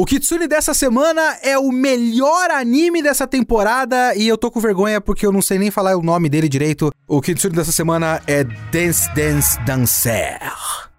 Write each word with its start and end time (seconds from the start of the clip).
O 0.00 0.06
Kitsune 0.06 0.48
dessa 0.48 0.72
semana 0.72 1.36
é 1.42 1.58
o 1.58 1.70
melhor 1.70 2.50
anime 2.50 3.02
dessa 3.02 3.26
temporada 3.26 4.14
e 4.14 4.26
eu 4.26 4.38
tô 4.38 4.50
com 4.50 4.58
vergonha 4.58 4.98
porque 4.98 5.26
eu 5.26 5.30
não 5.30 5.42
sei 5.42 5.58
nem 5.58 5.70
falar 5.70 5.94
o 5.94 6.02
nome 6.02 6.30
dele 6.30 6.48
direito. 6.48 6.90
O 7.06 7.20
Kitsune 7.20 7.54
dessa 7.54 7.70
semana 7.70 8.22
é 8.26 8.42
Dance 8.42 9.14
Dance 9.14 9.60
Dancer. 9.66 10.89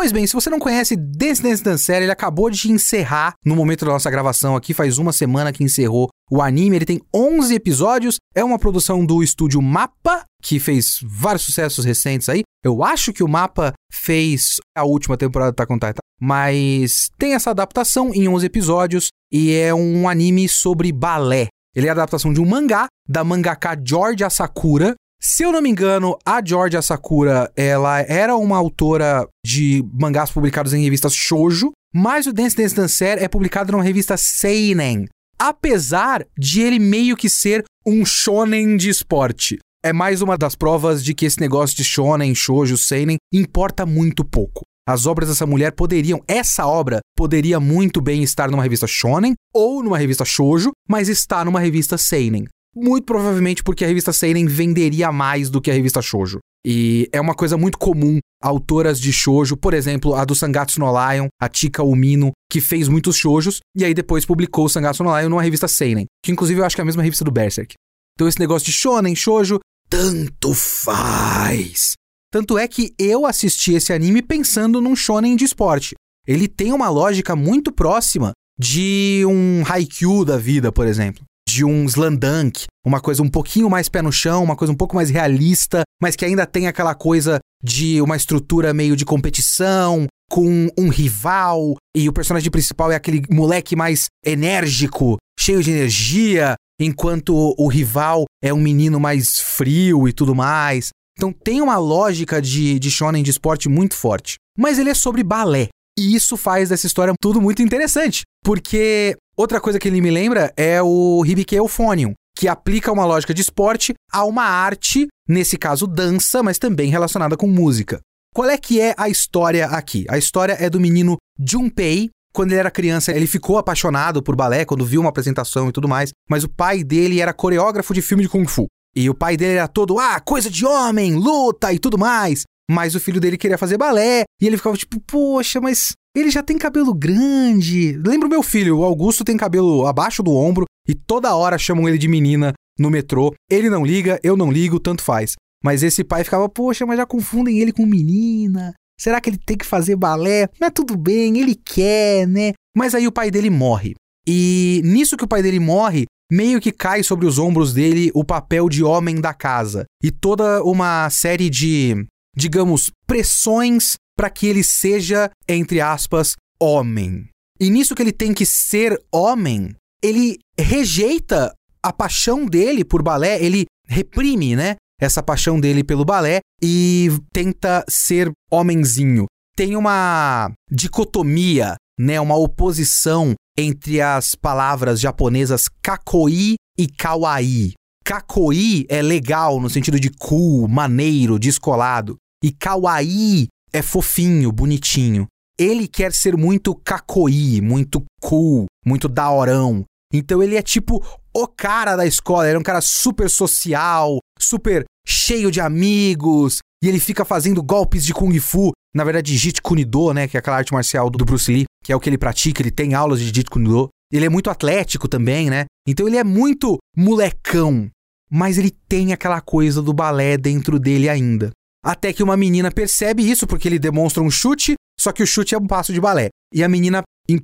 Pois 0.00 0.12
bem, 0.12 0.28
se 0.28 0.32
você 0.32 0.48
não 0.48 0.60
conhece 0.60 0.94
Dance 0.94 1.42
Dance 1.60 1.92
ele 1.92 2.08
acabou 2.08 2.48
de 2.48 2.70
encerrar 2.70 3.32
no 3.44 3.56
momento 3.56 3.84
da 3.84 3.90
nossa 3.90 4.08
gravação 4.08 4.54
aqui, 4.54 4.72
faz 4.72 4.96
uma 4.96 5.12
semana 5.12 5.52
que 5.52 5.64
encerrou 5.64 6.08
o 6.30 6.40
anime. 6.40 6.76
Ele 6.76 6.84
tem 6.84 7.00
11 7.12 7.52
episódios, 7.52 8.14
é 8.32 8.44
uma 8.44 8.60
produção 8.60 9.04
do 9.04 9.24
estúdio 9.24 9.60
Mapa, 9.60 10.22
que 10.40 10.60
fez 10.60 11.00
vários 11.02 11.42
sucessos 11.42 11.84
recentes 11.84 12.28
aí. 12.28 12.42
Eu 12.64 12.84
acho 12.84 13.12
que 13.12 13.24
o 13.24 13.28
Mapa 13.28 13.72
fez 13.92 14.58
a 14.72 14.84
última 14.84 15.16
temporada 15.16 15.50
do 15.50 15.54
Attack 15.54 15.72
on 15.72 15.80
Titan, 15.80 16.00
mas 16.20 17.10
tem 17.18 17.34
essa 17.34 17.50
adaptação 17.50 18.14
em 18.14 18.28
11 18.28 18.46
episódios 18.46 19.08
e 19.32 19.52
é 19.52 19.74
um 19.74 20.08
anime 20.08 20.48
sobre 20.48 20.92
balé. 20.92 21.48
Ele 21.74 21.88
é 21.88 21.90
a 21.90 21.94
adaptação 21.94 22.32
de 22.32 22.40
um 22.40 22.46
mangá 22.46 22.86
da 23.08 23.24
mangaka 23.24 23.76
George 23.84 24.22
Asakura, 24.22 24.94
se 25.20 25.42
eu 25.42 25.50
não 25.50 25.60
me 25.60 25.68
engano, 25.68 26.16
a 26.24 26.40
Georgia 26.44 26.80
Sakura, 26.80 27.50
ela 27.56 28.00
era 28.00 28.36
uma 28.36 28.56
autora 28.56 29.28
de 29.44 29.84
mangás 29.92 30.30
publicados 30.30 30.72
em 30.72 30.82
revistas 30.84 31.12
shoujo, 31.12 31.72
mas 31.92 32.26
o 32.26 32.32
Dance 32.32 32.54
Dance 32.54 32.74
Dancer 32.74 33.20
é 33.20 33.26
publicado 33.26 33.72
numa 33.72 33.82
revista 33.82 34.16
seinen. 34.16 35.06
Apesar 35.36 36.24
de 36.38 36.60
ele 36.60 36.78
meio 36.78 37.16
que 37.16 37.28
ser 37.28 37.64
um 37.84 38.04
shonen 38.04 38.76
de 38.76 38.88
esporte. 38.88 39.58
É 39.84 39.92
mais 39.92 40.22
uma 40.22 40.36
das 40.36 40.54
provas 40.54 41.02
de 41.02 41.14
que 41.14 41.26
esse 41.26 41.40
negócio 41.40 41.76
de 41.76 41.84
shonen, 41.84 42.34
shoujo, 42.34 42.76
seinen 42.76 43.16
importa 43.32 43.84
muito 43.84 44.24
pouco. 44.24 44.62
As 44.88 45.04
obras 45.04 45.28
dessa 45.28 45.46
mulher 45.46 45.72
poderiam, 45.72 46.22
essa 46.26 46.66
obra 46.66 47.00
poderia 47.16 47.58
muito 47.58 48.00
bem 48.00 48.22
estar 48.22 48.50
numa 48.50 48.62
revista 48.62 48.86
shonen 48.86 49.34
ou 49.52 49.82
numa 49.82 49.98
revista 49.98 50.24
shoujo, 50.24 50.70
mas 50.88 51.08
está 51.08 51.44
numa 51.44 51.60
revista 51.60 51.98
seinen 51.98 52.46
muito 52.82 53.04
provavelmente 53.04 53.62
porque 53.62 53.84
a 53.84 53.88
revista 53.88 54.12
Seinen 54.12 54.46
venderia 54.46 55.10
mais 55.12 55.50
do 55.50 55.60
que 55.60 55.70
a 55.70 55.74
revista 55.74 56.00
Shoujo. 56.00 56.38
E 56.66 57.08
é 57.12 57.20
uma 57.20 57.34
coisa 57.34 57.56
muito 57.56 57.78
comum 57.78 58.18
autoras 58.42 59.00
de 59.00 59.12
shoujo, 59.12 59.56
por 59.56 59.74
exemplo, 59.74 60.14
a 60.14 60.24
do 60.24 60.34
Sangatsu 60.34 60.80
no 60.80 60.86
Lion, 60.86 61.28
a 61.40 61.48
Chika 61.52 61.82
Umino, 61.82 62.32
que 62.50 62.60
fez 62.60 62.88
muitos 62.88 63.16
shoujos 63.16 63.60
e 63.76 63.84
aí 63.84 63.94
depois 63.94 64.24
publicou 64.24 64.66
o 64.66 64.68
Sangatsu 64.68 65.02
no 65.02 65.16
Lion 65.16 65.28
numa 65.28 65.42
revista 65.42 65.68
Seinen, 65.68 66.06
que 66.22 66.32
inclusive 66.32 66.60
eu 66.60 66.64
acho 66.64 66.76
que 66.76 66.80
é 66.80 66.84
a 66.84 66.86
mesma 66.86 67.02
revista 67.02 67.24
do 67.24 67.30
Berserk. 67.30 67.74
Então 68.14 68.28
esse 68.28 68.38
negócio 68.38 68.66
de 68.66 68.72
shonen, 68.72 69.14
shoujo, 69.14 69.60
tanto 69.88 70.52
faz. 70.52 71.92
Tanto 72.30 72.58
é 72.58 72.68
que 72.68 72.92
eu 72.98 73.24
assisti 73.24 73.72
esse 73.72 73.92
anime 73.92 74.20
pensando 74.20 74.80
num 74.80 74.94
shonen 74.94 75.36
de 75.36 75.44
esporte. 75.44 75.94
Ele 76.26 76.46
tem 76.46 76.72
uma 76.72 76.90
lógica 76.90 77.34
muito 77.34 77.72
próxima 77.72 78.32
de 78.60 79.22
um 79.26 79.62
Haikyuu 79.66 80.24
da 80.24 80.36
vida, 80.36 80.70
por 80.70 80.86
exemplo 80.86 81.24
de 81.58 81.64
um 81.64 81.86
Slandunk, 81.86 82.66
uma 82.86 83.00
coisa 83.00 83.20
um 83.20 83.28
pouquinho 83.28 83.68
mais 83.68 83.88
pé 83.88 84.00
no 84.00 84.12
chão, 84.12 84.44
uma 84.44 84.54
coisa 84.54 84.72
um 84.72 84.76
pouco 84.76 84.94
mais 84.94 85.10
realista, 85.10 85.82
mas 86.00 86.14
que 86.14 86.24
ainda 86.24 86.46
tem 86.46 86.68
aquela 86.68 86.94
coisa 86.94 87.40
de 87.60 88.00
uma 88.00 88.14
estrutura 88.14 88.72
meio 88.72 88.94
de 88.94 89.04
competição, 89.04 90.06
com 90.30 90.68
um 90.78 90.88
rival, 90.88 91.74
e 91.96 92.08
o 92.08 92.12
personagem 92.12 92.48
principal 92.48 92.92
é 92.92 92.94
aquele 92.94 93.22
moleque 93.28 93.74
mais 93.74 94.06
enérgico, 94.24 95.16
cheio 95.36 95.60
de 95.60 95.72
energia, 95.72 96.54
enquanto 96.80 97.34
o 97.58 97.66
rival 97.66 98.24
é 98.40 98.54
um 98.54 98.60
menino 98.60 99.00
mais 99.00 99.40
frio 99.40 100.06
e 100.06 100.12
tudo 100.12 100.36
mais. 100.36 100.90
Então 101.16 101.32
tem 101.32 101.60
uma 101.60 101.76
lógica 101.76 102.40
de, 102.40 102.78
de 102.78 102.88
shonen 102.88 103.24
de 103.24 103.32
esporte 103.32 103.68
muito 103.68 103.96
forte. 103.96 104.36
Mas 104.56 104.78
ele 104.78 104.90
é 104.90 104.94
sobre 104.94 105.24
balé. 105.24 105.66
E 105.98 106.14
isso 106.14 106.36
faz 106.36 106.68
dessa 106.68 106.86
história 106.86 107.12
tudo 107.20 107.40
muito 107.40 107.60
interessante. 107.60 108.22
Porque 108.44 109.16
outra 109.36 109.60
coisa 109.60 109.80
que 109.80 109.88
ele 109.88 110.00
me 110.00 110.12
lembra 110.12 110.52
é 110.56 110.80
o 110.80 111.24
Hibike 111.26 111.56
Euphonium, 111.56 112.14
que 112.38 112.46
aplica 112.46 112.92
uma 112.92 113.04
lógica 113.04 113.34
de 113.34 113.42
esporte 113.42 113.94
a 114.12 114.24
uma 114.24 114.44
arte, 114.44 115.08
nesse 115.28 115.58
caso 115.58 115.88
dança, 115.88 116.40
mas 116.40 116.56
também 116.56 116.88
relacionada 116.88 117.36
com 117.36 117.48
música. 117.48 117.98
Qual 118.32 118.48
é 118.48 118.56
que 118.56 118.80
é 118.80 118.94
a 118.96 119.08
história 119.08 119.66
aqui? 119.66 120.06
A 120.08 120.16
história 120.16 120.56
é 120.60 120.70
do 120.70 120.78
menino 120.78 121.16
Junpei. 121.36 122.10
Quando 122.32 122.52
ele 122.52 122.60
era 122.60 122.70
criança, 122.70 123.10
ele 123.10 123.26
ficou 123.26 123.58
apaixonado 123.58 124.22
por 124.22 124.36
balé, 124.36 124.64
quando 124.64 124.86
viu 124.86 125.00
uma 125.00 125.10
apresentação 125.10 125.68
e 125.68 125.72
tudo 125.72 125.88
mais, 125.88 126.12
mas 126.30 126.44
o 126.44 126.48
pai 126.48 126.84
dele 126.84 127.20
era 127.20 127.32
coreógrafo 127.32 127.92
de 127.92 128.02
filme 128.02 128.22
de 128.22 128.28
Kung 128.28 128.46
Fu. 128.46 128.66
E 128.94 129.10
o 129.10 129.14
pai 129.14 129.36
dele 129.36 129.58
era 129.58 129.66
todo, 129.66 129.98
ah, 129.98 130.20
coisa 130.20 130.48
de 130.48 130.64
homem, 130.64 131.16
luta 131.16 131.72
e 131.72 131.78
tudo 131.80 131.98
mais. 131.98 132.44
Mas 132.70 132.94
o 132.94 133.00
filho 133.00 133.20
dele 133.20 133.38
queria 133.38 133.58
fazer 133.58 133.78
balé. 133.78 134.24
E 134.40 134.46
ele 134.46 134.56
ficava 134.56 134.76
tipo, 134.76 135.00
poxa, 135.00 135.60
mas 135.60 135.92
ele 136.14 136.30
já 136.30 136.42
tem 136.42 136.58
cabelo 136.58 136.92
grande. 136.92 137.92
Lembra 138.04 138.26
o 138.26 138.30
meu 138.30 138.42
filho, 138.42 138.78
o 138.78 138.84
Augusto 138.84 139.24
tem 139.24 139.36
cabelo 139.36 139.86
abaixo 139.86 140.22
do 140.22 140.32
ombro 140.32 140.66
e 140.86 140.94
toda 140.94 141.34
hora 141.34 141.58
chamam 141.58 141.88
ele 141.88 141.98
de 141.98 142.08
menina 142.08 142.52
no 142.78 142.90
metrô. 142.90 143.34
Ele 143.50 143.70
não 143.70 143.84
liga, 143.84 144.18
eu 144.22 144.36
não 144.36 144.50
ligo, 144.50 144.78
tanto 144.78 145.02
faz. 145.02 145.34
Mas 145.62 145.82
esse 145.82 146.04
pai 146.04 146.24
ficava, 146.24 146.48
poxa, 146.48 146.86
mas 146.86 146.98
já 146.98 147.06
confundem 147.06 147.58
ele 147.58 147.72
com 147.72 147.84
menina. 147.84 148.74
Será 148.98 149.20
que 149.20 149.30
ele 149.30 149.38
tem 149.38 149.56
que 149.56 149.66
fazer 149.66 149.96
balé? 149.96 150.48
Mas 150.60 150.72
tudo 150.74 150.96
bem, 150.96 151.38
ele 151.38 151.54
quer, 151.54 152.26
né? 152.26 152.52
Mas 152.76 152.94
aí 152.94 153.06
o 153.06 153.12
pai 153.12 153.30
dele 153.30 153.50
morre. 153.50 153.94
E 154.26 154.82
nisso 154.84 155.16
que 155.16 155.24
o 155.24 155.28
pai 155.28 155.42
dele 155.42 155.60
morre, 155.60 156.04
meio 156.30 156.60
que 156.60 156.72
cai 156.72 157.02
sobre 157.02 157.26
os 157.26 157.38
ombros 157.38 157.72
dele 157.72 158.10
o 158.14 158.24
papel 158.24 158.68
de 158.68 158.84
homem 158.84 159.20
da 159.20 159.32
casa. 159.32 159.84
E 160.02 160.10
toda 160.10 160.62
uma 160.62 161.08
série 161.10 161.48
de 161.48 162.06
digamos, 162.38 162.90
pressões 163.06 163.96
para 164.16 164.30
que 164.30 164.46
ele 164.46 164.62
seja, 164.62 165.28
entre 165.48 165.80
aspas, 165.80 166.34
homem. 166.60 167.28
E 167.60 167.68
nisso 167.68 167.94
que 167.94 168.02
ele 168.02 168.12
tem 168.12 168.32
que 168.32 168.46
ser 168.46 168.96
homem, 169.12 169.74
ele 170.02 170.38
rejeita 170.58 171.52
a 171.82 171.92
paixão 171.92 172.46
dele 172.46 172.84
por 172.84 173.02
balé, 173.02 173.42
ele 173.42 173.66
reprime, 173.88 174.54
né? 174.54 174.76
Essa 175.00 175.22
paixão 175.22 175.58
dele 175.58 175.82
pelo 175.82 176.04
balé 176.04 176.40
e 176.62 177.08
tenta 177.32 177.84
ser 177.88 178.30
homenzinho. 178.50 179.26
Tem 179.56 179.76
uma 179.76 180.52
dicotomia, 180.70 181.74
né? 181.98 182.20
Uma 182.20 182.36
oposição 182.36 183.34
entre 183.58 184.00
as 184.00 184.36
palavras 184.36 185.00
japonesas 185.00 185.68
kakoi 185.82 186.54
e 186.78 186.86
kawaii. 186.86 187.72
Kakoi 188.04 188.86
é 188.88 189.02
legal 189.02 189.60
no 189.60 189.68
sentido 189.68 189.98
de 189.98 190.10
cool, 190.10 190.68
maneiro, 190.68 191.38
descolado. 191.38 192.16
E 192.42 192.52
kawaii 192.52 193.48
é 193.72 193.82
fofinho, 193.82 194.52
bonitinho. 194.52 195.26
ele 195.58 195.88
quer 195.88 196.12
ser 196.12 196.36
muito 196.36 196.74
cacoí, 196.74 197.60
muito 197.60 198.04
cool, 198.20 198.66
muito 198.86 199.08
daorão. 199.08 199.84
Então 200.14 200.42
ele 200.42 200.56
é 200.56 200.62
tipo 200.62 201.04
o 201.34 201.46
cara 201.48 201.96
da 201.96 202.06
escola, 202.06 202.46
ele 202.46 202.56
é 202.56 202.58
um 202.60 202.62
cara 202.62 202.80
super 202.80 203.28
social, 203.28 204.18
super 204.38 204.84
cheio 205.06 205.50
de 205.50 205.60
amigos, 205.60 206.58
e 206.82 206.88
ele 206.88 207.00
fica 207.00 207.24
fazendo 207.24 207.62
golpes 207.62 208.04
de 208.04 208.14
Kung 208.14 208.38
Fu, 208.38 208.70
na 208.94 209.04
verdade 209.04 209.36
Jeet 209.36 209.60
Kune 209.60 209.84
Do, 209.84 210.14
né, 210.14 210.28
que 210.28 210.36
é 210.36 210.40
aquela 210.40 210.56
arte 210.56 210.72
marcial 210.72 211.10
do 211.10 211.24
Bruce 211.24 211.50
Lee, 211.50 211.64
que 211.84 211.92
é 211.92 211.96
o 211.96 212.00
que 212.00 212.08
ele 212.08 212.18
pratica, 212.18 212.62
ele 212.62 212.70
tem 212.70 212.94
aulas 212.94 213.18
de 213.18 213.26
Jeet 213.26 213.50
Kune 213.50 213.68
Do. 213.68 213.88
Ele 214.12 214.24
é 214.24 214.30
muito 214.30 214.48
atlético 214.48 215.06
também, 215.06 215.50
né? 215.50 215.66
Então 215.86 216.08
ele 216.08 216.16
é 216.16 216.24
muito 216.24 216.78
molecão, 216.96 217.90
mas 218.30 218.56
ele 218.56 218.70
tem 218.70 219.12
aquela 219.12 219.40
coisa 219.42 219.82
do 219.82 219.92
balé 219.92 220.38
dentro 220.38 220.78
dele 220.78 221.10
ainda. 221.10 221.50
Até 221.84 222.12
que 222.12 222.22
uma 222.22 222.36
menina 222.36 222.70
percebe 222.70 223.28
isso 223.28 223.46
porque 223.46 223.68
ele 223.68 223.78
demonstra 223.78 224.22
um 224.22 224.30
chute, 224.30 224.74
só 224.98 225.12
que 225.12 225.22
o 225.22 225.26
chute 225.26 225.54
é 225.54 225.58
um 225.58 225.66
passo 225.66 225.92
de 225.92 226.00
balé. 226.00 226.28
E 226.52 226.64
a 226.64 226.68
menina 226.68 227.02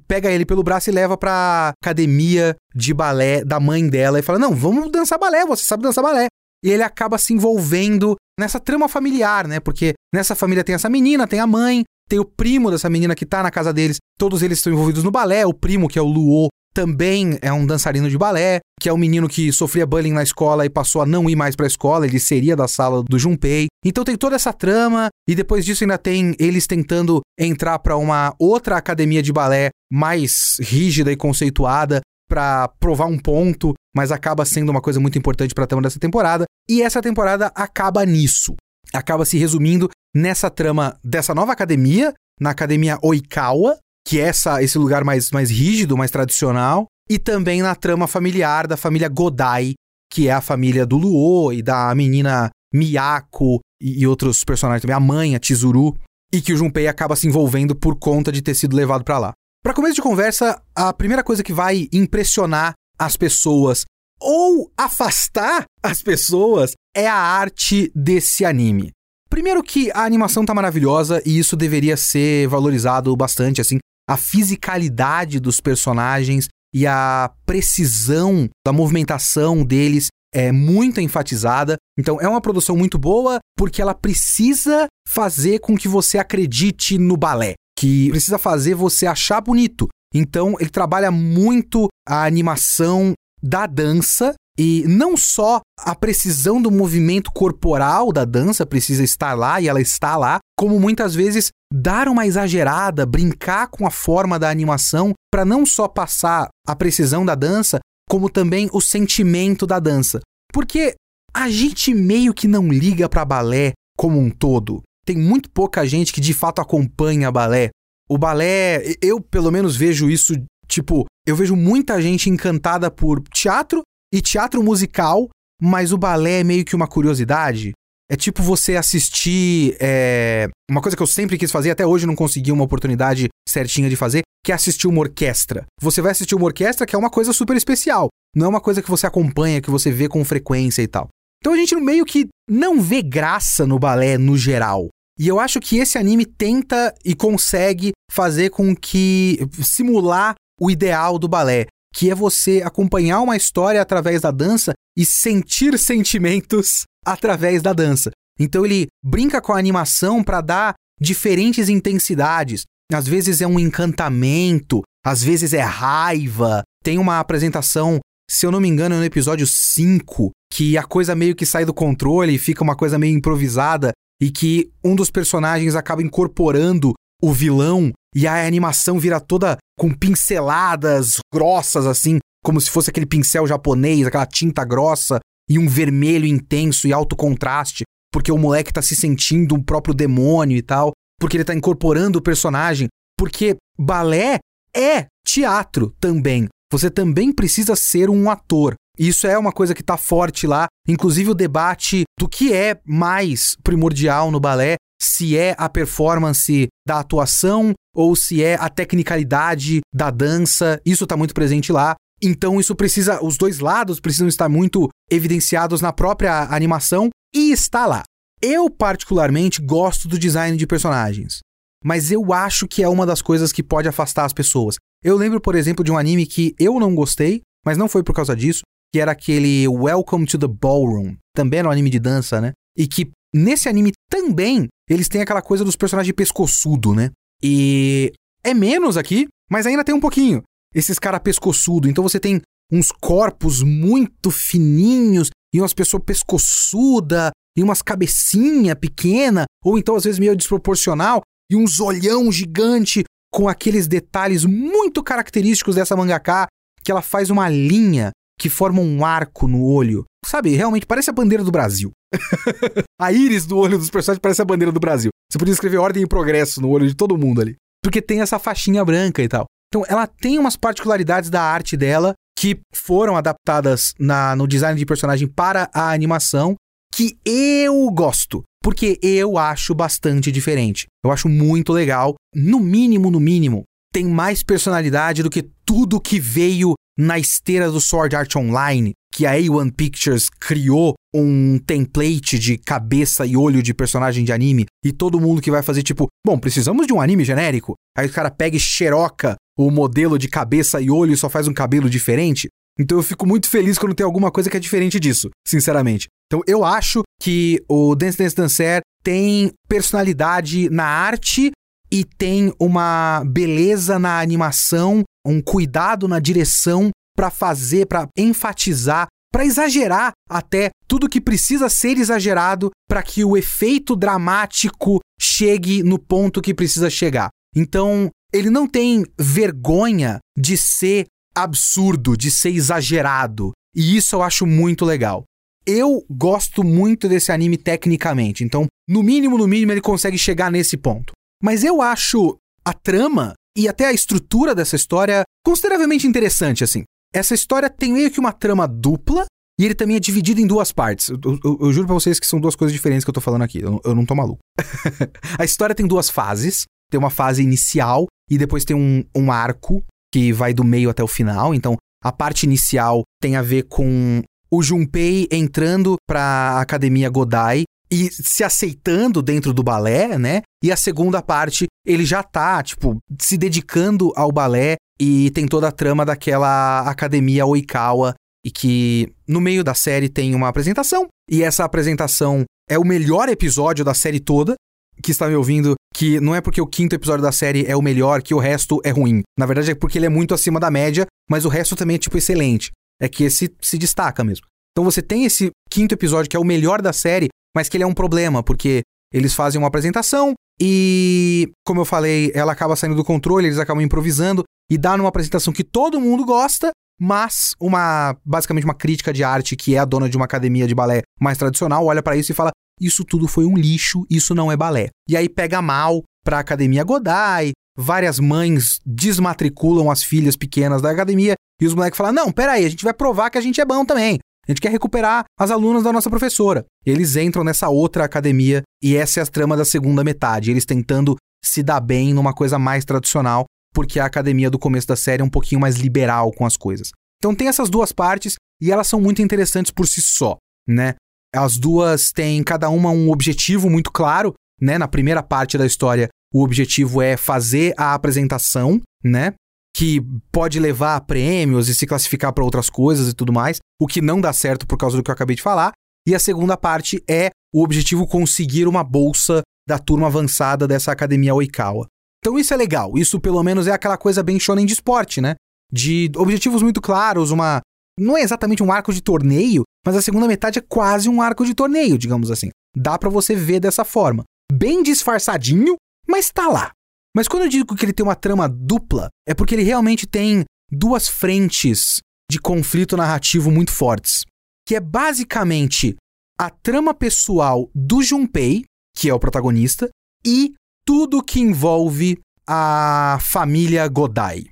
pega 0.08 0.30
ele 0.30 0.44
pelo 0.44 0.62
braço 0.62 0.90
e 0.90 0.92
leva 0.92 1.16
pra 1.16 1.72
academia 1.82 2.56
de 2.74 2.94
balé 2.94 3.44
da 3.44 3.60
mãe 3.60 3.88
dela 3.88 4.18
e 4.18 4.22
fala: 4.22 4.38
Não, 4.38 4.54
vamos 4.54 4.90
dançar 4.90 5.18
balé, 5.18 5.44
você 5.44 5.64
sabe 5.64 5.82
dançar 5.82 6.02
balé. 6.02 6.26
E 6.64 6.70
ele 6.70 6.82
acaba 6.82 7.18
se 7.18 7.34
envolvendo 7.34 8.16
nessa 8.40 8.58
trama 8.58 8.88
familiar, 8.88 9.46
né? 9.46 9.60
Porque 9.60 9.92
nessa 10.14 10.34
família 10.34 10.64
tem 10.64 10.74
essa 10.74 10.88
menina, 10.88 11.26
tem 11.26 11.38
a 11.38 11.46
mãe, 11.46 11.84
tem 12.08 12.18
o 12.18 12.24
primo 12.24 12.70
dessa 12.70 12.88
menina 12.88 13.14
que 13.14 13.26
tá 13.26 13.42
na 13.42 13.50
casa 13.50 13.72
deles. 13.72 13.98
Todos 14.18 14.42
eles 14.42 14.58
estão 14.58 14.72
envolvidos 14.72 15.04
no 15.04 15.10
balé. 15.10 15.46
O 15.46 15.52
primo, 15.52 15.88
que 15.88 15.98
é 15.98 16.02
o 16.02 16.06
Luo, 16.06 16.48
também 16.74 17.38
é 17.40 17.52
um 17.52 17.64
dançarino 17.64 18.10
de 18.10 18.18
balé, 18.18 18.58
que 18.80 18.88
é 18.88 18.92
um 18.92 18.98
menino 18.98 19.28
que 19.28 19.52
sofria 19.52 19.86
bullying 19.86 20.12
na 20.12 20.22
escola 20.22 20.66
e 20.66 20.70
passou 20.70 21.00
a 21.00 21.06
não 21.06 21.30
ir 21.30 21.36
mais 21.36 21.54
para 21.54 21.66
a 21.66 21.68
escola, 21.68 22.04
ele 22.04 22.18
seria 22.18 22.56
da 22.56 22.66
sala 22.66 23.02
do 23.02 23.18
Junpei. 23.18 23.66
Então 23.84 24.02
tem 24.02 24.16
toda 24.16 24.34
essa 24.34 24.52
trama 24.52 25.08
e 25.28 25.34
depois 25.34 25.64
disso 25.64 25.84
ainda 25.84 25.98
tem 25.98 26.34
eles 26.38 26.66
tentando 26.66 27.20
entrar 27.38 27.78
para 27.78 27.96
uma 27.96 28.34
outra 28.38 28.76
academia 28.76 29.22
de 29.22 29.32
balé 29.32 29.70
mais 29.92 30.56
rígida 30.60 31.12
e 31.12 31.16
conceituada 31.16 32.00
para 32.28 32.68
provar 32.80 33.06
um 33.06 33.18
ponto, 33.18 33.74
mas 33.94 34.10
acaba 34.10 34.44
sendo 34.44 34.70
uma 34.70 34.80
coisa 34.80 34.98
muito 34.98 35.18
importante 35.18 35.54
para 35.54 35.64
a 35.64 35.66
trama 35.66 35.82
dessa 35.82 36.00
temporada. 36.00 36.46
E 36.68 36.82
essa 36.82 37.02
temporada 37.02 37.52
acaba 37.54 38.04
nisso. 38.06 38.54
Acaba 38.92 39.24
se 39.24 39.36
resumindo 39.36 39.90
nessa 40.14 40.48
trama 40.48 40.98
dessa 41.04 41.34
nova 41.34 41.52
academia, 41.52 42.14
na 42.40 42.50
academia 42.50 42.98
Oikawa, 43.02 43.76
que 44.06 44.18
é 44.18 44.24
essa, 44.24 44.62
esse 44.62 44.78
lugar 44.78 45.04
mais, 45.04 45.30
mais 45.30 45.50
rígido, 45.50 45.96
mais 45.96 46.10
tradicional, 46.10 46.86
e 47.08 47.18
também 47.18 47.62
na 47.62 47.74
trama 47.74 48.06
familiar 48.06 48.66
da 48.66 48.76
família 48.76 49.08
Godai, 49.08 49.74
que 50.10 50.28
é 50.28 50.32
a 50.32 50.40
família 50.40 50.86
do 50.86 50.96
Luo 50.96 51.52
e 51.52 51.62
da 51.62 51.94
menina 51.94 52.50
Miyako 52.74 53.60
e, 53.80 54.02
e 54.02 54.06
outros 54.06 54.42
personagens 54.44 54.82
também, 54.82 54.96
a 54.96 55.00
mãe, 55.00 55.36
a 55.36 55.40
Chizuru, 55.40 55.96
e 56.32 56.40
que 56.40 56.52
o 56.52 56.56
Junpei 56.56 56.88
acaba 56.88 57.14
se 57.14 57.28
envolvendo 57.28 57.76
por 57.76 57.96
conta 57.96 58.32
de 58.32 58.42
ter 58.42 58.54
sido 58.54 58.76
levado 58.76 59.04
para 59.04 59.18
lá. 59.18 59.32
Para 59.62 59.72
começo 59.72 59.94
de 59.94 60.02
conversa, 60.02 60.60
a 60.74 60.92
primeira 60.92 61.22
coisa 61.22 61.42
que 61.42 61.52
vai 61.52 61.88
impressionar 61.92 62.74
as 62.98 63.16
pessoas 63.16 63.84
ou 64.20 64.70
afastar 64.76 65.64
as 65.82 66.02
pessoas 66.02 66.72
é 66.94 67.06
a 67.06 67.14
arte 67.14 67.90
desse 67.94 68.44
anime. 68.44 68.90
Primeiro 69.30 69.62
que 69.62 69.90
a 69.92 70.04
animação 70.04 70.44
tá 70.44 70.54
maravilhosa 70.54 71.22
e 71.24 71.38
isso 71.38 71.56
deveria 71.56 71.96
ser 71.96 72.46
valorizado 72.48 73.14
bastante, 73.16 73.60
assim, 73.60 73.78
a 74.08 74.16
fisicalidade 74.16 75.40
dos 75.40 75.60
personagens 75.60 76.48
e 76.74 76.86
a 76.86 77.32
precisão 77.46 78.48
da 78.66 78.72
movimentação 78.72 79.64
deles 79.64 80.08
é 80.34 80.50
muito 80.50 81.00
enfatizada. 81.00 81.76
Então 81.96 82.20
é 82.20 82.28
uma 82.28 82.40
produção 82.40 82.76
muito 82.76 82.98
boa 82.98 83.38
porque 83.56 83.80
ela 83.80 83.94
precisa 83.94 84.86
fazer 85.08 85.60
com 85.60 85.76
que 85.76 85.86
você 85.86 86.18
acredite 86.18 86.98
no 86.98 87.16
balé, 87.16 87.54
que 87.78 88.10
precisa 88.10 88.36
fazer 88.36 88.74
você 88.74 89.06
achar 89.06 89.40
bonito. 89.40 89.88
Então 90.12 90.56
ele 90.58 90.70
trabalha 90.70 91.10
muito 91.10 91.88
a 92.06 92.24
animação 92.24 93.12
da 93.42 93.66
dança 93.66 94.34
e 94.58 94.84
não 94.86 95.16
só 95.16 95.60
a 95.80 95.94
precisão 95.94 96.62
do 96.62 96.70
movimento 96.70 97.30
corporal 97.32 98.12
da 98.12 98.24
dança 98.24 98.64
precisa 98.64 99.02
estar 99.02 99.34
lá 99.34 99.60
e 99.60 99.66
ela 99.66 99.80
está 99.80 100.16
lá, 100.16 100.38
como 100.56 100.78
muitas 100.78 101.14
vezes 101.14 101.50
dar 101.72 102.08
uma 102.08 102.24
exagerada, 102.24 103.04
brincar 103.04 103.66
com 103.66 103.84
a 103.84 103.90
forma 103.90 104.38
da 104.38 104.48
animação 104.48 105.12
para 105.32 105.44
não 105.44 105.66
só 105.66 105.88
passar 105.88 106.48
a 106.66 106.76
precisão 106.76 107.24
da 107.24 107.34
dança, 107.34 107.80
como 108.08 108.30
também 108.30 108.68
o 108.72 108.80
sentimento 108.80 109.66
da 109.66 109.78
dança. 109.78 110.20
Porque 110.52 110.94
a 111.34 111.50
gente 111.50 111.92
meio 111.92 112.32
que 112.32 112.46
não 112.46 112.68
liga 112.68 113.08
para 113.08 113.24
balé 113.24 113.72
como 113.96 114.18
um 114.18 114.30
todo. 114.30 114.82
Tem 115.04 115.16
muito 115.16 115.50
pouca 115.50 115.86
gente 115.86 116.12
que 116.12 116.20
de 116.20 116.32
fato 116.32 116.60
acompanha 116.60 117.30
balé. 117.30 117.70
O 118.08 118.16
balé, 118.16 118.94
eu 119.02 119.20
pelo 119.20 119.50
menos 119.50 119.76
vejo 119.76 120.08
isso, 120.08 120.34
tipo, 120.68 121.06
eu 121.26 121.34
vejo 121.34 121.56
muita 121.56 122.00
gente 122.00 122.30
encantada 122.30 122.90
por 122.90 123.22
teatro 123.28 123.82
e 124.12 124.20
teatro 124.20 124.62
musical, 124.62 125.28
mas 125.60 125.92
o 125.92 125.98
balé 125.98 126.40
é 126.40 126.44
meio 126.44 126.64
que 126.64 126.76
uma 126.76 126.86
curiosidade. 126.86 127.72
É 128.10 128.16
tipo 128.16 128.42
você 128.42 128.76
assistir. 128.76 129.76
É... 129.80 130.48
Uma 130.70 130.80
coisa 130.80 130.96
que 130.96 131.02
eu 131.02 131.06
sempre 131.06 131.38
quis 131.38 131.50
fazer, 131.50 131.70
até 131.70 131.86
hoje 131.86 132.06
não 132.06 132.14
consegui 132.14 132.52
uma 132.52 132.64
oportunidade 132.64 133.28
certinha 133.48 133.88
de 133.88 133.96
fazer, 133.96 134.22
que 134.44 134.52
é 134.52 134.54
assistir 134.54 134.86
uma 134.86 135.00
orquestra. 135.00 135.64
Você 135.80 136.02
vai 136.02 136.12
assistir 136.12 136.34
uma 136.34 136.44
orquestra 136.44 136.86
que 136.86 136.94
é 136.94 136.98
uma 136.98 137.10
coisa 137.10 137.32
super 137.32 137.56
especial. 137.56 138.08
Não 138.36 138.46
é 138.46 138.48
uma 138.48 138.60
coisa 138.60 138.82
que 138.82 138.90
você 138.90 139.06
acompanha, 139.06 139.60
que 139.60 139.70
você 139.70 139.90
vê 139.90 140.08
com 140.08 140.24
frequência 140.24 140.82
e 140.82 140.86
tal. 140.86 141.08
Então 141.40 141.52
a 141.52 141.56
gente 141.56 141.74
meio 141.76 142.04
que 142.04 142.28
não 142.48 142.80
vê 142.80 143.02
graça 143.02 143.66
no 143.66 143.78
balé 143.78 144.18
no 144.18 144.36
geral. 144.36 144.88
E 145.18 145.28
eu 145.28 145.38
acho 145.38 145.60
que 145.60 145.78
esse 145.78 145.96
anime 145.96 146.26
tenta 146.26 146.92
e 147.04 147.14
consegue 147.14 147.92
fazer 148.10 148.50
com 148.50 148.74
que. 148.74 149.38
simular 149.62 150.34
o 150.60 150.70
ideal 150.70 151.18
do 151.18 151.28
balé 151.28 151.66
que 151.94 152.10
é 152.10 152.14
você 152.14 152.60
acompanhar 152.64 153.20
uma 153.20 153.36
história 153.36 153.80
através 153.80 154.20
da 154.20 154.32
dança 154.32 154.72
e 154.98 155.06
sentir 155.06 155.78
sentimentos 155.78 156.82
através 157.04 157.62
da 157.62 157.72
dança. 157.72 158.10
Então 158.38 158.64
ele 158.64 158.88
brinca 159.02 159.40
com 159.40 159.52
a 159.52 159.58
animação 159.58 160.22
para 160.22 160.40
dar 160.40 160.74
diferentes 161.00 161.68
intensidades. 161.68 162.64
Às 162.92 163.06
vezes 163.06 163.40
é 163.40 163.46
um 163.46 163.58
encantamento, 163.58 164.82
às 165.04 165.22
vezes 165.22 165.52
é 165.52 165.60
raiva. 165.60 166.62
Tem 166.82 166.98
uma 166.98 167.18
apresentação, 167.18 168.00
se 168.30 168.46
eu 168.46 168.50
não 168.50 168.60
me 168.60 168.68
engano, 168.68 168.96
no 168.96 169.04
episódio 169.04 169.46
5, 169.46 170.30
que 170.52 170.76
a 170.76 170.82
coisa 170.82 171.14
meio 171.14 171.34
que 171.34 171.46
sai 171.46 171.64
do 171.64 171.74
controle 171.74 172.34
e 172.34 172.38
fica 172.38 172.62
uma 172.62 172.76
coisa 172.76 172.98
meio 172.98 173.16
improvisada 173.16 173.92
e 174.20 174.30
que 174.30 174.70
um 174.82 174.94
dos 174.94 175.10
personagens 175.10 175.74
acaba 175.74 176.02
incorporando 176.02 176.92
o 177.22 177.32
vilão 177.32 177.92
e 178.14 178.26
a 178.26 178.46
animação 178.46 178.98
vira 178.98 179.18
toda 179.20 179.56
com 179.78 179.92
pinceladas 179.92 181.16
grossas 181.32 181.86
assim, 181.86 182.18
como 182.44 182.60
se 182.60 182.70
fosse 182.70 182.90
aquele 182.90 183.06
pincel 183.06 183.46
japonês, 183.46 184.06
aquela 184.06 184.26
tinta 184.26 184.64
grossa 184.64 185.18
e 185.48 185.58
um 185.58 185.68
vermelho 185.68 186.26
intenso 186.26 186.86
e 186.86 186.92
alto 186.92 187.16
contraste, 187.16 187.84
porque 188.12 188.32
o 188.32 188.38
moleque 188.38 188.72
tá 188.72 188.82
se 188.82 188.94
sentindo 188.94 189.54
um 189.54 189.62
próprio 189.62 189.94
demônio 189.94 190.56
e 190.56 190.62
tal, 190.62 190.92
porque 191.20 191.36
ele 191.36 191.44
tá 191.44 191.54
incorporando 191.54 192.18
o 192.18 192.22
personagem, 192.22 192.88
porque 193.18 193.56
balé 193.78 194.38
é 194.74 195.06
teatro 195.26 195.94
também. 196.00 196.48
Você 196.72 196.90
também 196.90 197.32
precisa 197.32 197.76
ser 197.76 198.10
um 198.10 198.30
ator. 198.30 198.74
Isso 198.98 199.26
é 199.26 199.36
uma 199.36 199.52
coisa 199.52 199.74
que 199.74 199.82
tá 199.82 199.96
forte 199.96 200.46
lá, 200.46 200.66
inclusive 200.88 201.30
o 201.30 201.34
debate 201.34 202.04
do 202.18 202.28
que 202.28 202.52
é 202.52 202.80
mais 202.84 203.56
primordial 203.62 204.30
no 204.30 204.40
balé 204.40 204.76
se 205.04 205.36
é 205.36 205.54
a 205.58 205.68
performance 205.68 206.68
da 206.86 207.00
atuação 207.00 207.72
ou 207.94 208.16
se 208.16 208.42
é 208.42 208.54
a 208.54 208.68
tecnicalidade 208.68 209.80
da 209.92 210.10
dança. 210.10 210.80
Isso 210.84 211.04
está 211.04 211.16
muito 211.16 211.34
presente 211.34 211.70
lá. 211.70 211.94
Então 212.22 212.58
isso 212.58 212.74
precisa, 212.74 213.22
os 213.22 213.36
dois 213.36 213.58
lados 213.58 214.00
precisam 214.00 214.28
estar 214.28 214.48
muito 214.48 214.88
evidenciados 215.14 215.80
na 215.80 215.92
própria 215.92 216.42
animação 216.54 217.10
e 217.34 217.50
está 217.50 217.86
lá. 217.86 218.02
Eu 218.42 218.68
particularmente 218.68 219.60
gosto 219.62 220.06
do 220.06 220.18
design 220.18 220.56
de 220.56 220.66
personagens, 220.66 221.40
mas 221.82 222.10
eu 222.12 222.32
acho 222.32 222.68
que 222.68 222.82
é 222.82 222.88
uma 222.88 223.06
das 223.06 223.22
coisas 223.22 223.52
que 223.52 223.62
pode 223.62 223.88
afastar 223.88 224.24
as 224.24 224.32
pessoas. 224.32 224.76
Eu 225.02 225.16
lembro, 225.16 225.40
por 225.40 225.54
exemplo, 225.54 225.84
de 225.84 225.92
um 225.92 225.98
anime 225.98 226.26
que 226.26 226.54
eu 226.58 226.78
não 226.78 226.94
gostei, 226.94 227.42
mas 227.64 227.78
não 227.78 227.88
foi 227.88 228.02
por 228.02 228.14
causa 228.14 228.34
disso, 228.34 228.62
que 228.92 229.00
era 229.00 229.12
aquele 229.12 229.66
Welcome 229.66 230.26
to 230.26 230.38
the 230.38 230.46
Ballroom. 230.46 231.16
Também 231.34 231.60
era 231.60 231.68
um 231.68 231.70
anime 231.72 231.90
de 231.90 231.98
dança, 231.98 232.40
né? 232.40 232.52
E 232.76 232.86
que 232.86 233.10
nesse 233.34 233.68
anime 233.68 233.92
também 234.10 234.68
eles 234.88 235.08
têm 235.08 235.20
aquela 235.20 235.42
coisa 235.42 235.64
dos 235.64 235.76
personagens 235.76 236.14
pescoçudo, 236.14 236.94
né? 236.94 237.10
E 237.42 238.12
é 238.42 238.54
menos 238.54 238.96
aqui, 238.96 239.26
mas 239.50 239.66
ainda 239.66 239.84
tem 239.84 239.94
um 239.94 240.00
pouquinho. 240.00 240.42
Esses 240.74 240.98
cara 240.98 241.20
pescoçudo. 241.20 241.88
Então 241.88 242.02
você 242.02 242.20
tem 242.20 242.40
uns 242.72 242.90
corpos 242.90 243.62
muito 243.62 244.30
fininhos 244.30 245.30
e 245.52 245.60
umas 245.60 245.72
pessoas 245.72 246.02
pescoçuda 246.04 247.30
e 247.56 247.62
umas 247.62 247.82
cabecinha 247.82 248.74
pequena, 248.74 249.44
ou 249.64 249.78
então 249.78 249.94
às 249.94 250.04
vezes 250.04 250.18
meio 250.18 250.36
desproporcional 250.36 251.22
e 251.50 251.56
uns 251.56 251.78
olhão 251.78 252.30
gigante 252.32 253.04
com 253.32 253.48
aqueles 253.48 253.86
detalhes 253.86 254.44
muito 254.44 255.02
característicos 255.02 255.74
dessa 255.74 255.96
mangaká, 255.96 256.46
que 256.82 256.90
ela 256.90 257.02
faz 257.02 257.30
uma 257.30 257.48
linha 257.48 258.10
que 258.38 258.48
forma 258.48 258.80
um 258.80 259.04
arco 259.04 259.46
no 259.46 259.64
olho. 259.64 260.04
Sabe, 260.24 260.54
realmente 260.54 260.86
parece 260.86 261.10
a 261.10 261.12
bandeira 261.12 261.44
do 261.44 261.50
Brasil. 261.50 261.90
a 263.00 263.12
íris 263.12 263.46
do 263.46 263.56
olho 263.56 263.78
dos 263.78 263.90
personagens 263.90 264.20
parece 264.20 264.42
a 264.42 264.44
bandeira 264.44 264.72
do 264.72 264.80
Brasil. 264.80 265.10
Você 265.30 265.38
podia 265.38 265.52
escrever 265.52 265.78
ordem 265.78 266.02
e 266.02 266.06
progresso 266.06 266.60
no 266.60 266.68
olho 266.68 266.86
de 266.86 266.94
todo 266.94 267.18
mundo 267.18 267.40
ali. 267.40 267.56
porque 267.82 268.00
tem 268.00 268.20
essa 268.20 268.38
faixinha 268.38 268.84
branca 268.84 269.22
e 269.22 269.28
tal. 269.28 269.44
Então 269.68 269.84
ela 269.88 270.06
tem 270.06 270.38
umas 270.38 270.56
particularidades 270.56 271.28
da 271.28 271.42
arte 271.42 271.76
dela 271.76 272.14
que 272.44 272.60
foram 272.74 273.16
adaptadas 273.16 273.94
na, 273.98 274.36
no 274.36 274.46
design 274.46 274.78
de 274.78 274.84
personagem 274.84 275.26
para 275.26 275.70
a 275.72 275.92
animação 275.92 276.54
que 276.94 277.16
eu 277.24 277.90
gosto, 277.90 278.42
porque 278.62 278.98
eu 279.02 279.38
acho 279.38 279.74
bastante 279.74 280.30
diferente. 280.30 280.84
Eu 281.02 281.10
acho 281.10 281.26
muito 281.26 281.72
legal, 281.72 282.14
no 282.34 282.60
mínimo, 282.60 283.10
no 283.10 283.18
mínimo, 283.18 283.62
tem 283.90 284.04
mais 284.04 284.42
personalidade 284.42 285.22
do 285.22 285.30
que 285.30 285.48
tudo 285.64 285.98
que 285.98 286.20
veio 286.20 286.74
na 286.98 287.18
esteira 287.18 287.70
do 287.70 287.80
Sword 287.80 288.14
Art 288.14 288.36
Online, 288.36 288.92
que 289.10 289.24
a 289.24 289.32
A1 289.32 289.72
Pictures 289.74 290.28
criou 290.28 290.92
um 291.14 291.58
template 291.58 292.38
de 292.38 292.58
cabeça 292.58 293.24
e 293.24 293.38
olho 293.38 293.62
de 293.62 293.72
personagem 293.72 294.22
de 294.22 294.32
anime, 294.32 294.66
e 294.84 294.92
todo 294.92 295.18
mundo 295.18 295.40
que 295.40 295.50
vai 295.50 295.62
fazer 295.62 295.82
tipo, 295.82 296.08
bom, 296.26 296.38
precisamos 296.38 296.86
de 296.86 296.92
um 296.92 297.00
anime 297.00 297.24
genérico. 297.24 297.74
Aí 297.96 298.06
o 298.06 298.12
cara 298.12 298.30
pega 298.30 298.54
e 298.54 298.60
xeroca 298.60 299.34
o 299.56 299.70
modelo 299.70 300.18
de 300.18 300.28
cabeça 300.28 300.80
e 300.80 300.90
olho 300.90 301.16
só 301.16 301.28
faz 301.28 301.48
um 301.48 301.54
cabelo 301.54 301.88
diferente. 301.88 302.48
Então 302.78 302.98
eu 302.98 303.02
fico 303.02 303.26
muito 303.26 303.48
feliz 303.48 303.78
quando 303.78 303.94
tem 303.94 304.04
alguma 304.04 304.30
coisa 304.30 304.50
que 304.50 304.56
é 304.56 304.60
diferente 304.60 304.98
disso, 304.98 305.30
sinceramente. 305.46 306.08
Então 306.26 306.42
eu 306.46 306.64
acho 306.64 307.02
que 307.20 307.62
o 307.68 307.94
Dance 307.94 308.18
Dance 308.18 308.34
Dancer 308.34 308.80
tem 309.02 309.52
personalidade 309.68 310.68
na 310.70 310.84
arte 310.84 311.52
e 311.92 312.04
tem 312.04 312.52
uma 312.58 313.22
beleza 313.24 313.98
na 313.98 314.18
animação, 314.18 315.04
um 315.24 315.40
cuidado 315.40 316.08
na 316.08 316.18
direção 316.18 316.90
para 317.16 317.30
fazer, 317.30 317.86
para 317.86 318.08
enfatizar, 318.18 319.06
para 319.32 319.44
exagerar 319.44 320.12
até 320.28 320.70
tudo 320.88 321.08
que 321.08 321.20
precisa 321.20 321.68
ser 321.68 321.98
exagerado 321.98 322.70
para 322.88 323.02
que 323.02 323.24
o 323.24 323.36
efeito 323.36 323.94
dramático 323.94 324.98
chegue 325.20 325.82
no 325.82 325.98
ponto 325.98 326.42
que 326.42 326.54
precisa 326.54 326.90
chegar. 326.90 327.28
Então, 327.54 328.10
ele 328.34 328.50
não 328.50 328.66
tem 328.66 329.04
vergonha 329.16 330.18
de 330.36 330.56
ser 330.56 331.06
absurdo, 331.34 332.16
de 332.16 332.32
ser 332.32 332.50
exagerado. 332.50 333.52
E 333.74 333.96
isso 333.96 334.16
eu 334.16 334.22
acho 334.22 334.44
muito 334.44 334.84
legal. 334.84 335.24
Eu 335.64 336.04
gosto 336.10 336.64
muito 336.64 337.08
desse 337.08 337.30
anime 337.32 337.56
tecnicamente, 337.56 338.44
então, 338.44 338.66
no 338.88 339.02
mínimo, 339.02 339.38
no 339.38 339.46
mínimo, 339.46 339.72
ele 339.72 339.80
consegue 339.80 340.18
chegar 340.18 340.50
nesse 340.50 340.76
ponto. 340.76 341.12
Mas 341.42 341.64
eu 341.64 341.80
acho 341.80 342.36
a 342.64 342.72
trama 342.72 343.34
e 343.56 343.68
até 343.68 343.86
a 343.86 343.92
estrutura 343.92 344.54
dessa 344.54 344.76
história 344.76 345.22
consideravelmente 345.44 346.06
interessante, 346.06 346.64
assim. 346.64 346.82
Essa 347.14 347.34
história 347.34 347.70
tem 347.70 347.92
meio 347.92 348.10
que 348.10 348.18
uma 348.18 348.32
trama 348.32 348.66
dupla 348.66 349.24
e 349.58 349.64
ele 349.64 349.74
também 349.74 349.96
é 349.96 350.00
dividido 350.00 350.40
em 350.40 350.46
duas 350.46 350.72
partes. 350.72 351.08
Eu, 351.08 351.18
eu, 351.44 351.58
eu 351.60 351.72
juro 351.72 351.86
pra 351.86 351.94
vocês 351.94 352.18
que 352.18 352.26
são 352.26 352.40
duas 352.40 352.56
coisas 352.56 352.72
diferentes 352.72 353.04
que 353.04 353.10
eu 353.10 353.14
tô 353.14 353.20
falando 353.20 353.42
aqui. 353.42 353.60
Eu, 353.60 353.80
eu 353.84 353.94
não 353.94 354.04
tô 354.04 354.14
maluco. 354.14 354.40
a 355.38 355.44
história 355.44 355.74
tem 355.74 355.86
duas 355.86 356.10
fases. 356.10 356.64
Tem 356.90 356.98
uma 356.98 357.10
fase 357.10 357.42
inicial 357.42 358.06
e 358.30 358.38
depois 358.38 358.64
tem 358.64 358.76
um, 358.76 359.04
um 359.14 359.30
arco 359.30 359.82
que 360.12 360.32
vai 360.32 360.54
do 360.54 360.64
meio 360.64 360.90
até 360.90 361.02
o 361.02 361.08
final. 361.08 361.54
Então, 361.54 361.76
a 362.02 362.12
parte 362.12 362.44
inicial 362.44 363.02
tem 363.20 363.36
a 363.36 363.42
ver 363.42 363.64
com 363.64 364.22
o 364.50 364.62
Junpei 364.62 365.26
entrando 365.30 365.96
pra 366.06 366.60
academia 366.60 367.10
Godai 367.10 367.64
e 367.90 368.10
se 368.10 368.44
aceitando 368.44 369.22
dentro 369.22 369.52
do 369.52 369.62
balé, 369.62 370.18
né? 370.18 370.42
E 370.62 370.70
a 370.70 370.76
segunda 370.76 371.20
parte, 371.20 371.66
ele 371.86 372.04
já 372.04 372.22
tá, 372.22 372.62
tipo, 372.62 372.96
se 373.18 373.36
dedicando 373.36 374.12
ao 374.16 374.30
balé 374.30 374.76
e 375.00 375.30
tem 375.30 375.46
toda 375.46 375.68
a 375.68 375.72
trama 375.72 376.04
daquela 376.04 376.80
academia 376.88 377.46
Oikawa 377.46 378.14
e 378.44 378.50
que 378.50 379.12
no 379.26 379.40
meio 379.40 379.64
da 379.64 379.74
série 379.74 380.08
tem 380.08 380.34
uma 380.34 380.48
apresentação 380.48 381.08
e 381.30 381.42
essa 381.42 381.64
apresentação 381.64 382.44
é 382.68 382.78
o 382.78 382.84
melhor 382.84 383.28
episódio 383.28 383.84
da 383.84 383.94
série 383.94 384.20
toda 384.20 384.54
que 385.02 385.10
está 385.10 385.28
me 385.28 385.34
ouvindo 385.34 385.74
que 385.94 386.18
não 386.20 386.34
é 386.34 386.40
porque 386.40 386.60
o 386.60 386.66
quinto 386.66 386.94
episódio 386.94 387.22
da 387.22 387.32
série 387.32 387.64
é 387.66 387.76
o 387.76 387.82
melhor 387.82 388.22
que 388.22 388.34
o 388.34 388.38
resto 388.38 388.80
é 388.84 388.90
ruim. 388.90 389.22
Na 389.38 389.46
verdade 389.46 389.70
é 389.70 389.74
porque 389.74 389.98
ele 389.98 390.06
é 390.06 390.08
muito 390.08 390.34
acima 390.34 390.58
da 390.58 390.70
média, 390.70 391.06
mas 391.30 391.44
o 391.44 391.48
resto 391.48 391.76
também 391.76 391.96
é 391.96 391.98
tipo 391.98 392.18
excelente. 392.18 392.72
É 393.00 393.08
que 393.08 393.24
esse 393.24 393.54
se 393.60 393.78
destaca 393.78 394.24
mesmo. 394.24 394.46
Então 394.72 394.84
você 394.84 395.00
tem 395.00 395.24
esse 395.24 395.50
quinto 395.70 395.94
episódio 395.94 396.28
que 396.28 396.36
é 396.36 396.40
o 396.40 396.44
melhor 396.44 396.82
da 396.82 396.92
série, 396.92 397.28
mas 397.54 397.68
que 397.68 397.76
ele 397.76 397.84
é 397.84 397.86
um 397.86 397.94
problema, 397.94 398.42
porque 398.42 398.82
eles 399.12 399.34
fazem 399.34 399.60
uma 399.60 399.68
apresentação 399.68 400.34
e, 400.60 401.50
como 401.64 401.80
eu 401.80 401.84
falei, 401.84 402.32
ela 402.34 402.52
acaba 402.52 402.76
saindo 402.76 402.96
do 402.96 403.04
controle, 403.04 403.46
eles 403.46 403.58
acabam 403.58 403.82
improvisando 403.82 404.44
e 404.70 404.78
dá 404.78 404.96
numa 404.96 405.08
apresentação 405.08 405.52
que 405.52 405.64
todo 405.64 406.00
mundo 406.00 406.24
gosta, 406.24 406.70
mas 407.00 407.54
uma 407.60 408.16
basicamente 408.24 408.64
uma 408.64 408.74
crítica 408.74 409.12
de 409.12 409.24
arte 409.24 409.56
que 409.56 409.74
é 409.74 409.78
a 409.78 409.84
dona 409.84 410.08
de 410.08 410.16
uma 410.16 410.24
academia 410.24 410.66
de 410.66 410.74
balé 410.74 411.02
mais 411.20 411.36
tradicional 411.36 411.86
olha 411.86 412.02
para 412.02 412.16
isso 412.16 412.32
e 412.32 412.34
fala: 412.34 412.50
isso 412.80 413.04
tudo 413.04 413.28
foi 413.28 413.44
um 413.44 413.56
lixo, 413.56 414.04
isso 414.10 414.34
não 414.34 414.50
é 414.50 414.56
balé. 414.56 414.88
E 415.08 415.16
aí 415.16 415.28
pega 415.28 415.62
mal 415.62 416.02
pra 416.24 416.38
academia 416.38 416.84
Godai, 416.84 417.52
várias 417.76 418.18
mães 418.18 418.80
desmatriculam 418.84 419.90
as 419.90 420.02
filhas 420.02 420.36
pequenas 420.36 420.80
da 420.80 420.90
academia 420.90 421.34
e 421.60 421.66
os 421.66 421.74
moleques 421.74 421.96
falam: 421.96 422.12
não, 422.12 422.32
peraí, 422.32 422.64
a 422.64 422.68
gente 422.68 422.84
vai 422.84 422.94
provar 422.94 423.30
que 423.30 423.38
a 423.38 423.40
gente 423.40 423.60
é 423.60 423.64
bom 423.64 423.84
também. 423.84 424.18
A 424.46 424.50
gente 424.50 424.60
quer 424.60 424.70
recuperar 424.70 425.24
as 425.38 425.50
alunas 425.50 425.82
da 425.82 425.92
nossa 425.92 426.10
professora. 426.10 426.66
Eles 426.84 427.16
entram 427.16 427.42
nessa 427.42 427.70
outra 427.70 428.04
academia 428.04 428.62
e 428.82 428.94
essa 428.94 429.20
é 429.20 429.22
a 429.22 429.26
trama 429.26 429.56
da 429.56 429.64
segunda 429.64 430.04
metade. 430.04 430.50
Eles 430.50 430.66
tentando 430.66 431.16
se 431.42 431.62
dar 431.62 431.80
bem 431.80 432.12
numa 432.12 432.34
coisa 432.34 432.58
mais 432.58 432.84
tradicional, 432.84 433.46
porque 433.74 433.98
a 433.98 434.06
academia 434.06 434.48
do 434.48 434.58
começo 434.58 434.86
da 434.86 434.96
série 434.96 435.20
é 435.20 435.24
um 435.24 435.30
pouquinho 435.30 435.60
mais 435.60 435.76
liberal 435.76 436.32
com 436.32 436.46
as 436.46 436.56
coisas. 436.56 436.92
Então 437.18 437.34
tem 437.34 437.48
essas 437.48 437.68
duas 437.68 437.92
partes 437.92 438.36
e 438.62 438.70
elas 438.70 438.86
são 438.86 439.00
muito 439.00 439.20
interessantes 439.20 439.72
por 439.72 439.86
si 439.86 440.00
só, 440.00 440.36
né? 440.66 440.94
As 441.34 441.58
duas 441.58 442.12
têm 442.12 442.42
cada 442.44 442.70
uma 442.70 442.90
um 442.90 443.10
objetivo 443.10 443.68
muito 443.68 443.90
claro, 443.90 444.32
né? 444.60 444.78
Na 444.78 444.86
primeira 444.86 445.22
parte 445.22 445.58
da 445.58 445.66
história, 445.66 446.08
o 446.32 446.42
objetivo 446.42 447.02
é 447.02 447.16
fazer 447.16 447.74
a 447.76 447.94
apresentação, 447.94 448.80
né? 449.02 449.34
Que 449.76 450.00
pode 450.30 450.60
levar 450.60 450.94
a 450.94 451.00
prêmios 451.00 451.68
e 451.68 451.74
se 451.74 451.86
classificar 451.86 452.32
para 452.32 452.44
outras 452.44 452.70
coisas 452.70 453.08
e 453.08 453.14
tudo 453.14 453.32
mais, 453.32 453.58
o 453.80 453.88
que 453.88 454.00
não 454.00 454.20
dá 454.20 454.32
certo 454.32 454.66
por 454.66 454.78
causa 454.78 454.96
do 454.96 455.02
que 455.02 455.10
eu 455.10 455.14
acabei 455.14 455.34
de 455.34 455.42
falar. 455.42 455.72
E 456.06 456.14
a 456.14 456.18
segunda 456.18 456.56
parte 456.56 457.02
é 457.08 457.30
o 457.52 457.64
objetivo 457.64 458.06
conseguir 458.06 458.68
uma 458.68 458.84
bolsa 458.84 459.42
da 459.66 459.78
turma 459.78 460.06
avançada 460.06 460.68
dessa 460.68 460.92
academia 460.92 461.34
Oikawa. 461.34 461.86
Então 462.24 462.38
isso 462.38 462.54
é 462.54 462.56
legal, 462.56 462.96
isso 462.96 463.20
pelo 463.20 463.42
menos 463.42 463.66
é 463.66 463.72
aquela 463.72 463.98
coisa 463.98 464.22
bem 464.22 464.40
shonen 464.40 464.64
de 464.64 464.72
esporte, 464.72 465.20
né? 465.20 465.34
De 465.70 466.10
objetivos 466.16 466.62
muito 466.62 466.80
claros, 466.80 467.30
uma 467.30 467.60
não 468.00 468.16
é 468.16 468.22
exatamente 468.22 468.62
um 468.62 468.72
arco 468.72 468.94
de 468.94 469.02
torneio, 469.02 469.62
mas 469.84 469.94
a 469.94 470.00
segunda 470.00 470.26
metade 470.26 470.58
é 470.58 470.62
quase 470.66 471.06
um 471.06 471.20
arco 471.20 471.44
de 471.44 471.54
torneio, 471.54 471.98
digamos 471.98 472.30
assim. 472.30 472.48
Dá 472.74 472.98
para 472.98 473.10
você 473.10 473.34
ver 473.34 473.60
dessa 473.60 473.84
forma. 473.84 474.24
Bem 474.50 474.82
disfarçadinho, 474.82 475.76
mas 476.08 476.30
tá 476.30 476.48
lá. 476.48 476.70
Mas 477.14 477.28
quando 477.28 477.42
eu 477.42 477.48
digo 477.50 477.76
que 477.76 477.84
ele 477.84 477.92
tem 477.92 478.02
uma 478.02 478.16
trama 478.16 478.48
dupla, 478.48 479.10
é 479.28 479.34
porque 479.34 479.54
ele 479.54 479.62
realmente 479.62 480.06
tem 480.06 480.44
duas 480.72 481.06
frentes 481.06 482.00
de 482.30 482.40
conflito 482.40 482.96
narrativo 482.96 483.50
muito 483.50 483.70
fortes, 483.70 484.22
que 484.66 484.74
é 484.74 484.80
basicamente 484.80 485.94
a 486.38 486.48
trama 486.48 486.94
pessoal 486.94 487.70
do 487.74 488.02
Junpei, 488.02 488.64
que 488.96 489.10
é 489.10 489.14
o 489.14 489.20
protagonista, 489.20 489.90
e 490.26 490.54
tudo 490.84 491.22
que 491.22 491.40
envolve 491.40 492.18
a 492.46 493.18
família 493.20 493.86
Godai, 493.88 494.50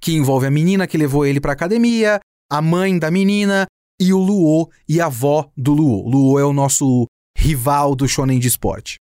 que 0.00 0.12
envolve 0.12 0.46
a 0.46 0.50
menina 0.50 0.86
que 0.86 0.96
levou 0.96 1.26
ele 1.26 1.40
para 1.40 1.52
academia, 1.52 2.18
a 2.50 2.62
mãe 2.62 2.98
da 2.98 3.10
menina 3.10 3.66
e 4.00 4.12
o 4.12 4.18
Luo 4.18 4.70
e 4.88 5.00
a 5.00 5.06
avó 5.06 5.50
do 5.56 5.72
Luo. 5.72 6.08
Luo 6.08 6.38
é 6.38 6.44
o 6.44 6.52
nosso 6.52 7.06
rival 7.36 7.94
do 7.94 8.08
shonen 8.08 8.38
de 8.38 8.48
esporte. 8.48 8.96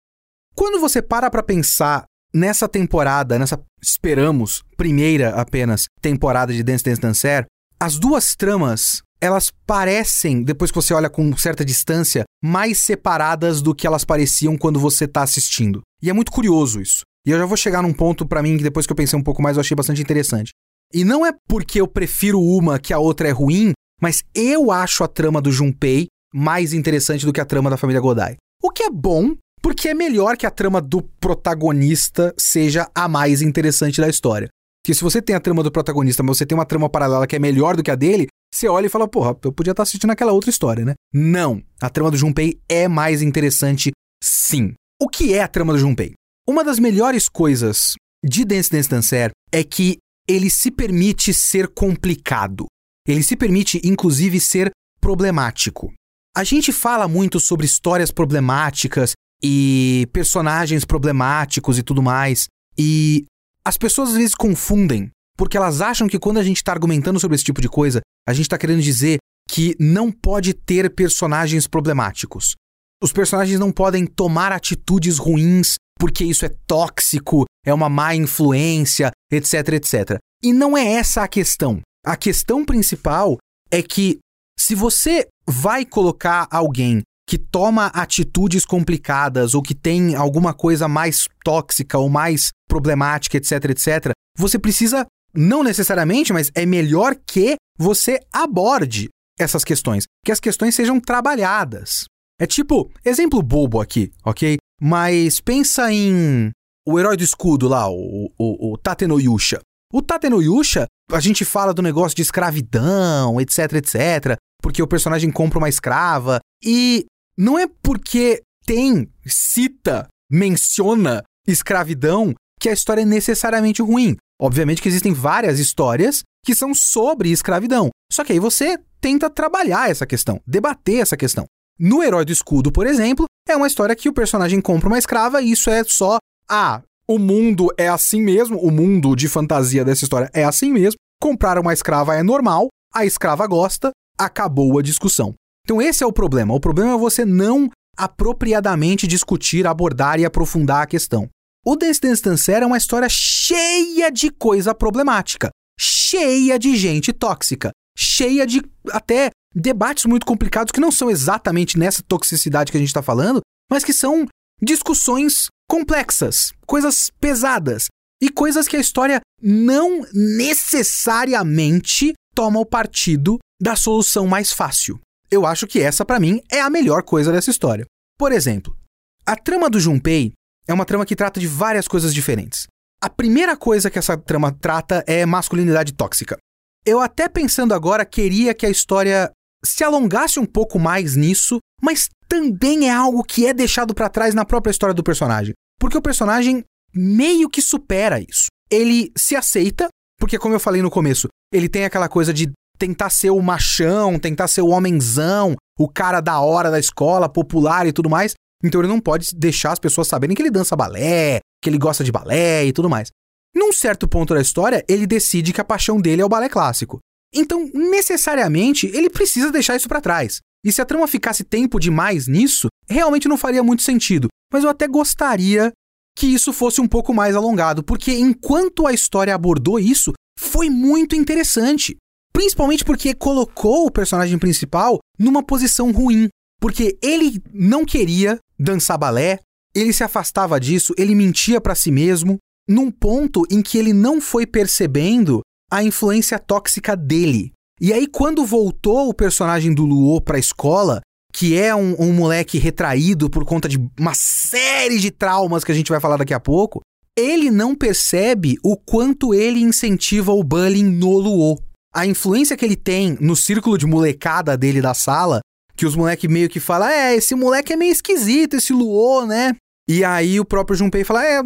Quando 0.55 0.81
você 0.81 1.03
para 1.03 1.31
para 1.31 1.43
pensar 1.43 2.05
nessa 2.33 2.69
temporada, 2.69 3.39
nessa 3.39 3.61
esperamos 3.83 4.63
primeira 4.77 5.31
apenas 5.31 5.85
temporada 6.01 6.53
de 6.53 6.63
Dance 6.63 6.85
Dance 6.85 7.01
Dancer, 7.01 7.47
as 7.79 7.99
duas 7.99 8.35
tramas 8.35 9.03
elas 9.21 9.53
parecem, 9.67 10.43
depois 10.43 10.71
que 10.71 10.77
você 10.77 10.95
olha 10.95 11.11
com 11.11 11.37
certa 11.37 11.63
distância, 11.63 12.25
mais 12.43 12.79
separadas 12.79 13.61
do 13.61 13.75
que 13.75 13.87
elas 13.87 14.03
pareciam 14.03 14.57
quando 14.57 14.81
você 14.81 15.05
está 15.05 15.23
assistindo. 15.23 15.83
E 16.03 16.11
é 16.11 16.13
muito 16.13 16.33
curioso 16.33 16.81
isso. 16.81 17.03
E 17.27 17.31
eu 17.31 17.39
já 17.39 17.45
vou 17.45 17.57
chegar 17.57 17.83
num 17.83 17.93
ponto 17.93 18.27
para 18.27 18.43
mim 18.43 18.57
que 18.57 18.63
depois 18.63 18.87
que 18.87 18.93
eu 18.93 18.97
pensei 18.97 19.19
um 19.19 19.23
pouco 19.23 19.43
mais 19.43 19.57
eu 19.57 19.61
achei 19.61 19.75
bastante 19.75 20.01
interessante. 20.01 20.51
E 20.93 21.05
não 21.05 21.25
é 21.25 21.33
porque 21.47 21.81
eu 21.81 21.87
prefiro 21.87 22.41
uma 22.41 22.79
que 22.79 22.93
a 22.93 22.99
outra 22.99 23.29
é 23.29 23.31
ruim, 23.31 23.73
mas 24.01 24.25
eu 24.35 24.73
acho 24.73 25.05
a 25.05 25.09
trama 25.09 25.41
do 25.41 25.53
Junpei 25.53 26.09
mais 26.35 26.73
interessante 26.73 27.27
do 27.27 27.33
que 27.33 27.41
a 27.41 27.45
trama 27.45 27.71
da 27.71 27.77
família 27.77 28.01
Godai. 28.01 28.37
O 28.63 28.71
que 28.71 28.85
é 28.85 28.91
bom, 28.91 29.35
porque 29.63 29.89
é 29.89 29.95
melhor 29.95 30.37
que 30.37 30.47
a 30.47 30.51
trama 30.51 30.81
do 30.81 31.03
protagonista 31.21 32.35
seja 32.39 32.89
a 32.95 33.09
mais 33.09 33.43
interessante 33.43 34.01
da 34.01 34.09
história. 34.09 34.49
Que 34.85 34.95
se 34.95 35.03
você 35.03 35.21
tem 35.21 35.37
a 35.37 35.41
trama 35.41 35.63
do 35.63 35.71
protagonista, 35.71 36.23
mas 36.23 36.39
você 36.39 36.47
tem 36.47 36.57
uma 36.57 36.65
trama 36.65 36.89
paralela 36.89 37.27
que 37.27 37.37
é 37.37 37.39
melhor 37.39 37.77
do 37.77 37.83
que 37.83 37.91
a 37.91 37.95
dele, 37.95 38.27
você 38.53 38.67
olha 38.67 38.87
e 38.87 38.91
fala, 38.91 39.07
porra, 39.07 39.37
eu 39.45 39.53
podia 39.53 39.73
estar 39.73 39.83
assistindo 39.83 40.11
aquela 40.11 40.33
outra 40.33 40.51
história, 40.51 40.85
né? 40.85 40.95
Não. 41.13 41.63
A 41.81 41.91
trama 41.91 42.11
do 42.11 42.17
Junpei 42.17 42.59
é 42.69 42.89
mais 42.89 43.23
interessante, 43.23 43.91
sim. 44.23 44.73
O 45.03 45.09
que 45.09 45.33
é 45.33 45.43
a 45.43 45.49
trama 45.49 45.73
do 45.73 45.79
Junpei? 45.79 46.13
Uma 46.47 46.63
das 46.63 46.79
melhores 46.79 47.27
coisas 47.27 47.95
de 48.23 48.45
Dance 48.45 48.71
Dance 48.71 48.91
Dancer 48.91 49.31
é 49.51 49.65
que 49.65 49.97
ele 50.29 50.51
se 50.51 50.71
permite 50.71 51.33
ser 51.33 51.69
complicado. 51.69 52.67
Ele 53.09 53.23
se 53.23 53.35
permite, 53.35 53.81
inclusive, 53.83 54.39
ser 54.39 54.71
problemático. 55.01 55.91
A 56.37 56.45
gente 56.45 56.71
fala 56.71 57.09
muito 57.09 57.41
sobre 57.41 57.65
histórias 57.65 58.11
problemáticas 58.11 59.13
e 59.43 60.07
personagens 60.13 60.85
problemáticos 60.85 61.79
e 61.79 61.83
tudo 61.83 62.03
mais. 62.03 62.47
E 62.77 63.25
as 63.65 63.79
pessoas 63.79 64.11
às 64.11 64.17
vezes 64.17 64.35
confundem, 64.35 65.11
porque 65.35 65.57
elas 65.57 65.81
acham 65.81 66.09
que 66.09 66.19
quando 66.19 66.37
a 66.37 66.45
gente 66.45 66.59
está 66.59 66.73
argumentando 66.73 67.19
sobre 67.19 67.37
esse 67.37 67.45
tipo 67.45 67.63
de 67.63 67.71
coisa, 67.71 68.03
a 68.29 68.35
gente 68.35 68.45
está 68.45 68.59
querendo 68.59 68.83
dizer 68.83 69.17
que 69.49 69.75
não 69.81 70.13
pode 70.13 70.53
ter 70.53 70.95
personagens 70.95 71.67
problemáticos. 71.67 72.55
Os 73.03 73.13
personagens 73.13 73.59
não 73.59 73.73
podem 73.73 74.07
tomar 74.07 74.53
atitudes 74.53 75.17
ruins 75.17 75.77
porque 75.99 76.25
isso 76.25 76.45
é 76.45 76.51
tóxico, 76.67 77.45
é 77.65 77.73
uma 77.73 77.89
má 77.89 78.15
influência, 78.15 79.11
etc, 79.31 79.69
etc. 79.75 80.19
E 80.43 80.53
não 80.53 80.77
é 80.77 80.93
essa 80.93 81.23
a 81.23 81.29
questão. 81.29 81.81
A 82.05 82.17
questão 82.17 82.65
principal 82.65 83.37
é 83.71 83.83
que 83.83 84.19
se 84.59 84.75
você 84.75 85.27
vai 85.47 85.85
colocar 85.85 86.47
alguém 86.51 87.03
que 87.29 87.39
toma 87.39 87.87
atitudes 87.87 88.67
complicadas 88.67 89.55
ou 89.55 89.63
que 89.63 89.75
tem 89.75 90.15
alguma 90.15 90.53
coisa 90.53 90.89
mais 90.89 91.27
tóxica 91.45 91.99
ou 91.99 92.09
mais 92.09 92.51
problemática, 92.69 93.37
etc, 93.37 93.53
etc, 93.67 94.11
você 94.37 94.59
precisa, 94.59 95.07
não 95.35 95.63
necessariamente, 95.63 96.33
mas 96.33 96.51
é 96.55 96.67
melhor 96.67 97.15
que 97.27 97.57
você 97.79 98.21
aborde 98.33 99.09
essas 99.39 99.65
questões, 99.65 100.05
que 100.25 100.33
as 100.33 100.41
questões 100.41 100.75
sejam 100.75 101.01
trabalhadas. 101.01 102.05
É 102.41 102.47
tipo, 102.47 102.91
exemplo 103.05 103.43
bobo 103.43 103.83
aqui, 103.83 104.11
ok? 104.25 104.57
Mas 104.81 105.41
pensa 105.41 105.93
em 105.93 106.51
o 106.89 106.99
herói 106.99 107.15
do 107.15 107.23
escudo 107.23 107.69
lá, 107.69 107.91
o, 107.91 108.33
o, 108.39 108.73
o 108.73 108.79
Tatenoyusha. 108.79 109.61
O 109.93 110.01
Tatenoyusha, 110.01 110.87
a 111.13 111.21
gente 111.21 111.45
fala 111.45 111.75
do 111.75 111.83
negócio 111.83 112.17
de 112.17 112.23
escravidão, 112.23 113.39
etc, 113.43 113.75
etc, 113.75 114.39
porque 114.63 114.83
o 114.83 114.87
personagem 114.87 115.31
compra 115.31 115.59
uma 115.59 115.69
escrava 115.69 116.41
e 116.65 117.05
não 117.37 117.59
é 117.59 117.67
porque 117.83 118.41
tem, 118.65 119.07
cita, 119.27 120.09
menciona 120.31 121.23
escravidão 121.47 122.33
que 122.59 122.71
a 122.71 122.73
história 122.73 123.03
é 123.03 123.05
necessariamente 123.05 123.83
ruim. 123.83 124.17
Obviamente 124.41 124.81
que 124.81 124.89
existem 124.89 125.13
várias 125.13 125.59
histórias 125.59 126.23
que 126.43 126.55
são 126.55 126.75
sobre 126.75 127.31
escravidão. 127.31 127.91
Só 128.11 128.25
que 128.25 128.33
aí 128.33 128.39
você 128.39 128.79
tenta 128.99 129.29
trabalhar 129.29 129.91
essa 129.91 130.07
questão, 130.07 130.41
debater 130.47 131.01
essa 131.01 131.19
questão. 131.19 131.45
No 131.83 132.03
Herói 132.03 132.27
do 132.27 132.33
Escudo, 132.33 132.71
por 132.71 132.87
exemplo, 132.87 133.25
é 133.49 133.57
uma 133.57 133.67
história 133.67 133.97
que 133.97 134.07
o 134.07 134.13
personagem 134.13 134.61
compra 134.61 134.87
uma 134.87 134.99
escrava 134.99 135.41
e 135.41 135.53
isso 135.53 135.71
é 135.71 135.83
só 135.83 136.19
ah, 136.47 136.83
o 137.09 137.19
mundo 137.19 137.69
é 137.79 137.89
assim 137.89 138.21
mesmo, 138.21 138.59
o 138.59 138.71
mundo 138.71 139.17
de 139.17 139.27
fantasia 139.29 139.83
dessa 139.83 140.05
história 140.05 140.31
é 140.35 140.45
assim 140.45 140.71
mesmo. 140.71 140.99
Comprar 141.23 141.59
uma 141.59 141.73
escrava 141.73 142.15
é 142.15 142.23
normal, 142.23 142.69
a 142.95 143.07
escrava 143.07 143.47
gosta, 143.47 143.93
acabou 144.19 144.79
a 144.79 144.83
discussão. 144.83 145.33
Então 145.65 145.81
esse 145.81 146.05
é 146.05 146.07
o 146.07 146.13
problema. 146.13 146.53
O 146.53 146.61
problema 146.61 146.93
é 146.93 146.99
você 146.99 147.25
não 147.25 147.71
apropriadamente 147.97 149.07
discutir, 149.07 149.67
abordar 149.67 150.21
e 150.21 150.27
aprofundar 150.27 150.83
a 150.83 150.87
questão. 150.87 151.31
O 151.65 151.77
Dance 151.77 151.99
Dance 151.99 152.23
Dancer 152.23 152.63
é 152.63 152.67
uma 152.67 152.77
história 152.77 153.09
cheia 153.09 154.11
de 154.11 154.31
coisa 154.31 154.75
problemática, 154.75 155.49
cheia 155.81 156.59
de 156.59 156.77
gente 156.77 157.11
tóxica, 157.11 157.71
cheia 157.97 158.47
de 158.47 158.63
até 158.93 159.31
debates 159.55 160.05
muito 160.05 160.27
complicados 160.27 160.73
que 160.73 160.81
não 160.81 160.93
são 160.93 161.11
exatamente 161.11 161.79
nessa 161.79 162.03
toxicidade 162.03 162.71
que 162.71 162.77
a 162.77 162.81
gente 162.81 162.89
está 162.89 163.03
falando, 163.03 163.41
mas 163.71 163.85
que 163.85 163.93
são 163.93 164.27
discussões 164.63 165.47
complexas, 165.69 166.53
coisas 166.67 167.11
pesadas 167.21 167.87
e 168.23 168.31
coisas 168.31 168.69
que 168.69 168.77
a 168.77 168.81
história 168.81 169.21
não 169.43 170.03
necessariamente 170.13 172.13
toma 172.35 172.61
o 172.61 172.67
partido 172.67 173.39
da 173.61 173.77
solução 173.77 174.27
mais 174.27 174.53
fácil. 174.53 175.01
Eu 175.31 175.47
acho 175.47 175.67
que 175.67 175.81
essa, 175.81 176.05
para 176.05 176.21
mim, 176.21 176.43
é 176.51 176.61
a 176.61 176.69
melhor 176.69 177.03
coisa 177.03 177.33
dessa 177.33 177.51
história. 177.51 177.87
Por 178.19 178.33
exemplo, 178.33 178.77
a 179.25 179.35
trama 179.37 179.71
do 179.71 179.81
Junpei 179.81 180.33
é 180.67 180.75
uma 180.75 180.85
trama 180.85 181.07
que 181.07 181.17
trata 181.17 181.41
de 181.41 181.47
várias 181.47 181.89
coisas 181.89 182.13
diferentes. 182.13 182.67
A 183.03 183.09
primeira 183.09 183.57
coisa 183.57 183.91
que 183.91 183.99
essa 183.99 184.17
trama 184.17 184.53
trata 184.53 185.03
é 185.07 185.25
masculinidade 185.25 185.95
tóxica. 185.95 186.37
Eu 186.85 187.01
até 187.01 187.29
pensando 187.29 187.73
agora 187.73 188.05
queria 188.05 188.53
que 188.53 188.67
a 188.67 188.71
história 188.71 189.31
se 189.65 189.85
alongasse 189.85 190.39
um 190.39 190.47
pouco 190.47 190.79
mais 190.79 191.17
nisso, 191.17 191.59
mas 191.83 192.09
também 192.29 192.89
é 192.89 192.93
algo 192.93 193.25
que 193.25 193.47
é 193.47 193.53
deixado 193.53 193.95
para 193.95 194.09
trás 194.09 194.35
na 194.35 194.45
própria 194.45 194.71
história 194.71 194.95
do 194.95 195.03
personagem. 195.03 195.55
Porque 195.79 195.99
o 195.99 196.03
personagem 196.03 196.65
meio 196.95 197.49
que 197.49 197.63
supera 197.63 198.21
isso. 198.21 198.47
Ele 198.71 199.11
se 199.17 199.35
aceita, 199.35 199.89
porque 200.19 200.39
como 200.39 200.55
eu 200.55 200.61
falei 200.61 200.83
no 200.83 200.91
começo, 200.91 201.29
ele 201.53 201.69
tem 201.69 201.85
aquela 201.85 202.09
coisa 202.09 202.33
de 202.33 202.51
tentar 202.79 203.11
ser 203.11 203.31
o 203.31 203.41
machão, 203.41 204.19
tentar 204.19 204.49
ser 204.49 204.63
o 204.63 204.69
homenzão, 204.69 205.55
o 205.79 205.89
cara 205.89 206.21
da 206.21 206.41
hora 206.41 206.71
da 206.71 206.79
escola, 206.79 207.29
popular 207.29 207.87
e 207.87 207.93
tudo 207.93 208.09
mais. 208.09 208.35
Então 208.63 208.81
ele 208.81 208.89
não 208.89 209.01
pode 209.01 209.35
deixar 209.35 209.73
as 209.73 209.79
pessoas 209.79 210.09
saberem 210.09 210.35
que 210.37 210.43
ele 210.43 210.51
dança 210.51 210.77
balé, 210.77 211.41
que 211.63 211.69
ele 211.69 211.79
gosta 211.79 212.05
de 212.05 212.13
balé 212.13 212.65
e 212.65 212.73
tudo 212.73 212.89
mais. 212.89 213.09
Num 213.55 213.73
certo 213.73 214.07
ponto 214.07 214.35
da 214.35 214.41
história, 214.41 214.85
ele 214.89 215.07
decide 215.07 215.53
que 215.53 215.61
a 215.61 215.65
paixão 215.65 216.01
dele 216.01 216.23
é 216.23 216.25
o 216.25 216.29
balé 216.29 216.49
clássico. 216.49 217.01
Então, 217.35 217.71
necessariamente, 217.73 218.87
ele 218.87 219.09
precisa 219.09 219.51
deixar 219.51 219.77
isso 219.77 219.89
para 219.89 220.01
trás. 220.01 220.41
E 220.65 220.73
se 220.73 220.83
a 220.83 220.85
trama 220.85 221.07
ficasse 221.07 221.45
tempo 221.45 221.79
demais 221.79 222.27
nisso, 222.27 222.69
realmente 222.89 223.29
não 223.29 223.37
faria 223.37 223.63
muito 223.63 223.83
sentido. 223.83 224.29
Mas 224.53 224.65
eu 224.65 224.71
até 224.71 224.87
gostaria 224.87 225.73
que 226.17 226.27
isso 226.27 226.53
fosse 226.53 226.81
um 226.81 226.89
pouco 226.89 227.15
mais 227.15 227.35
alongado, 227.35 227.83
porque 227.83 228.13
enquanto 228.13 228.87
a 228.87 228.93
história 228.93 229.35
abordou 229.35 229.79
isso, 229.79 230.13
foi 230.39 230.69
muito 230.69 231.15
interessante. 231.15 231.97
Principalmente 232.33 232.85
porque 232.85 233.15
colocou 233.15 233.87
o 233.87 233.91
personagem 233.91 234.39
principal 234.39 234.99
numa 235.19 235.43
posição 235.43 235.91
ruim. 235.93 236.29
Porque 236.61 236.99
ele 237.03 237.43
não 237.55 237.87
queria 237.87 238.39
dançar 238.59 238.99
balé, 238.99 239.39
ele 239.75 239.93
se 239.93 240.05
afastava 240.05 240.61
disso, 240.61 240.93
ele 240.99 241.15
mentia 241.15 241.61
para 241.61 241.75
si 241.75 241.91
mesmo, 241.91 242.37
num 242.69 242.91
ponto 242.91 243.47
em 243.51 243.63
que 243.63 243.79
ele 243.79 243.93
não 243.93 244.21
foi 244.21 244.47
percebendo 244.47 245.41
a 245.71 245.83
influência 245.83 246.39
tóxica 246.39 246.97
dele. 246.97 247.53
E 247.81 247.93
aí, 247.93 248.07
quando 248.07 248.45
voltou 248.45 249.09
o 249.09 249.15
personagem 249.15 249.73
do 249.73 249.87
Luo 249.87 250.21
pra 250.21 250.39
escola, 250.39 251.01
que 251.33 251.57
é 251.57 251.75
um, 251.75 251.95
um, 251.99 252.13
moleque 252.13 252.59
retraído 252.59 253.31
por 253.31 253.45
conta 253.45 253.69
de 253.69 253.79
uma 253.99 254.13
série 254.15 254.99
de 254.99 255.11
traumas 255.11 255.65
que 255.65 255.73
a 255.73 255.75
gente 255.75 255.91
vai 255.91 256.01
falar 256.01 256.17
daqui 256.17 256.35
a 256.35 256.41
pouco, 256.41 256.83
ele 257.17 257.51
não 257.51 257.75
percebe 257.75 258.57
o 258.63 258.77
quanto 258.77 259.33
ele 259.33 259.61
incentiva 259.61 260.33
o 260.33 260.43
bullying 260.43 260.85
no 260.85 261.19
Luo. 261.19 261.59
A 261.95 262.07
influência 262.07 262.57
que 262.57 262.65
ele 262.65 262.77
tem 262.77 263.17
no 263.21 263.35
círculo 263.35 263.79
de 263.79 263.87
molecada 263.87 264.57
dele 264.57 264.81
da 264.81 264.95
sala, 264.95 265.41
que 265.77 265.87
os 265.87 265.97
moleques 265.97 266.31
meio 266.31 266.49
que 266.49 266.61
falam, 266.61 266.89
é, 266.89 267.15
esse 267.15 267.35
moleque 267.35 267.73
é 267.73 267.77
meio 267.77 267.93
esquisito, 267.93 268.57
esse 268.57 268.73
Luo, 268.73 269.27
né? 269.27 269.55
E 269.89 270.05
aí 270.05 270.39
o 270.39 270.45
próprio 270.45 270.77
Junpei 270.77 271.03
fala, 271.03 271.25
é, 271.25 271.41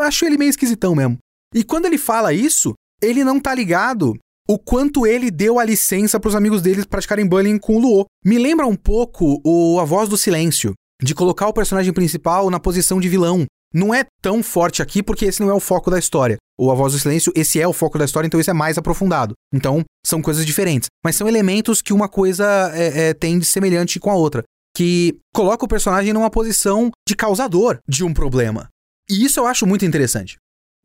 acho 0.00 0.24
ele 0.24 0.36
meio 0.36 0.50
esquisitão 0.50 0.94
mesmo. 0.94 1.18
E 1.54 1.64
quando 1.64 1.86
ele 1.86 1.96
fala 1.96 2.32
isso, 2.32 2.74
ele 3.02 3.24
não 3.24 3.40
tá 3.40 3.54
ligado 3.54 4.14
o 4.48 4.58
quanto 4.58 5.06
ele 5.06 5.30
deu 5.30 5.58
a 5.58 5.64
licença 5.64 6.20
para 6.20 6.28
os 6.28 6.34
amigos 6.34 6.62
deles 6.62 6.84
praticarem 6.84 7.26
bullying 7.26 7.58
com 7.58 7.76
o 7.76 7.80
Luo. 7.80 8.06
Me 8.24 8.38
lembra 8.38 8.66
um 8.66 8.76
pouco 8.76 9.40
o 9.44 9.80
A 9.80 9.84
Voz 9.84 10.08
do 10.08 10.16
Silêncio, 10.16 10.72
de 11.02 11.14
colocar 11.14 11.48
o 11.48 11.52
personagem 11.52 11.92
principal 11.92 12.48
na 12.48 12.60
posição 12.60 13.00
de 13.00 13.08
vilão. 13.08 13.44
Não 13.74 13.92
é 13.92 14.04
tão 14.22 14.42
forte 14.42 14.80
aqui 14.80 15.02
porque 15.02 15.24
esse 15.24 15.42
não 15.42 15.50
é 15.50 15.54
o 15.54 15.60
foco 15.60 15.90
da 15.90 15.98
história. 15.98 16.36
O 16.58 16.70
A 16.70 16.74
Voz 16.74 16.92
do 16.92 16.98
Silêncio, 16.98 17.32
esse 17.34 17.60
é 17.60 17.66
o 17.66 17.72
foco 17.72 17.98
da 17.98 18.04
história, 18.04 18.26
então 18.26 18.40
esse 18.40 18.48
é 18.48 18.54
mais 18.54 18.78
aprofundado. 18.78 19.34
Então, 19.52 19.82
são 20.06 20.22
coisas 20.22 20.46
diferentes. 20.46 20.88
Mas 21.04 21.16
são 21.16 21.28
elementos 21.28 21.82
que 21.82 21.92
uma 21.92 22.08
coisa 22.08 22.70
é, 22.74 23.08
é, 23.08 23.14
tem 23.14 23.38
de 23.38 23.44
semelhante 23.44 23.98
com 23.98 24.10
a 24.10 24.14
outra. 24.14 24.44
Que 24.74 25.18
coloca 25.34 25.64
o 25.64 25.68
personagem 25.68 26.12
numa 26.12 26.30
posição 26.30 26.90
de 27.06 27.16
causador 27.16 27.78
de 27.88 28.04
um 28.04 28.14
problema. 28.14 28.68
E 29.10 29.24
isso 29.24 29.40
eu 29.40 29.46
acho 29.46 29.66
muito 29.66 29.84
interessante. 29.84 30.36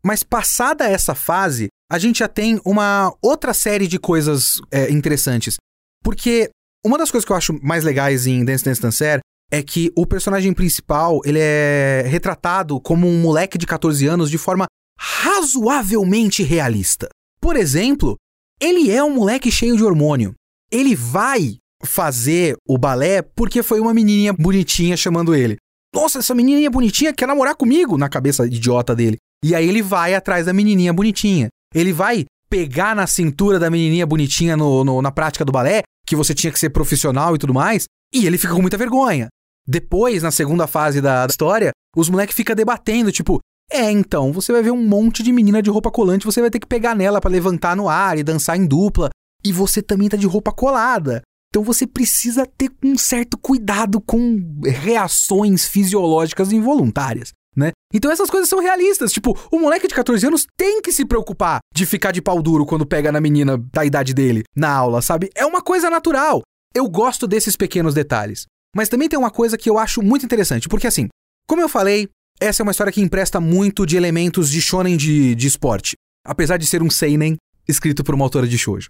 Mas 0.04 0.24
passada 0.24 0.86
essa 0.86 1.13
fase, 1.13 1.67
a 1.91 1.99
gente 1.99 2.19
já 2.19 2.27
tem 2.30 2.58
uma 2.63 3.13
outra 3.21 3.54
série 3.54 3.86
de 3.86 3.99
coisas 3.99 4.62
é, 4.71 4.89
interessantes. 4.89 5.58
Porque 6.01 6.49
uma 6.86 6.97
das 6.97 7.12
coisas 7.12 7.25
que 7.25 7.34
eu 7.34 7.36
acho 7.36 7.60
mais 7.62 7.84
legais 7.84 8.25
em 8.25 8.45
Dance 8.45 8.63
Dance 8.63 8.82
Dancer 8.82 9.19
é 9.51 9.62
que 9.62 9.91
o 9.93 10.08
personagem 10.08 10.54
principal, 10.54 11.19
ele 11.25 11.39
é 11.41 12.06
retratado 12.08 12.80
como 12.80 13.06
um 13.06 13.19
moleque 13.19 13.58
de 13.58 13.67
14 13.67 14.08
anos 14.08 14.32
de 14.32 14.38
forma 14.38 14.67
razoavelmente 14.97 16.43
realista. 16.43 17.10
Por 17.41 17.58
exemplo, 17.58 18.15
ele 18.62 18.89
é 18.89 19.04
um 19.04 19.13
moleque 19.13 19.51
cheio 19.51 19.75
de 19.75 19.84
hormônio. 19.84 20.34
Ele 20.71 20.95
vai 20.95 21.58
fazer 21.84 22.56
o 22.65 22.77
balé 22.77 23.21
porque 23.21 23.62
foi 23.62 23.82
uma 23.82 23.93
menininha 23.93 24.32
bonitinha 24.32 24.95
chamando 24.95 25.36
ele. 25.36 25.58
Nossa, 25.93 26.19
essa 26.19 26.34
menininha 26.34 26.71
bonitinha 26.71 27.12
quer 27.12 27.27
namorar 27.27 27.56
comigo, 27.56 27.97
na 27.97 28.08
cabeça 28.08 28.45
idiota 28.45 28.95
dele. 28.95 29.17
E 29.43 29.54
aí 29.54 29.67
ele 29.67 29.82
vai 29.82 30.15
atrás 30.15 30.45
da 30.45 30.54
menininha 30.54 30.93
bonitinha. 30.93 31.49
Ele 31.73 31.93
vai 31.93 32.25
pegar 32.49 32.95
na 32.95 33.07
cintura 33.07 33.57
da 33.57 33.69
menininha 33.69 34.05
bonitinha 34.05 34.57
no, 34.57 34.84
no, 34.84 35.01
na 35.01 35.12
prática 35.12 35.45
do 35.45 35.51
balé, 35.51 35.84
que 36.05 36.15
você 36.15 36.34
tinha 36.34 36.51
que 36.51 36.60
ser 36.60 36.69
profissional 36.69 37.36
e 37.36 37.38
tudo 37.39 37.53
mais, 37.53 37.86
e 38.13 38.25
ele 38.25 38.38
fica 38.38 38.53
com 38.53 38.62
muita 38.62 38.77
vergonha. 38.77 39.29
Depois, 39.65 40.21
na 40.21 40.31
segunda 40.31 40.67
fase 40.67 40.99
da, 40.99 41.25
da 41.25 41.31
história, 41.31 41.71
os 41.95 42.10
moleques 42.10 42.36
ficam 42.36 42.55
debatendo, 42.55 43.12
tipo, 43.12 43.39
é, 43.71 43.89
então, 43.89 44.34
você 44.34 44.51
vai 44.51 44.62
ver 44.62 44.71
um 44.71 44.86
monte 44.86 45.23
de 45.23 45.31
menina 45.31 45.62
de 45.62 45.69
roupa 45.69 45.89
colante, 45.89 46.25
você 46.25 46.41
vai 46.41 46.49
ter 46.49 46.60
que 46.60 46.67
pegar 46.67 46.93
nela 46.93 47.21
para 47.21 47.31
levantar 47.31 47.75
no 47.75 47.88
ar 47.88 48.17
e 48.17 48.23
dançar 48.23 48.57
em 48.57 48.67
dupla, 48.67 49.10
e 49.43 49.53
você 49.53 49.81
também 49.81 50.10
tá 50.10 50.17
de 50.17 50.27
roupa 50.27 50.51
colada. 50.51 51.21
Então 51.49 51.63
você 51.63 51.86
precisa 51.86 52.45
ter 52.45 52.71
um 52.84 52.97
certo 52.97 53.38
cuidado 53.38 53.99
com 53.99 54.39
reações 54.65 55.67
fisiológicas 55.67 56.51
involuntárias. 56.51 57.31
Né? 57.55 57.71
Então 57.93 58.11
essas 58.11 58.29
coisas 58.29 58.49
são 58.49 58.59
realistas. 58.59 59.11
Tipo, 59.11 59.37
o 59.51 59.59
moleque 59.59 59.87
de 59.87 59.93
14 59.93 60.25
anos 60.25 60.45
tem 60.57 60.81
que 60.81 60.91
se 60.91 61.05
preocupar 61.05 61.59
de 61.73 61.85
ficar 61.85 62.11
de 62.11 62.21
pau 62.21 62.41
duro 62.41 62.65
quando 62.65 62.85
pega 62.85 63.11
na 63.11 63.21
menina 63.21 63.57
da 63.57 63.85
idade 63.85 64.13
dele 64.13 64.43
na 64.55 64.71
aula, 64.71 65.01
sabe? 65.01 65.29
É 65.35 65.45
uma 65.45 65.61
coisa 65.61 65.89
natural. 65.89 66.41
Eu 66.73 66.87
gosto 66.89 67.27
desses 67.27 67.55
pequenos 67.55 67.93
detalhes. 67.93 68.45
Mas 68.75 68.87
também 68.87 69.09
tem 69.09 69.19
uma 69.19 69.31
coisa 69.31 69.57
que 69.57 69.69
eu 69.69 69.77
acho 69.77 70.01
muito 70.01 70.25
interessante, 70.25 70.69
porque 70.69 70.87
assim, 70.87 71.09
como 71.45 71.61
eu 71.61 71.67
falei, 71.67 72.07
essa 72.39 72.61
é 72.61 72.63
uma 72.63 72.71
história 72.71 72.93
que 72.93 73.01
empresta 73.01 73.39
muito 73.39 73.85
de 73.85 73.97
elementos 73.97 74.49
de 74.49 74.61
shonen 74.61 74.95
de, 74.95 75.35
de 75.35 75.47
esporte, 75.47 75.95
apesar 76.25 76.57
de 76.57 76.65
ser 76.65 76.81
um 76.81 76.89
seinen 76.89 77.35
escrito 77.67 78.03
por 78.03 78.15
uma 78.15 78.23
autora 78.23 78.47
de 78.47 78.57
shoujo. 78.57 78.87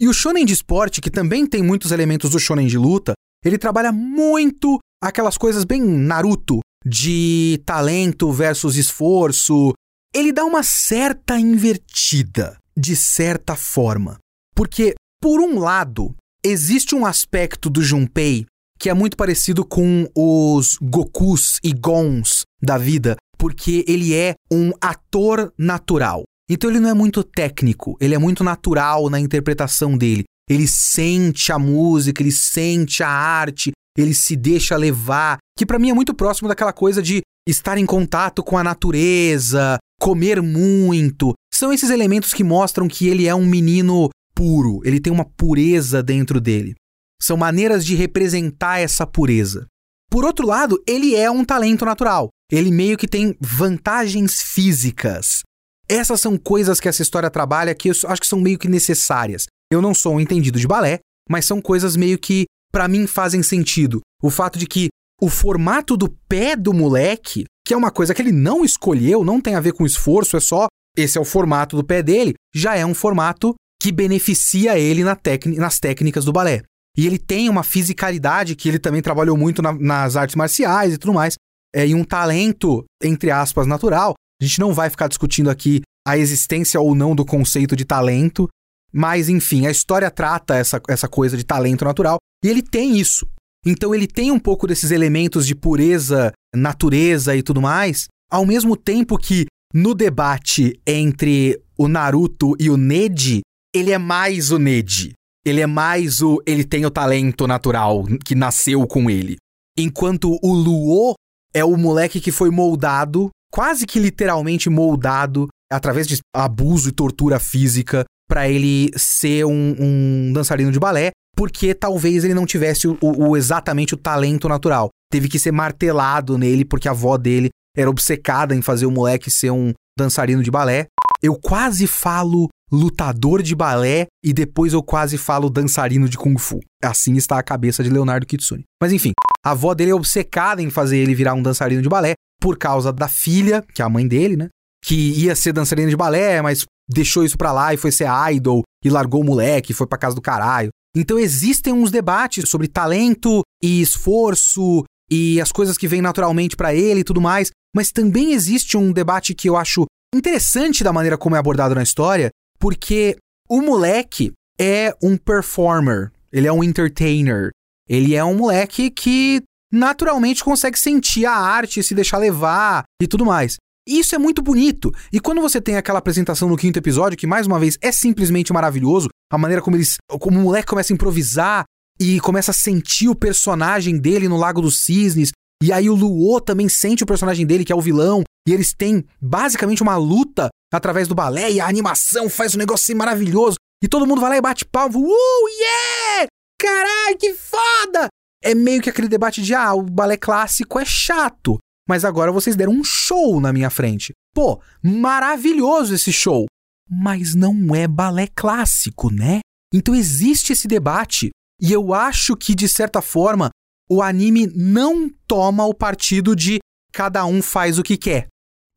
E 0.00 0.08
o 0.08 0.14
shonen 0.14 0.46
de 0.46 0.54
esporte, 0.54 1.00
que 1.00 1.10
também 1.10 1.46
tem 1.46 1.62
muitos 1.62 1.92
elementos 1.92 2.30
do 2.30 2.38
shonen 2.38 2.66
de 2.66 2.78
luta, 2.78 3.12
ele 3.44 3.58
trabalha 3.58 3.92
muito 3.92 4.78
aquelas 5.02 5.36
coisas 5.36 5.64
bem 5.64 5.82
Naruto, 5.82 6.60
de 6.84 7.60
talento 7.64 8.30
versus 8.32 8.76
esforço. 8.76 9.72
Ele 10.14 10.32
dá 10.32 10.44
uma 10.44 10.62
certa 10.62 11.38
invertida, 11.38 12.56
de 12.76 12.96
certa 12.96 13.54
forma. 13.54 14.18
Porque, 14.54 14.94
por 15.20 15.40
um 15.40 15.58
lado, 15.58 16.14
existe 16.44 16.94
um 16.94 17.04
aspecto 17.04 17.68
do 17.68 17.82
Junpei 17.82 18.46
que 18.78 18.88
é 18.88 18.94
muito 18.94 19.16
parecido 19.16 19.64
com 19.64 20.08
os 20.14 20.78
Gokus 20.80 21.58
e 21.64 21.72
Gons 21.72 22.44
da 22.62 22.78
vida, 22.78 23.16
porque 23.36 23.84
ele 23.88 24.14
é 24.14 24.34
um 24.50 24.70
ator 24.80 25.52
natural. 25.58 26.22
Então 26.48 26.70
ele 26.70 26.80
não 26.80 26.88
é 26.88 26.94
muito 26.94 27.24
técnico, 27.24 27.96
ele 28.00 28.14
é 28.14 28.18
muito 28.18 28.44
natural 28.44 29.10
na 29.10 29.18
interpretação 29.18 29.98
dele. 29.98 30.24
Ele 30.48 30.66
sente 30.66 31.52
a 31.52 31.58
música, 31.58 32.22
ele 32.22 32.32
sente 32.32 33.02
a 33.02 33.08
arte, 33.08 33.72
ele 34.00 34.14
se 34.14 34.36
deixa 34.36 34.76
levar, 34.76 35.38
que 35.56 35.66
para 35.66 35.78
mim 35.78 35.90
é 35.90 35.94
muito 35.94 36.14
próximo 36.14 36.48
daquela 36.48 36.72
coisa 36.72 37.02
de 37.02 37.22
estar 37.48 37.78
em 37.78 37.86
contato 37.86 38.42
com 38.42 38.56
a 38.56 38.64
natureza, 38.64 39.78
comer 40.00 40.40
muito. 40.42 41.32
São 41.52 41.72
esses 41.72 41.90
elementos 41.90 42.32
que 42.32 42.44
mostram 42.44 42.86
que 42.86 43.08
ele 43.08 43.26
é 43.26 43.34
um 43.34 43.46
menino 43.46 44.10
puro, 44.34 44.80
ele 44.84 45.00
tem 45.00 45.12
uma 45.12 45.24
pureza 45.24 46.02
dentro 46.02 46.40
dele. 46.40 46.74
São 47.20 47.36
maneiras 47.36 47.84
de 47.84 47.96
representar 47.96 48.78
essa 48.78 49.06
pureza. 49.06 49.66
Por 50.10 50.24
outro 50.24 50.46
lado, 50.46 50.82
ele 50.86 51.14
é 51.16 51.30
um 51.30 51.44
talento 51.44 51.84
natural. 51.84 52.28
Ele 52.50 52.70
meio 52.70 52.96
que 52.96 53.08
tem 53.08 53.36
vantagens 53.40 54.40
físicas. 54.40 55.42
Essas 55.88 56.20
são 56.20 56.38
coisas 56.38 56.80
que 56.80 56.88
essa 56.88 57.02
história 57.02 57.30
trabalha 57.30 57.74
que 57.74 57.88
eu 57.88 57.94
acho 58.06 58.20
que 58.20 58.26
são 58.26 58.40
meio 58.40 58.58
que 58.58 58.68
necessárias. 58.68 59.46
Eu 59.70 59.82
não 59.82 59.92
sou 59.92 60.14
um 60.14 60.20
entendido 60.20 60.58
de 60.58 60.66
balé, 60.66 61.00
mas 61.28 61.44
são 61.44 61.60
coisas 61.60 61.96
meio 61.96 62.18
que, 62.18 62.46
para 62.72 62.88
mim, 62.88 63.06
fazem 63.06 63.42
sentido. 63.42 64.00
O 64.22 64.30
fato 64.30 64.58
de 64.58 64.66
que 64.66 64.88
o 65.20 65.28
formato 65.28 65.96
do 65.96 66.08
pé 66.28 66.54
do 66.54 66.72
moleque, 66.72 67.44
que 67.66 67.74
é 67.74 67.76
uma 67.76 67.90
coisa 67.90 68.14
que 68.14 68.22
ele 68.22 68.32
não 68.32 68.64
escolheu, 68.64 69.24
não 69.24 69.40
tem 69.40 69.54
a 69.54 69.60
ver 69.60 69.72
com 69.72 69.84
esforço, 69.84 70.36
é 70.36 70.40
só 70.40 70.66
esse 70.96 71.16
é 71.16 71.20
o 71.20 71.24
formato 71.24 71.76
do 71.76 71.84
pé 71.84 72.02
dele, 72.02 72.34
já 72.54 72.76
é 72.76 72.84
um 72.84 72.94
formato 72.94 73.54
que 73.80 73.92
beneficia 73.92 74.78
ele 74.78 75.04
na 75.04 75.16
nas 75.56 75.78
técnicas 75.78 76.24
do 76.24 76.32
balé. 76.32 76.62
E 76.96 77.06
ele 77.06 77.18
tem 77.18 77.48
uma 77.48 77.62
fisicalidade 77.62 78.56
que 78.56 78.68
ele 78.68 78.78
também 78.78 79.00
trabalhou 79.00 79.36
muito 79.36 79.62
na, 79.62 79.72
nas 79.72 80.16
artes 80.16 80.34
marciais 80.34 80.94
e 80.94 80.98
tudo 80.98 81.14
mais, 81.14 81.34
é, 81.74 81.86
e 81.86 81.94
um 81.94 82.02
talento, 82.02 82.84
entre 83.02 83.30
aspas, 83.30 83.66
natural. 83.66 84.14
A 84.40 84.44
gente 84.44 84.58
não 84.58 84.72
vai 84.72 84.90
ficar 84.90 85.06
discutindo 85.06 85.50
aqui 85.50 85.80
a 86.06 86.18
existência 86.18 86.80
ou 86.80 86.94
não 86.94 87.14
do 87.14 87.24
conceito 87.24 87.76
de 87.76 87.84
talento, 87.84 88.48
mas 88.92 89.28
enfim, 89.28 89.66
a 89.66 89.70
história 89.70 90.10
trata 90.10 90.56
essa, 90.56 90.80
essa 90.88 91.08
coisa 91.08 91.36
de 91.36 91.44
talento 91.44 91.84
natural 91.84 92.18
e 92.44 92.48
ele 92.48 92.62
tem 92.62 92.98
isso. 92.98 93.26
Então 93.66 93.94
ele 93.94 94.06
tem 94.06 94.30
um 94.30 94.38
pouco 94.38 94.66
desses 94.66 94.90
elementos 94.90 95.46
de 95.46 95.54
pureza, 95.54 96.32
natureza 96.54 97.36
e 97.36 97.42
tudo 97.42 97.60
mais, 97.60 98.06
ao 98.30 98.46
mesmo 98.46 98.76
tempo 98.76 99.18
que 99.18 99.46
no 99.74 99.94
debate 99.94 100.80
entre 100.86 101.60
o 101.76 101.88
Naruto 101.88 102.54
e 102.58 102.70
o 102.70 102.76
Neji, 102.76 103.42
ele 103.74 103.92
é 103.92 103.98
mais 103.98 104.50
o 104.50 104.58
Neji. 104.58 105.12
Ele 105.44 105.60
é 105.60 105.66
mais 105.66 106.20
o. 106.20 106.42
Ele 106.46 106.64
tem 106.64 106.84
o 106.84 106.90
talento 106.90 107.46
natural 107.46 108.04
que 108.24 108.34
nasceu 108.34 108.86
com 108.86 109.08
ele. 109.08 109.36
Enquanto 109.78 110.38
o 110.42 110.52
Luo 110.52 111.14
é 111.54 111.64
o 111.64 111.76
moleque 111.76 112.20
que 112.20 112.32
foi 112.32 112.50
moldado 112.50 113.30
quase 113.50 113.86
que 113.86 113.98
literalmente 113.98 114.68
moldado 114.68 115.48
através 115.70 116.06
de 116.06 116.18
abuso 116.34 116.88
e 116.88 116.92
tortura 116.92 117.38
física 117.38 118.04
para 118.28 118.48
ele 118.48 118.90
ser 118.94 119.44
um, 119.46 119.74
um, 119.78 120.32
dançarino 120.32 120.70
de 120.70 120.78
balé, 120.78 121.10
porque 121.34 121.74
talvez 121.74 122.24
ele 122.24 122.34
não 122.34 122.44
tivesse 122.44 122.86
o, 122.86 122.98
o, 123.00 123.36
exatamente 123.36 123.94
o 123.94 123.96
talento 123.96 124.48
natural. 124.48 124.90
Teve 125.10 125.28
que 125.28 125.38
ser 125.38 125.50
martelado 125.50 126.36
nele 126.36 126.64
porque 126.64 126.88
a 126.88 126.90
avó 126.90 127.16
dele 127.16 127.48
era 127.76 127.88
obcecada 127.88 128.54
em 128.54 128.60
fazer 128.60 128.86
o 128.86 128.90
moleque 128.90 129.30
ser 129.30 129.50
um 129.50 129.72
dançarino 129.96 130.42
de 130.42 130.50
balé. 130.50 130.86
Eu 131.22 131.34
quase 131.34 131.86
falo 131.86 132.48
lutador 132.70 133.42
de 133.42 133.54
balé 133.54 134.06
e 134.22 134.32
depois 134.32 134.72
eu 134.72 134.82
quase 134.82 135.16
falo 135.16 135.48
dançarino 135.48 136.08
de 136.08 136.18
kung 136.18 136.36
fu. 136.38 136.60
Assim 136.82 137.14
está 137.14 137.38
a 137.38 137.42
cabeça 137.42 137.82
de 137.82 137.88
Leonardo 137.88 138.26
Kitsune. 138.26 138.64
Mas 138.80 138.92
enfim, 138.92 139.12
a 139.44 139.52
avó 139.52 139.74
dele 139.74 139.92
é 139.92 139.94
obcecada 139.94 140.62
em 140.62 140.70
fazer 140.70 140.98
ele 140.98 141.14
virar 141.14 141.34
um 141.34 141.42
dançarino 141.42 141.80
de 141.80 141.88
balé 141.88 142.14
por 142.40 142.58
causa 142.58 142.92
da 142.92 143.08
filha, 143.08 143.64
que 143.74 143.82
é 143.82 143.84
a 143.84 143.88
mãe 143.88 144.06
dele, 144.06 144.36
né? 144.36 144.48
Que 144.84 144.94
ia 144.94 145.34
ser 145.34 145.52
dançarina 145.52 145.88
de 145.88 145.96
balé, 145.96 146.40
mas 146.42 146.64
deixou 146.88 147.24
isso 147.24 147.36
pra 147.36 147.52
lá 147.52 147.74
e 147.74 147.76
foi 147.76 147.92
ser 147.92 148.08
idol 148.32 148.62
e 148.84 148.90
largou 148.90 149.20
o 149.20 149.24
moleque, 149.24 149.74
foi 149.74 149.86
pra 149.86 149.98
casa 149.98 150.14
do 150.14 150.22
caralho. 150.22 150.70
Então 150.96 151.18
existem 151.18 151.72
uns 151.72 151.90
debates 151.90 152.48
sobre 152.48 152.66
talento 152.66 153.42
e 153.62 153.80
esforço 153.80 154.84
e 155.10 155.40
as 155.40 155.52
coisas 155.52 155.76
que 155.76 155.88
vêm 155.88 156.02
naturalmente 156.02 156.56
para 156.56 156.74
ele 156.74 157.00
e 157.00 157.04
tudo 157.04 157.20
mais, 157.20 157.50
mas 157.74 157.92
também 157.92 158.32
existe 158.32 158.76
um 158.76 158.92
debate 158.92 159.34
que 159.34 159.48
eu 159.48 159.56
acho 159.56 159.86
interessante 160.14 160.82
da 160.82 160.92
maneira 160.92 161.18
como 161.18 161.36
é 161.36 161.38
abordado 161.38 161.74
na 161.74 161.82
história, 161.82 162.30
porque 162.58 163.16
o 163.48 163.60
moleque 163.60 164.32
é 164.58 164.94
um 165.02 165.16
performer, 165.16 166.10
ele 166.32 166.46
é 166.46 166.52
um 166.52 166.64
entertainer, 166.64 167.50
ele 167.88 168.14
é 168.14 168.24
um 168.24 168.34
moleque 168.34 168.90
que 168.90 169.42
naturalmente 169.72 170.42
consegue 170.42 170.78
sentir 170.78 171.26
a 171.26 171.34
arte, 171.34 171.82
se 171.82 171.94
deixar 171.94 172.18
levar 172.18 172.84
e 173.00 173.06
tudo 173.06 173.24
mais. 173.24 173.56
Isso 173.88 174.14
é 174.14 174.18
muito 174.18 174.42
bonito. 174.42 174.92
E 175.10 175.18
quando 175.18 175.40
você 175.40 175.62
tem 175.62 175.76
aquela 175.76 175.98
apresentação 175.98 176.46
no 176.46 176.58
quinto 176.58 176.78
episódio, 176.78 177.16
que 177.16 177.26
mais 177.26 177.46
uma 177.46 177.58
vez 177.58 177.78
é 177.80 177.90
simplesmente 177.90 178.52
maravilhoso, 178.52 179.08
a 179.32 179.38
maneira 179.38 179.62
como 179.62 179.76
eles. 179.76 179.96
como 180.20 180.38
o 180.38 180.42
moleque 180.42 180.68
começa 180.68 180.92
a 180.92 180.94
improvisar 180.94 181.64
e 181.98 182.20
começa 182.20 182.50
a 182.50 182.54
sentir 182.54 183.08
o 183.08 183.14
personagem 183.14 183.98
dele 183.98 184.28
no 184.28 184.36
Lago 184.36 184.60
dos 184.60 184.84
Cisnes. 184.84 185.30
E 185.62 185.72
aí 185.72 185.88
o 185.88 185.94
Luo 185.94 186.38
também 186.40 186.68
sente 186.68 187.02
o 187.02 187.06
personagem 187.06 187.46
dele, 187.46 187.64
que 187.64 187.72
é 187.72 187.76
o 187.76 187.80
vilão. 187.80 188.22
E 188.46 188.52
eles 188.52 188.74
têm 188.74 189.04
basicamente 189.20 189.82
uma 189.82 189.96
luta 189.96 190.48
através 190.72 191.08
do 191.08 191.14
balé 191.14 191.50
e 191.50 191.60
a 191.60 191.66
animação 191.66 192.28
faz 192.28 192.54
um 192.54 192.58
negócio 192.58 192.84
assim 192.84 192.94
maravilhoso. 192.94 193.56
E 193.82 193.88
todo 193.88 194.06
mundo 194.06 194.20
vai 194.20 194.30
lá 194.30 194.36
e 194.36 194.42
bate 194.42 194.66
palma. 194.66 194.98
Uh, 194.98 195.48
yeah! 195.60 196.26
Caralho, 196.60 197.18
que 197.18 197.32
foda! 197.32 198.08
é 198.42 198.54
meio 198.54 198.80
que 198.80 198.90
aquele 198.90 199.08
debate 199.08 199.42
de 199.42 199.54
ah, 199.54 199.74
o 199.74 199.82
balé 199.82 200.16
clássico 200.16 200.78
é 200.78 200.84
chato, 200.84 201.58
mas 201.88 202.04
agora 202.04 202.30
vocês 202.30 202.54
deram 202.54 202.72
um 202.72 202.84
show 202.84 203.40
na 203.40 203.52
minha 203.52 203.70
frente. 203.70 204.12
Pô, 204.34 204.60
maravilhoso 204.82 205.94
esse 205.94 206.12
show. 206.12 206.46
Mas 206.88 207.34
não 207.34 207.74
é 207.74 207.88
balé 207.88 208.26
clássico, 208.26 209.10
né? 209.10 209.40
Então 209.72 209.94
existe 209.94 210.52
esse 210.52 210.68
debate 210.68 211.30
e 211.60 211.72
eu 211.72 211.92
acho 211.92 212.36
que 212.36 212.54
de 212.54 212.68
certa 212.68 213.00
forma 213.02 213.50
o 213.90 214.02
anime 214.02 214.46
não 214.54 215.10
toma 215.26 215.64
o 215.64 215.74
partido 215.74 216.36
de 216.36 216.58
cada 216.92 217.24
um 217.24 217.42
faz 217.42 217.78
o 217.78 217.82
que 217.82 217.96
quer. 217.96 218.28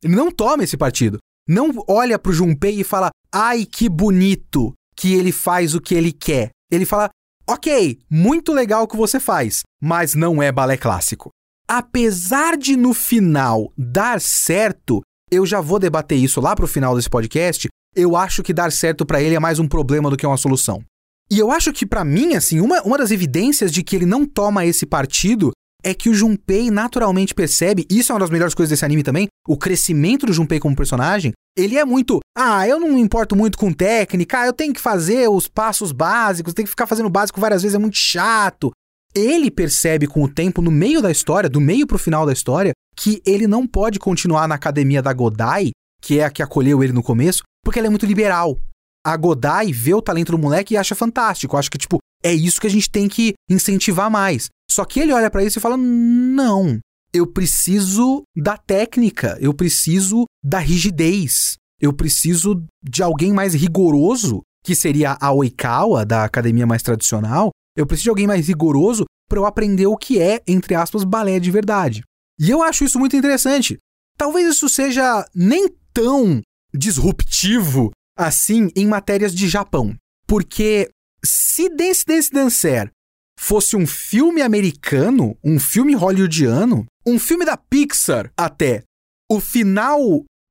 Ele 0.02 0.16
não 0.16 0.30
toma 0.30 0.64
esse 0.64 0.76
partido. 0.76 1.18
Não 1.48 1.70
olha 1.88 2.18
pro 2.18 2.32
Junpei 2.32 2.80
e 2.80 2.84
fala: 2.84 3.10
"Ai, 3.32 3.64
que 3.64 3.88
bonito 3.88 4.72
que 4.96 5.14
ele 5.14 5.32
faz 5.32 5.74
o 5.74 5.80
que 5.80 5.94
ele 5.94 6.12
quer". 6.12 6.50
Ele 6.70 6.86
fala: 6.86 7.10
Ok, 7.46 7.98
muito 8.08 8.52
legal 8.52 8.84
o 8.84 8.88
que 8.88 8.96
você 8.96 9.18
faz, 9.18 9.62
mas 9.80 10.14
não 10.14 10.42
é 10.42 10.52
balé 10.52 10.76
clássico. 10.76 11.30
Apesar 11.74 12.58
de 12.58 12.76
no 12.76 12.92
final 12.92 13.72
dar 13.78 14.20
certo, 14.20 15.00
eu 15.30 15.46
já 15.46 15.58
vou 15.58 15.78
debater 15.78 16.18
isso 16.18 16.38
lá 16.38 16.54
pro 16.54 16.66
final 16.66 16.94
desse 16.94 17.08
podcast. 17.08 17.66
Eu 17.96 18.14
acho 18.14 18.42
que 18.42 18.52
dar 18.52 18.70
certo 18.70 19.06
para 19.06 19.22
ele 19.22 19.36
é 19.36 19.40
mais 19.40 19.58
um 19.58 19.66
problema 19.66 20.10
do 20.10 20.16
que 20.18 20.26
uma 20.26 20.36
solução. 20.36 20.84
E 21.30 21.38
eu 21.38 21.50
acho 21.50 21.72
que 21.72 21.86
para 21.86 22.04
mim, 22.04 22.34
assim, 22.34 22.60
uma, 22.60 22.82
uma 22.82 22.98
das 22.98 23.10
evidências 23.10 23.72
de 23.72 23.82
que 23.82 23.96
ele 23.96 24.04
não 24.04 24.26
toma 24.26 24.66
esse 24.66 24.84
partido 24.84 25.50
é 25.82 25.94
que 25.94 26.10
o 26.10 26.14
Junpei 26.14 26.70
naturalmente 26.70 27.34
percebe, 27.34 27.86
isso 27.88 28.12
é 28.12 28.14
uma 28.14 28.20
das 28.20 28.28
melhores 28.28 28.54
coisas 28.54 28.68
desse 28.68 28.84
anime 28.84 29.02
também, 29.02 29.26
o 29.48 29.56
crescimento 29.56 30.26
do 30.26 30.32
Junpei 30.34 30.60
como 30.60 30.76
personagem. 30.76 31.32
Ele 31.56 31.78
é 31.78 31.86
muito, 31.86 32.20
ah, 32.36 32.68
eu 32.68 32.78
não 32.78 32.98
importo 32.98 33.34
muito 33.34 33.56
com 33.56 33.72
técnica, 33.72 34.44
eu 34.44 34.52
tenho 34.52 34.74
que 34.74 34.80
fazer 34.80 35.26
os 35.30 35.48
passos 35.48 35.90
básicos, 35.90 36.52
tenho 36.52 36.66
que 36.66 36.70
ficar 36.70 36.86
fazendo 36.86 37.06
o 37.06 37.10
básico 37.10 37.40
várias 37.40 37.62
vezes, 37.62 37.74
é 37.74 37.78
muito 37.78 37.96
chato. 37.96 38.70
Ele 39.14 39.50
percebe 39.50 40.06
com 40.06 40.22
o 40.22 40.28
tempo, 40.28 40.62
no 40.62 40.70
meio 40.70 41.02
da 41.02 41.10
história, 41.10 41.48
do 41.48 41.60
meio 41.60 41.86
pro 41.86 41.98
final 41.98 42.24
da 42.24 42.32
história, 42.32 42.72
que 42.96 43.22
ele 43.26 43.46
não 43.46 43.66
pode 43.66 43.98
continuar 43.98 44.48
na 44.48 44.54
academia 44.54 45.02
da 45.02 45.12
Godai, 45.12 45.70
que 46.00 46.18
é 46.18 46.24
a 46.24 46.30
que 46.30 46.42
acolheu 46.42 46.82
ele 46.82 46.92
no 46.92 47.02
começo, 47.02 47.42
porque 47.64 47.78
ela 47.78 47.88
é 47.88 47.90
muito 47.90 48.06
liberal. 48.06 48.58
A 49.04 49.16
Godai 49.16 49.72
vê 49.72 49.94
o 49.94 50.02
talento 50.02 50.32
do 50.32 50.38
moleque 50.38 50.74
e 50.74 50.76
acha 50.76 50.94
fantástico. 50.94 51.56
Acho 51.56 51.70
que, 51.70 51.78
tipo, 51.78 51.98
é 52.22 52.32
isso 52.32 52.60
que 52.60 52.66
a 52.66 52.70
gente 52.70 52.90
tem 52.90 53.08
que 53.08 53.34
incentivar 53.50 54.10
mais. 54.10 54.48
Só 54.70 54.84
que 54.84 55.00
ele 55.00 55.12
olha 55.12 55.30
para 55.30 55.44
isso 55.44 55.58
e 55.58 55.60
fala: 55.62 55.76
não, 55.76 56.78
eu 57.12 57.26
preciso 57.26 58.22
da 58.36 58.56
técnica, 58.56 59.36
eu 59.40 59.52
preciso 59.52 60.24
da 60.42 60.58
rigidez, 60.58 61.56
eu 61.80 61.92
preciso 61.92 62.64
de 62.82 63.02
alguém 63.02 63.32
mais 63.32 63.54
rigoroso, 63.54 64.42
que 64.64 64.74
seria 64.74 65.18
a 65.20 65.32
Oikawa, 65.32 66.06
da 66.06 66.24
academia 66.24 66.66
mais 66.66 66.82
tradicional. 66.82 67.50
Eu 67.76 67.86
preciso 67.86 68.04
de 68.04 68.10
alguém 68.10 68.26
mais 68.26 68.48
rigoroso 68.48 69.04
para 69.28 69.38
eu 69.38 69.46
aprender 69.46 69.86
o 69.86 69.96
que 69.96 70.20
é, 70.20 70.42
entre 70.46 70.74
aspas, 70.74 71.04
balé 71.04 71.40
de 71.40 71.50
verdade. 71.50 72.02
E 72.38 72.50
eu 72.50 72.62
acho 72.62 72.84
isso 72.84 72.98
muito 72.98 73.16
interessante. 73.16 73.78
Talvez 74.18 74.48
isso 74.48 74.68
seja 74.68 75.26
nem 75.34 75.68
tão 75.92 76.42
disruptivo 76.74 77.90
assim 78.16 78.68
em 78.76 78.86
matérias 78.86 79.34
de 79.34 79.48
Japão. 79.48 79.94
Porque 80.26 80.90
se 81.24 81.68
Dance 81.68 82.04
Dance 82.06 82.30
Dancer 82.30 82.90
fosse 83.38 83.76
um 83.76 83.86
filme 83.86 84.42
americano, 84.42 85.36
um 85.42 85.58
filme 85.58 85.94
hollywoodiano, 85.94 86.86
um 87.06 87.18
filme 87.18 87.44
da 87.44 87.56
Pixar 87.56 88.30
até, 88.36 88.82
o 89.30 89.40
final 89.40 89.98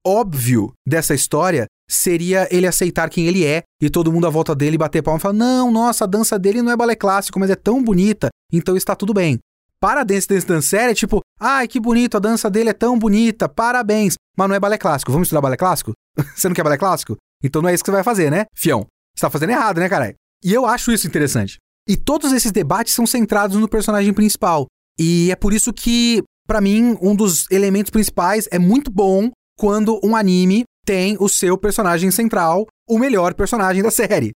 óbvio 0.05 0.73
dessa 0.87 1.13
história 1.13 1.67
seria 1.91 2.47
ele 2.49 2.65
aceitar 2.65 3.09
quem 3.09 3.27
ele 3.27 3.45
é 3.45 3.63
e 3.81 3.89
todo 3.89 4.11
mundo 4.11 4.25
à 4.25 4.29
volta 4.29 4.55
dele 4.55 4.77
bater 4.77 5.01
palma 5.01 5.17
e 5.17 5.21
falar: 5.21 5.33
Não, 5.33 5.69
nossa, 5.69 6.05
a 6.05 6.07
dança 6.07 6.39
dele 6.39 6.61
não 6.61 6.71
é 6.71 6.77
balé 6.77 6.95
clássico, 6.95 7.39
mas 7.39 7.49
é 7.49 7.55
tão 7.55 7.83
bonita, 7.83 8.29
então 8.51 8.77
está 8.77 8.95
tudo 8.95 9.13
bem. 9.13 9.37
Para 9.79 10.03
Dance 10.03 10.27
Dance 10.27 10.47
Dancer 10.47 10.89
é 10.89 10.93
tipo: 10.93 11.19
Ai, 11.39 11.67
que 11.67 11.79
bonito, 11.79 12.15
a 12.15 12.19
dança 12.19 12.49
dele 12.49 12.69
é 12.69 12.73
tão 12.73 12.97
bonita, 12.97 13.49
parabéns, 13.49 14.15
mas 14.37 14.47
não 14.47 14.55
é 14.55 14.59
balé 14.59 14.77
clássico. 14.77 15.11
Vamos 15.11 15.27
estudar 15.27 15.41
balé 15.41 15.57
clássico? 15.57 15.91
você 16.35 16.47
não 16.47 16.55
quer 16.55 16.63
balé 16.63 16.77
clássico? 16.77 17.17
Então 17.43 17.61
não 17.61 17.69
é 17.69 17.73
isso 17.73 17.83
que 17.83 17.89
você 17.89 17.95
vai 17.95 18.03
fazer, 18.03 18.31
né, 18.31 18.45
fião? 18.55 18.85
Você 19.15 19.21
tá 19.21 19.29
fazendo 19.29 19.49
errado, 19.49 19.79
né, 19.79 19.89
caralho? 19.89 20.15
E 20.43 20.53
eu 20.53 20.65
acho 20.65 20.91
isso 20.91 21.07
interessante. 21.07 21.57
E 21.87 21.97
todos 21.97 22.31
esses 22.31 22.51
debates 22.51 22.93
são 22.93 23.05
centrados 23.05 23.57
no 23.57 23.67
personagem 23.67 24.13
principal. 24.13 24.65
E 24.99 25.31
é 25.31 25.35
por 25.35 25.51
isso 25.51 25.73
que, 25.73 26.23
para 26.47 26.61
mim, 26.61 26.97
um 27.01 27.15
dos 27.15 27.49
elementos 27.51 27.89
principais 27.89 28.47
é 28.51 28.59
muito 28.59 28.91
bom 28.91 29.29
quando 29.57 29.99
um 30.03 30.15
anime 30.15 30.63
tem 30.85 31.17
o 31.19 31.29
seu 31.29 31.57
personagem 31.57 32.11
central, 32.11 32.67
o 32.89 32.97
melhor 32.97 33.33
personagem 33.33 33.81
da 33.83 33.91
série. 33.91 34.31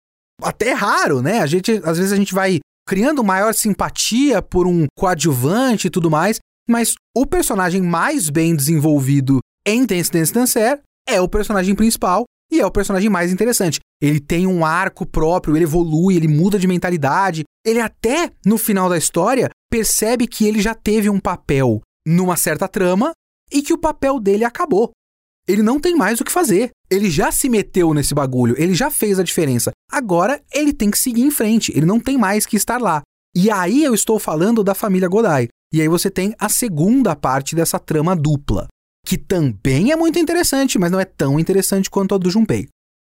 Até 0.43 0.69
é 0.69 0.73
raro, 0.73 1.23
né? 1.23 1.41
A 1.41 1.47
gente, 1.47 1.81
às 1.85 1.99
vezes 1.99 2.13
a 2.13 2.17
gente 2.17 2.35
vai 2.35 2.61
criando 2.87 3.23
maior 3.23 3.55
simpatia 3.55 4.43
por 4.43 4.67
um 4.67 4.87
coadjuvante 4.97 5.87
e 5.87 5.91
tudo 5.91 6.11
mais, 6.11 6.39
mas 6.69 6.95
o 7.17 7.27
personagem 7.27 7.81
mais 7.81 8.29
bem 8.29 8.55
desenvolvido 8.57 9.39
em 9.67 9.85
Dance 9.85 10.11
Dance 10.11 10.33
Dancer 10.33 10.81
é 11.09 11.21
o 11.21 11.29
personagem 11.29 11.75
principal 11.75 12.25
e 12.51 12.61
é 12.61 12.67
o 12.67 12.71
personagem 12.71 13.09
mais 13.09 13.33
interessante. 13.33 13.81
Ele 14.01 14.21
tem 14.21 14.47
um 14.47 14.65
arco 14.65 15.07
próprio, 15.07 15.57
ele 15.57 15.65
evolui, 15.65 16.17
ele 16.17 16.29
muda 16.29 16.59
de 16.59 16.67
mentalidade. 16.67 17.45
Ele 17.65 17.81
até, 17.81 18.31
no 18.45 18.59
final 18.59 18.89
da 18.89 18.99
história, 18.99 19.49
percebe 19.71 20.27
que 20.27 20.47
ele 20.47 20.61
já 20.61 20.75
teve 20.75 21.09
um 21.09 21.19
papel 21.19 21.81
numa 22.07 22.37
certa 22.37 22.69
trama 22.69 23.13
e 23.51 23.63
que 23.63 23.73
o 23.73 23.79
papel 23.79 24.21
dele 24.21 24.45
acabou. 24.45 24.91
Ele 25.47 25.63
não 25.63 25.81
tem 25.81 25.95
mais 25.95 26.21
o 26.21 26.25
que 26.25 26.33
fazer. 26.33 26.71
Ele 26.91 27.11
já 27.11 27.33
se 27.33 27.49
meteu 27.49 27.93
nesse 27.95 28.15
bagulho, 28.15 28.55
ele 28.59 28.75
já 28.75 28.91
fez 28.91 29.19
a 29.19 29.23
diferença. 29.23 29.73
Agora 29.91 30.41
ele 30.53 30.73
tem 30.73 30.91
que 30.91 30.99
seguir 30.99 31.23
em 31.23 31.31
frente, 31.31 31.73
ele 31.75 31.87
não 31.87 31.99
tem 31.99 32.19
mais 32.19 32.47
que 32.47 32.57
estar 32.57 32.81
lá. 32.81 33.03
E 33.35 33.51
aí 33.51 33.83
eu 33.83 33.95
estou 33.95 34.19
falando 34.19 34.63
da 34.63 34.75
família 34.75 35.09
Godai. 35.09 35.49
E 35.73 35.81
aí 35.81 35.89
você 35.89 36.11
tem 36.11 36.35
a 36.39 36.51
segunda 36.51 37.17
parte 37.17 37.57
dessa 37.57 37.79
trama 37.79 38.15
dupla, 38.15 38.69
que 39.07 39.17
também 39.17 39.91
é 39.91 39.97
muito 39.97 40.19
interessante, 40.19 40.79
mas 40.79 40.91
não 40.91 41.01
é 41.01 41.05
tão 41.07 41.41
interessante 41.41 41.89
quanto 41.89 42.15
a 42.15 42.19
do 42.19 42.31
Junpei. 42.31 42.69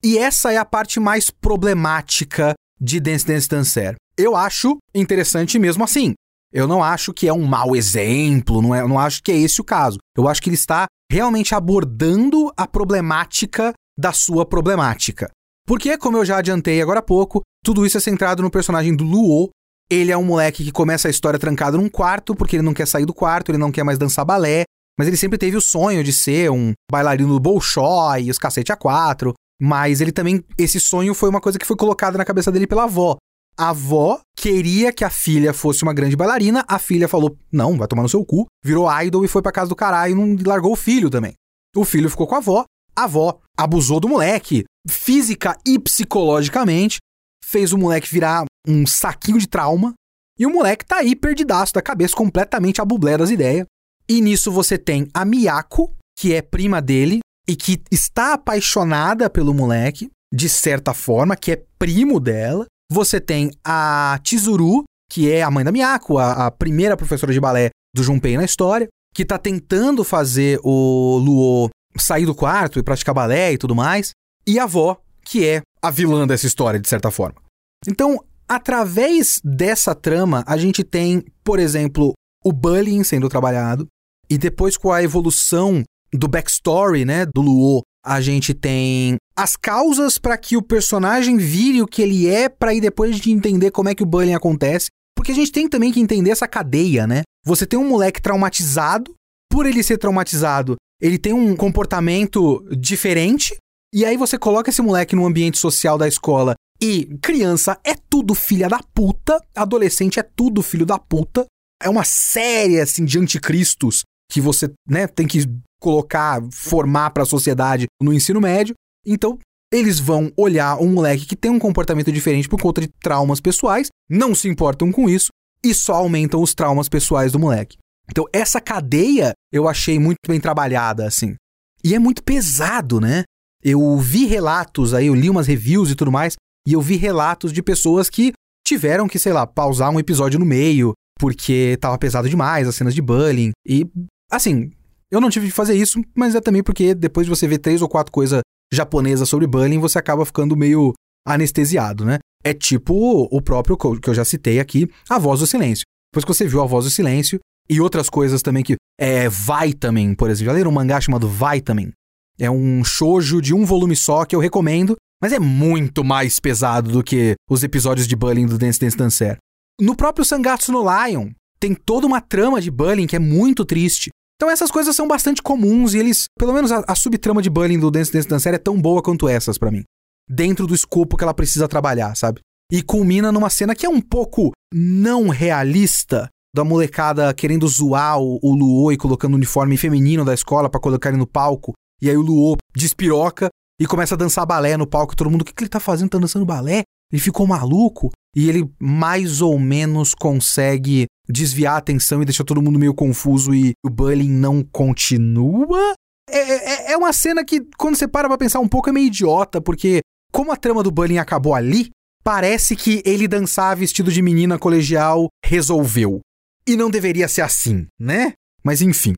E 0.01 0.17
essa 0.17 0.53
é 0.53 0.57
a 0.57 0.63
parte 0.63 0.99
mais 0.99 1.29
problemática 1.29 2.53
de 2.79 2.99
Dance 2.99 3.25
Dance 3.25 3.49
Dancer. 3.49 3.95
Eu 4.17 4.35
acho 4.35 4.77
interessante 4.93 5.59
mesmo 5.59 5.83
assim. 5.83 6.13
Eu 6.55 6.69
não 6.69 6.81
acho 6.81 7.13
que 7.13 7.27
é 7.27 7.33
um 7.33 7.43
mau 7.43 7.75
exemplo, 7.75 8.61
não, 8.61 8.73
é, 8.73 8.79
eu 8.79 8.87
não 8.87 8.97
acho 8.97 9.21
que 9.21 9.29
é 9.29 9.37
esse 9.37 9.59
o 9.59 9.63
caso. 9.63 9.97
Eu 10.17 10.25
acho 10.25 10.41
que 10.41 10.47
ele 10.47 10.55
está 10.55 10.85
realmente 11.11 11.53
abordando 11.53 12.49
a 12.55 12.65
problemática 12.65 13.73
da 13.99 14.13
sua 14.13 14.45
problemática. 14.45 15.29
Porque, 15.67 15.97
como 15.97 16.15
eu 16.15 16.23
já 16.23 16.37
adiantei 16.37 16.81
agora 16.81 16.99
há 16.99 17.03
pouco, 17.03 17.41
tudo 17.61 17.85
isso 17.85 17.97
é 17.97 17.99
centrado 17.99 18.41
no 18.41 18.49
personagem 18.49 18.95
do 18.95 19.03
Luo. 19.03 19.49
Ele 19.91 20.13
é 20.13 20.17
um 20.17 20.23
moleque 20.23 20.63
que 20.63 20.71
começa 20.71 21.09
a 21.09 21.11
história 21.11 21.37
trancado 21.37 21.77
num 21.77 21.89
quarto, 21.89 22.33
porque 22.33 22.55
ele 22.55 22.63
não 22.63 22.73
quer 22.73 22.87
sair 22.87 23.05
do 23.05 23.13
quarto, 23.13 23.51
ele 23.51 23.57
não 23.57 23.69
quer 23.69 23.83
mais 23.83 23.97
dançar 23.97 24.23
balé, 24.23 24.63
mas 24.97 25.09
ele 25.09 25.17
sempre 25.17 25.37
teve 25.37 25.57
o 25.57 25.61
sonho 25.61 26.05
de 26.05 26.13
ser 26.13 26.49
um 26.51 26.71
bailarino 26.89 27.33
do 27.33 27.39
Bolshoi, 27.39 28.31
os 28.31 28.39
cacete 28.39 28.71
a 28.71 28.77
quatro. 28.77 29.33
Mas 29.61 29.99
ele 29.99 30.13
também. 30.13 30.41
Esse 30.57 30.79
sonho 30.79 31.13
foi 31.13 31.29
uma 31.29 31.41
coisa 31.41 31.59
que 31.59 31.65
foi 31.65 31.75
colocada 31.75 32.17
na 32.17 32.23
cabeça 32.23 32.49
dele 32.49 32.65
pela 32.65 32.83
avó. 32.83 33.17
A 33.57 33.69
avó 33.69 34.19
queria 34.35 34.91
que 34.91 35.05
a 35.05 35.09
filha 35.09 35.53
fosse 35.53 35.83
uma 35.83 35.93
grande 35.93 36.15
bailarina, 36.15 36.65
a 36.67 36.77
filha 36.77 37.07
falou: 37.07 37.37
não, 37.51 37.77
vai 37.77 37.87
tomar 37.87 38.03
no 38.03 38.09
seu 38.09 38.25
cu, 38.25 38.45
virou 38.63 38.89
idol 39.01 39.23
e 39.23 39.27
foi 39.27 39.41
pra 39.41 39.51
casa 39.51 39.69
do 39.69 39.75
caralho 39.75 40.37
e 40.39 40.43
largou 40.43 40.73
o 40.73 40.77
filho 40.77 41.09
também. 41.09 41.33
O 41.75 41.85
filho 41.85 42.09
ficou 42.09 42.27
com 42.27 42.35
a 42.35 42.39
avó, 42.39 42.65
a 42.95 43.03
avó 43.03 43.39
abusou 43.57 43.99
do 43.99 44.09
moleque, 44.09 44.65
física 44.89 45.57
e 45.65 45.79
psicologicamente, 45.79 46.97
fez 47.43 47.71
o 47.73 47.77
moleque 47.77 48.11
virar 48.11 48.45
um 48.67 48.85
saquinho 48.85 49.39
de 49.39 49.47
trauma, 49.47 49.93
e 50.37 50.45
o 50.45 50.49
moleque 50.49 50.85
tá 50.85 50.97
aí 50.97 51.15
perdidaço 51.15 51.73
da 51.73 51.81
cabeça, 51.81 52.15
completamente 52.15 52.81
a 52.81 52.85
bublé 52.85 53.17
das 53.17 53.29
ideias. 53.29 53.65
E 54.07 54.21
nisso 54.21 54.51
você 54.51 54.77
tem 54.77 55.07
a 55.13 55.23
Miyako, 55.23 55.93
que 56.17 56.33
é 56.33 56.41
prima 56.41 56.81
dele 56.81 57.19
e 57.47 57.55
que 57.55 57.81
está 57.91 58.33
apaixonada 58.33 59.29
pelo 59.29 59.53
moleque, 59.53 60.09
de 60.33 60.49
certa 60.49 60.93
forma, 60.93 61.35
que 61.35 61.51
é 61.51 61.63
primo 61.79 62.19
dela. 62.19 62.65
Você 62.91 63.19
tem 63.19 63.51
a 63.63 64.19
Chizuru, 64.23 64.83
que 65.09 65.31
é 65.31 65.41
a 65.41 65.51
mãe 65.51 65.63
da 65.63 65.71
Miyako, 65.71 66.17
a, 66.17 66.47
a 66.47 66.51
primeira 66.51 66.95
professora 66.95 67.33
de 67.33 67.39
balé 67.39 67.69
do 67.93 68.03
Junpei 68.03 68.37
na 68.37 68.43
história, 68.43 68.87
que 69.13 69.23
está 69.23 69.37
tentando 69.37 70.03
fazer 70.03 70.59
o 70.63 71.17
Luo 71.17 71.69
sair 71.97 72.25
do 72.25 72.35
quarto 72.35 72.77
e 72.77 72.83
praticar 72.83 73.15
balé 73.15 73.53
e 73.53 73.57
tudo 73.57 73.75
mais. 73.75 74.11
E 74.45 74.59
a 74.59 74.63
avó, 74.63 75.01
que 75.23 75.47
é 75.47 75.61
a 75.81 75.89
vilã 75.89 76.27
dessa 76.27 76.45
história, 76.45 76.79
de 76.79 76.87
certa 76.87 77.09
forma. 77.09 77.41
Então, 77.87 78.23
através 78.47 79.39
dessa 79.43 79.95
trama, 79.95 80.43
a 80.45 80.57
gente 80.57 80.83
tem, 80.83 81.23
por 81.43 81.59
exemplo, 81.59 82.13
o 82.43 82.51
bullying 82.51 83.03
sendo 83.03 83.29
trabalhado, 83.29 83.87
e 84.29 84.37
depois 84.37 84.77
com 84.77 84.91
a 84.91 85.01
evolução 85.01 85.83
do 86.13 86.27
backstory, 86.27 87.05
né, 87.05 87.25
do 87.25 87.41
Luo, 87.41 87.81
a 88.05 88.21
gente 88.21 88.53
tem 88.53 89.15
as 89.35 89.55
causas 89.55 90.17
para 90.17 90.37
que 90.37 90.55
o 90.55 90.61
personagem 90.61 91.37
vire 91.37 91.81
o 91.81 91.87
que 91.87 92.01
ele 92.01 92.27
é, 92.27 92.47
para 92.47 92.73
ir 92.73 92.81
depois 92.81 93.19
de 93.19 93.31
entender 93.31 93.71
como 93.71 93.89
é 93.89 93.95
que 93.95 94.03
o 94.03 94.05
bullying 94.05 94.35
acontece. 94.35 94.87
Porque 95.17 95.31
a 95.31 95.35
gente 95.35 95.51
tem 95.51 95.67
também 95.67 95.91
que 95.91 95.99
entender 95.99 96.29
essa 96.29 96.47
cadeia, 96.47 97.07
né? 97.07 97.23
Você 97.43 97.65
tem 97.65 97.79
um 97.79 97.87
moleque 97.87 98.21
traumatizado, 98.21 99.13
por 99.51 99.65
ele 99.65 99.81
ser 99.81 99.97
traumatizado, 99.97 100.75
ele 101.01 101.17
tem 101.17 101.33
um 101.33 101.55
comportamento 101.55 102.63
diferente, 102.77 103.55
e 103.93 104.05
aí 104.05 104.17
você 104.17 104.37
coloca 104.37 104.69
esse 104.69 104.81
moleque 104.81 105.15
no 105.15 105.25
ambiente 105.25 105.57
social 105.57 105.97
da 105.97 106.07
escola 106.07 106.53
e 106.81 107.05
criança 107.21 107.79
é 107.83 107.95
tudo 107.95 108.35
filha 108.35 108.67
da 108.67 108.79
puta, 108.93 109.39
adolescente 109.55 110.19
é 110.19 110.23
tudo 110.23 110.61
filho 110.61 110.85
da 110.85 110.99
puta. 110.99 111.45
É 111.81 111.89
uma 111.89 112.03
série 112.03 112.79
assim 112.79 113.05
de 113.05 113.17
anticristos 113.17 114.03
que 114.29 114.41
você, 114.41 114.71
né, 114.87 115.07
tem 115.07 115.27
que 115.27 115.39
colocar, 115.79 116.41
formar 116.51 117.11
para 117.11 117.23
a 117.23 117.25
sociedade 117.25 117.85
no 118.01 118.13
ensino 118.13 118.41
médio. 118.41 118.75
Então, 119.05 119.37
eles 119.71 119.99
vão 119.99 120.31
olhar 120.37 120.77
um 120.81 120.91
moleque 120.91 121.25
que 121.25 121.35
tem 121.35 121.51
um 121.51 121.59
comportamento 121.59 122.11
diferente 122.11 122.47
por 122.47 122.61
conta 122.61 122.81
de 122.81 122.87
traumas 123.01 123.41
pessoais, 123.41 123.87
não 124.09 124.33
se 124.33 124.47
importam 124.47 124.91
com 124.91 125.09
isso 125.09 125.29
e 125.63 125.73
só 125.73 125.95
aumentam 125.95 126.41
os 126.41 126.53
traumas 126.53 126.87
pessoais 126.87 127.31
do 127.31 127.39
moleque. 127.39 127.77
Então, 128.09 128.25
essa 128.31 128.61
cadeia 128.61 129.33
eu 129.51 129.67
achei 129.67 129.97
muito 129.97 130.17
bem 130.27 130.39
trabalhada, 130.39 131.05
assim. 131.05 131.35
E 131.83 131.93
é 131.95 131.99
muito 131.99 132.23
pesado, 132.23 132.99
né? 132.99 133.23
Eu 133.63 133.97
vi 133.97 134.25
relatos 134.25 134.93
aí, 134.93 135.07
eu 135.07 135.15
li 135.15 135.29
umas 135.29 135.47
reviews 135.47 135.89
e 135.89 135.95
tudo 135.95 136.11
mais, 136.11 136.35
e 136.67 136.73
eu 136.73 136.81
vi 136.81 136.95
relatos 136.95 137.51
de 137.51 137.63
pessoas 137.63 138.09
que 138.09 138.31
tiveram 138.65 139.07
que, 139.07 139.19
sei 139.19 139.33
lá, 139.33 139.45
pausar 139.45 139.91
um 139.91 139.99
episódio 139.99 140.39
no 140.39 140.45
meio, 140.45 140.93
porque 141.19 141.77
tava 141.79 141.97
pesado 141.97 142.29
demais 142.29 142.67
as 142.67 142.75
cenas 142.75 142.93
de 142.93 143.01
bullying. 143.01 143.51
E, 143.67 143.87
assim, 144.31 144.71
eu 145.15 145.21
não 145.21 145.29
tive 145.29 145.47
que 145.47 145.53
fazer 145.53 145.75
isso, 145.75 146.01
mas 146.15 146.35
é 146.35 146.41
também 146.41 146.61
porque 146.61 146.93
depois 146.93 147.25
de 147.25 147.29
você 147.29 147.47
ver 147.47 147.59
três 147.59 147.81
ou 147.81 147.89
quatro 147.89 148.11
coisas 148.11 148.41
japonesas 148.73 149.29
sobre 149.29 149.47
bullying, 149.47 149.79
você 149.79 149.97
acaba 149.97 150.25
ficando 150.25 150.55
meio 150.55 150.93
anestesiado, 151.25 152.05
né? 152.05 152.19
É 152.43 152.53
tipo 152.53 152.93
o 153.31 153.41
próprio 153.41 153.77
que 153.77 154.09
eu 154.09 154.13
já 154.13 154.23
citei 154.23 154.59
aqui, 154.59 154.87
A 155.09 155.17
Voz 155.17 155.39
do 155.39 155.47
Silêncio. 155.47 155.83
Depois 156.11 156.25
que 156.25 156.33
você 156.33 156.47
viu 156.47 156.61
A 156.61 156.65
Voz 156.65 156.85
do 156.85 156.91
Silêncio 156.91 157.39
e 157.69 157.81
outras 157.81 158.09
coisas 158.09 158.41
também 158.41 158.63
que... 158.63 158.75
É 158.97 159.27
Vitamin, 159.27 160.15
por 160.15 160.29
exemplo. 160.29 160.45
Já 160.45 160.53
leram 160.53 160.71
um 160.71 160.73
mangá 160.73 161.01
chamado 161.01 161.27
Vitamin? 161.27 161.91
É 162.39 162.49
um 162.49 162.83
shoujo 162.83 163.41
de 163.41 163.53
um 163.53 163.65
volume 163.65 163.95
só 163.95 164.23
que 164.23 164.35
eu 164.35 164.39
recomendo, 164.39 164.95
mas 165.21 165.33
é 165.33 165.39
muito 165.39 166.03
mais 166.03 166.39
pesado 166.39 166.91
do 166.91 167.03
que 167.03 167.35
os 167.49 167.63
episódios 167.63 168.07
de 168.07 168.15
bullying 168.15 168.45
do 168.45 168.57
Dance 168.57 168.79
Dance 168.79 168.95
Dancer. 168.95 169.37
No 169.81 169.95
próprio 169.95 170.23
Sangatsu 170.23 170.71
no 170.71 170.81
Lion, 170.81 171.31
tem 171.59 171.73
toda 171.73 172.07
uma 172.07 172.21
trama 172.21 172.61
de 172.61 172.71
bullying 172.71 173.07
que 173.07 173.15
é 173.15 173.19
muito 173.19 173.65
triste. 173.65 174.09
Então 174.35 174.49
essas 174.49 174.69
coisas 174.69 174.95
são 174.95 175.07
bastante 175.07 175.41
comuns 175.41 175.93
e 175.93 175.97
eles, 175.97 176.25
pelo 176.37 176.53
menos 176.53 176.71
a, 176.71 176.83
a 176.87 176.95
subtrama 176.95 177.41
de 177.41 177.49
bullying 177.49 177.79
do 177.79 177.89
Dance 177.89 178.11
Dance 178.11 178.27
Dancer 178.27 178.53
é 178.53 178.57
tão 178.57 178.79
boa 178.79 179.01
quanto 179.01 179.29
essas 179.29 179.57
para 179.57 179.71
mim. 179.71 179.83
Dentro 180.29 180.67
do 180.67 180.75
escopo 180.75 181.15
que 181.15 181.23
ela 181.23 181.33
precisa 181.33 181.67
trabalhar, 181.67 182.15
sabe? 182.15 182.41
E 182.71 182.81
culmina 182.81 183.31
numa 183.31 183.49
cena 183.49 183.75
que 183.75 183.85
é 183.85 183.89
um 183.89 184.01
pouco 184.01 184.51
não 184.73 185.29
realista, 185.29 186.29
da 186.55 186.63
molecada 186.63 187.33
querendo 187.33 187.67
zoar 187.67 188.17
o, 188.17 188.39
o 188.41 188.55
Luo 188.55 188.89
e 188.89 188.97
colocando 188.97 189.33
o 189.33 189.35
uniforme 189.35 189.75
feminino 189.75 190.23
da 190.23 190.33
escola 190.33 190.69
para 190.69 190.79
colocar 190.79 191.09
ele 191.09 191.17
no 191.17 191.27
palco. 191.27 191.73
E 192.01 192.09
aí 192.09 192.15
o 192.15 192.21
Luo 192.21 192.55
despiroca 192.73 193.49
e 193.79 193.85
começa 193.85 194.15
a 194.15 194.17
dançar 194.17 194.45
balé 194.45 194.77
no 194.77 194.87
palco. 194.87 195.17
Todo 195.17 195.29
mundo, 195.29 195.41
o 195.41 195.45
que, 195.45 195.53
que 195.53 195.63
ele 195.63 195.69
tá 195.69 195.81
fazendo? 195.81 196.11
Tá 196.11 196.17
dançando 196.17 196.45
balé? 196.45 196.83
Ele 197.11 197.21
ficou 197.21 197.45
maluco? 197.45 198.09
E 198.33 198.47
ele 198.47 198.71
mais 198.79 199.41
ou 199.41 199.59
menos 199.59 200.13
consegue 200.13 201.07
desviar 201.27 201.75
a 201.75 201.77
atenção 201.77 202.21
e 202.21 202.25
deixar 202.25 202.43
todo 202.43 202.61
mundo 202.61 202.79
meio 202.79 202.93
confuso 202.93 203.53
e 203.53 203.73
o 203.83 203.89
bullying 203.89 204.31
não 204.31 204.63
continua? 204.63 205.93
É, 206.29 206.39
é, 206.39 206.91
é 206.93 206.97
uma 206.97 207.13
cena 207.13 207.43
que, 207.45 207.61
quando 207.77 207.95
você 207.95 208.07
para 208.07 208.27
pra 208.27 208.37
pensar 208.37 208.59
um 208.59 208.67
pouco, 208.67 208.89
é 208.89 208.93
meio 208.93 209.07
idiota, 209.07 209.61
porque 209.61 210.01
como 210.31 210.51
a 210.51 210.57
trama 210.57 210.83
do 210.83 210.91
bullying 210.91 211.17
acabou 211.17 211.53
ali, 211.53 211.89
parece 212.23 212.75
que 212.75 213.01
ele 213.05 213.27
dançar 213.27 213.77
vestido 213.77 214.11
de 214.11 214.21
menina 214.21 214.57
colegial 214.57 215.29
resolveu. 215.43 216.19
E 216.67 216.75
não 216.75 216.89
deveria 216.89 217.27
ser 217.27 217.41
assim, 217.41 217.85
né? 217.99 218.33
Mas 218.63 218.81
enfim. 218.81 219.13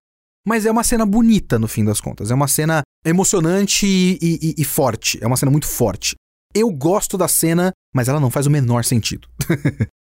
Mas 0.45 0.65
é 0.65 0.71
uma 0.71 0.83
cena 0.83 1.05
bonita, 1.05 1.57
no 1.57 1.67
fim 1.67 1.83
das 1.83 2.01
contas. 2.01 2.29
É 2.29 2.35
uma 2.35 2.47
cena 2.47 2.81
emocionante 3.05 3.85
e, 3.85 4.17
e, 4.21 4.55
e 4.57 4.63
forte. 4.65 5.17
É 5.21 5.27
uma 5.27 5.37
cena 5.37 5.51
muito 5.51 5.67
forte. 5.67 6.15
Eu 6.53 6.69
gosto 6.69 7.17
da 7.17 7.27
cena, 7.27 7.71
mas 7.93 8.07
ela 8.07 8.19
não 8.19 8.29
faz 8.29 8.45
o 8.45 8.51
menor 8.51 8.83
sentido. 8.83 9.27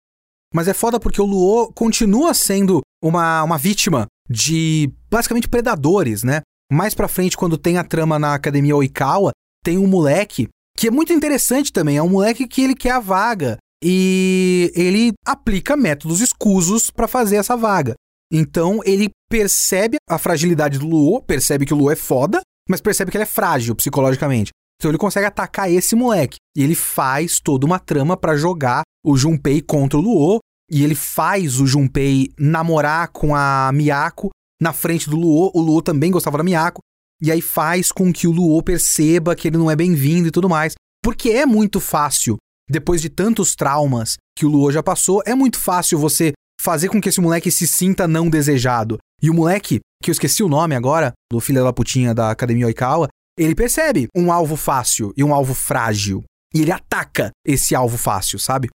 mas 0.53 0.67
é 0.67 0.73
foda 0.73 0.99
porque 0.99 1.21
o 1.21 1.25
Luo 1.25 1.71
continua 1.73 2.33
sendo 2.33 2.81
uma, 3.03 3.43
uma 3.43 3.57
vítima 3.57 4.05
de 4.29 4.91
basicamente 5.09 5.47
predadores, 5.47 6.23
né? 6.23 6.41
Mais 6.71 6.93
pra 6.93 7.07
frente, 7.07 7.35
quando 7.35 7.57
tem 7.57 7.77
a 7.77 7.83
trama 7.83 8.17
na 8.17 8.33
Academia 8.33 8.75
Oikawa, 8.75 9.31
tem 9.63 9.77
um 9.77 9.87
moleque 9.87 10.47
que 10.77 10.87
é 10.87 10.91
muito 10.91 11.11
interessante 11.11 11.71
também. 11.71 11.97
É 11.97 12.03
um 12.03 12.09
moleque 12.09 12.47
que 12.47 12.61
ele 12.61 12.75
quer 12.75 12.91
a 12.91 12.99
vaga 12.99 13.57
e 13.83 14.71
ele 14.75 15.11
aplica 15.25 15.75
métodos 15.75 16.21
escusos 16.21 16.89
para 16.89 17.07
fazer 17.07 17.35
essa 17.35 17.57
vaga. 17.57 17.93
Então 18.31 18.79
ele 18.85 19.09
percebe 19.29 19.97
a 20.09 20.17
fragilidade 20.17 20.79
do 20.79 20.87
Luo, 20.87 21.21
percebe 21.21 21.65
que 21.65 21.73
o 21.73 21.77
Luo 21.77 21.91
é 21.91 21.95
foda, 21.95 22.41
mas 22.69 22.81
percebe 22.81 23.11
que 23.11 23.17
ele 23.17 23.23
é 23.23 23.27
frágil 23.27 23.75
psicologicamente. 23.75 24.51
Então 24.79 24.89
ele 24.89 24.97
consegue 24.97 25.27
atacar 25.27 25.71
esse 25.71 25.95
moleque. 25.95 26.37
E 26.55 26.63
ele 26.63 26.75
faz 26.75 27.39
toda 27.39 27.65
uma 27.65 27.79
trama 27.79 28.17
para 28.17 28.35
jogar 28.35 28.81
o 29.05 29.17
Junpei 29.17 29.61
contra 29.61 29.99
o 29.99 30.01
Luo. 30.01 30.39
E 30.71 30.83
ele 30.83 30.95
faz 30.95 31.59
o 31.59 31.67
Junpei 31.67 32.31
namorar 32.37 33.09
com 33.09 33.35
a 33.35 33.71
Miyako 33.73 34.29
na 34.61 34.73
frente 34.73 35.09
do 35.09 35.15
Luo. 35.15 35.51
O 35.53 35.61
Luo 35.61 35.81
também 35.81 36.11
gostava 36.11 36.37
da 36.37 36.43
Miyako. 36.43 36.81
E 37.21 37.31
aí 37.31 37.41
faz 37.41 37.91
com 37.91 38.11
que 38.11 38.27
o 38.27 38.31
Luo 38.31 38.61
perceba 38.63 39.35
que 39.35 39.47
ele 39.47 39.57
não 39.57 39.69
é 39.69 39.75
bem-vindo 39.75 40.27
e 40.27 40.31
tudo 40.31 40.49
mais. 40.49 40.73
Porque 41.03 41.29
é 41.31 41.45
muito 41.45 41.79
fácil, 41.79 42.37
depois 42.69 43.01
de 43.01 43.09
tantos 43.09 43.55
traumas 43.55 44.15
que 44.37 44.45
o 44.45 44.49
Luo 44.49 44.71
já 44.71 44.81
passou, 44.81 45.21
é 45.25 45.35
muito 45.35 45.59
fácil 45.59 45.99
você 45.99 46.31
fazer 46.59 46.87
com 46.87 47.01
que 47.01 47.09
esse 47.09 47.19
moleque 47.19 47.51
se 47.51 47.67
sinta 47.67 48.07
não 48.07 48.29
desejado. 48.29 48.97
E 49.21 49.29
o 49.29 49.33
moleque, 49.33 49.79
que 50.01 50.09
eu 50.09 50.13
esqueci 50.13 50.43
o 50.43 50.49
nome 50.49 50.75
agora, 50.75 51.11
do 51.31 51.39
filho 51.39 51.63
da 51.63 51.73
putinha 51.73 52.13
da 52.13 52.31
Academia 52.31 52.65
Oikawa, 52.65 53.09
ele 53.37 53.55
percebe 53.55 54.07
um 54.15 54.31
alvo 54.31 54.55
fácil 54.55 55.13
e 55.17 55.23
um 55.23 55.33
alvo 55.33 55.53
frágil. 55.53 56.23
E 56.53 56.61
ele 56.61 56.71
ataca 56.71 57.31
esse 57.45 57.75
alvo 57.75 57.97
fácil, 57.97 58.39
sabe? 58.39 58.69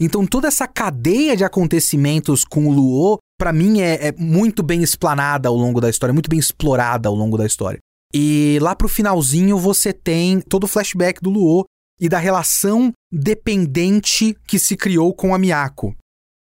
Então 0.00 0.26
toda 0.26 0.48
essa 0.48 0.66
cadeia 0.66 1.36
de 1.36 1.44
acontecimentos 1.44 2.42
com 2.44 2.66
o 2.66 2.72
Luo, 2.72 3.18
para 3.38 3.52
mim, 3.52 3.80
é, 3.80 4.08
é, 4.08 4.12
muito 4.12 4.62
bem 4.62 4.82
explanada 4.82 5.48
ao 5.48 5.54
longo 5.54 5.80
da 5.80 5.90
história, 5.90 6.12
muito 6.12 6.30
bem 6.30 6.38
explorada 6.38 7.08
ao 7.08 7.14
longo 7.14 7.36
da 7.36 7.44
história. 7.44 7.78
E 8.12 8.58
lá 8.60 8.74
pro 8.74 8.88
finalzinho 8.88 9.58
você 9.58 9.92
tem 9.92 10.40
todo 10.40 10.64
o 10.64 10.68
flashback 10.68 11.20
do 11.22 11.30
Luo 11.30 11.64
e 12.00 12.08
da 12.08 12.18
relação 12.18 12.92
dependente 13.12 14.34
que 14.48 14.58
se 14.58 14.76
criou 14.76 15.14
com 15.14 15.34
a 15.34 15.38
Miyako. 15.38 15.94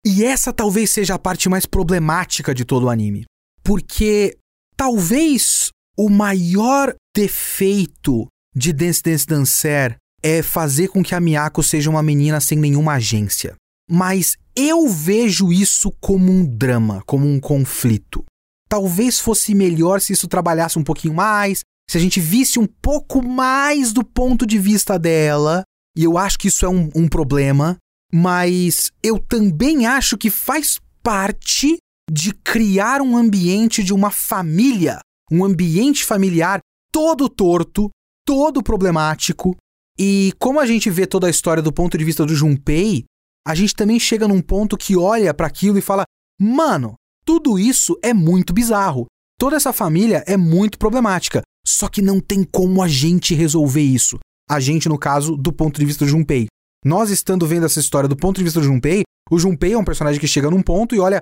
E 0.07 0.25
essa 0.25 0.53
talvez 0.53 0.91
seja 0.91 1.15
a 1.15 1.19
parte 1.19 1.49
mais 1.49 1.67
problemática 1.67 2.55
de 2.55 2.65
todo 2.65 2.85
o 2.85 2.91
anime. 2.91 3.25
Porque 3.63 4.37
talvez 4.77 5.71
o 5.97 6.09
maior 6.09 6.95
defeito 7.15 8.27
de 8.55 8.73
Dance 8.73 9.03
Dance 9.03 9.27
Dancer 9.27 9.97
é 10.23 10.43
fazer 10.43 10.89
com 10.89 11.03
que 11.03 11.15
a 11.15 11.21
Miyako 11.21 11.63
seja 11.63 11.91
uma 11.91 12.03
menina 12.03 12.41
sem 12.41 12.59
nenhuma 12.59 12.95
agência. 12.95 13.55
Mas 13.91 14.37
eu 14.55 14.89
vejo 14.89 15.53
isso 15.53 15.91
como 16.01 16.31
um 16.31 16.45
drama, 16.45 17.03
como 17.07 17.27
um 17.27 17.41
conflito. 17.41 18.25
Talvez 18.69 19.19
fosse 19.19 19.55
melhor 19.55 20.01
se 20.01 20.13
isso 20.13 20.29
trabalhasse 20.29 20.79
um 20.79 20.85
pouquinho 20.85 21.15
mais, 21.15 21.61
se 21.89 21.97
a 21.97 22.01
gente 22.01 22.21
visse 22.21 22.59
um 22.59 22.67
pouco 22.67 23.27
mais 23.27 23.93
do 23.93 24.05
ponto 24.05 24.45
de 24.45 24.59
vista 24.59 24.99
dela, 24.99 25.63
e 25.97 26.05
eu 26.05 26.19
acho 26.19 26.39
que 26.39 26.49
isso 26.49 26.67
é 26.67 26.69
um, 26.69 26.91
um 26.95 27.09
problema, 27.09 27.79
mas 28.13 28.91
eu 29.03 29.19
também 29.19 29.87
acho 29.87 30.19
que 30.19 30.29
faz 30.29 30.79
parte 31.03 31.79
de 32.11 32.33
criar 32.33 33.01
um 33.01 33.17
ambiente 33.17 33.83
de 33.83 33.95
uma 33.95 34.11
família, 34.11 34.99
um 35.31 35.45
ambiente 35.45 36.05
familiar 36.05 36.61
todo 36.93 37.29
torto, 37.29 37.91
todo 38.27 38.63
problemático. 38.63 39.57
E 39.99 40.33
como 40.39 40.61
a 40.61 40.67
gente 40.67 40.89
vê 40.91 41.07
toda 41.07 41.27
a 41.27 41.31
história 41.31 41.63
do 41.63 41.73
ponto 41.73 41.99
de 41.99 42.05
vista 42.05 42.25
do 42.25 42.35
Junpei, 42.35 43.05
a 43.47 43.55
gente 43.55 43.75
também 43.75 43.99
chega 43.99 44.29
num 44.29 44.41
ponto 44.41 44.77
que 44.77 44.97
olha 44.97 45.35
para 45.35 45.47
aquilo 45.47 45.79
e 45.79 45.83
fala: 45.83 46.05
"Mano, 46.41 46.95
tudo 47.25 47.59
isso 47.59 47.99
é 48.03 48.15
muito 48.15 48.53
bizarro. 48.53 49.07
Toda 49.39 49.57
essa 49.57 49.73
família 49.73 50.25
é 50.27 50.37
muito 50.37 50.79
problemática, 50.79 51.43
só 51.67 51.89
que 51.89 52.03
não 52.03 52.21
tem 52.21 52.43
como 52.43 52.83
a 52.83 52.89
gente 52.89 53.35
resolver 53.35 53.83
isso. 53.83 54.19
A 54.51 54.59
gente, 54.59 54.89
no 54.89 54.99
caso, 54.99 55.37
do 55.37 55.53
ponto 55.53 55.79
de 55.79 55.87
vista 55.87 56.05
do 56.05 56.11
Junpei. 56.11 56.47
Nós 56.85 57.11
estando 57.11 57.47
vendo 57.47 57.67
essa 57.67 57.81
história 57.81 58.09
do 58.09 58.17
ponto 58.17 58.39
de 58.39 58.45
vista 58.45 58.61
do 58.61 58.67
Junpei, 58.67 59.03
o 59.31 59.39
Junpei 59.39 59.75
é 59.75 59.79
um 59.79 59.85
personagem 59.85 60.21
que 60.21 60.27
chega 60.27 60.51
num 60.51 60.63
ponto 60.63 60.95
e 60.95 61.01
olha, 61.01 61.21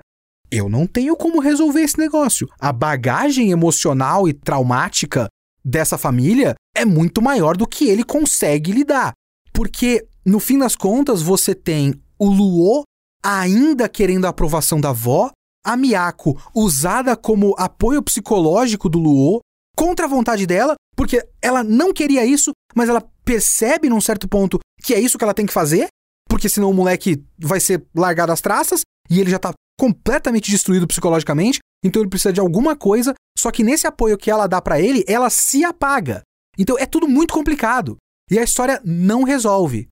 eu 0.49 0.69
não 0.69 0.87
tenho 0.87 1.15
como 1.15 1.41
resolver 1.41 1.81
esse 1.81 1.97
negócio. 1.97 2.47
A 2.59 2.71
bagagem 2.71 3.51
emocional 3.51 4.29
e 4.29 4.33
traumática 4.33 5.27
dessa 5.67 5.97
família 5.97 6.55
é 6.75 6.85
muito 6.85 7.21
maior 7.21 7.57
do 7.57 7.67
que 7.67 7.89
ele 7.89 8.03
consegue 8.03 8.71
lidar. 8.71 9.11
Porque, 9.51 10.07
no 10.25 10.39
fim 10.39 10.57
das 10.57 10.75
contas, 10.75 11.21
você 11.21 11.53
tem 11.53 11.93
o 12.17 12.29
Luo 12.29 12.83
ainda 13.23 13.89
querendo 13.89 14.25
a 14.25 14.29
aprovação 14.29 14.79
da 14.79 14.89
avó, 14.89 15.29
a 15.65 15.75
Miyako 15.75 16.39
usada 16.55 17.17
como 17.17 17.53
apoio 17.57 18.01
psicológico 18.01 18.87
do 18.87 18.99
Luo, 18.99 19.41
contra 19.75 20.05
a 20.05 20.09
vontade 20.09 20.47
dela, 20.47 20.75
porque 20.95 21.21
ela 21.41 21.63
não 21.63 21.93
queria 21.93 22.25
isso, 22.25 22.51
mas 22.73 22.87
ela 22.87 23.03
percebe 23.25 23.89
num 23.89 23.99
certo 23.99 24.27
ponto 24.27 24.59
que 24.81 24.93
é 24.93 24.99
isso 24.99 25.17
que 25.17 25.23
ela 25.23 25.33
tem 25.33 25.45
que 25.45 25.53
fazer, 25.53 25.87
porque 26.29 26.47
senão 26.47 26.69
o 26.69 26.73
moleque 26.73 27.23
vai 27.37 27.59
ser 27.59 27.85
largado 27.93 28.31
às 28.31 28.39
traças 28.39 28.81
e 29.09 29.19
ele 29.19 29.29
já 29.29 29.37
tá 29.37 29.53
completamente 29.77 30.49
destruído 30.49 30.87
psicologicamente, 30.87 31.59
então 31.83 32.01
ele 32.01 32.09
precisa 32.09 32.33
de 32.33 32.39
alguma 32.39 32.75
coisa, 32.75 33.13
só 33.37 33.51
que 33.51 33.63
nesse 33.63 33.85
apoio 33.87 34.17
que 34.17 34.31
ela 34.31 34.47
dá 34.47 34.61
para 34.61 34.79
ele, 34.79 35.03
ela 35.07 35.29
se 35.29 35.63
apaga. 35.63 36.21
Então 36.57 36.77
é 36.77 36.85
tudo 36.85 37.07
muito 37.07 37.33
complicado 37.33 37.97
e 38.29 38.39
a 38.39 38.43
história 38.43 38.81
não 38.83 39.23
resolve. 39.23 39.87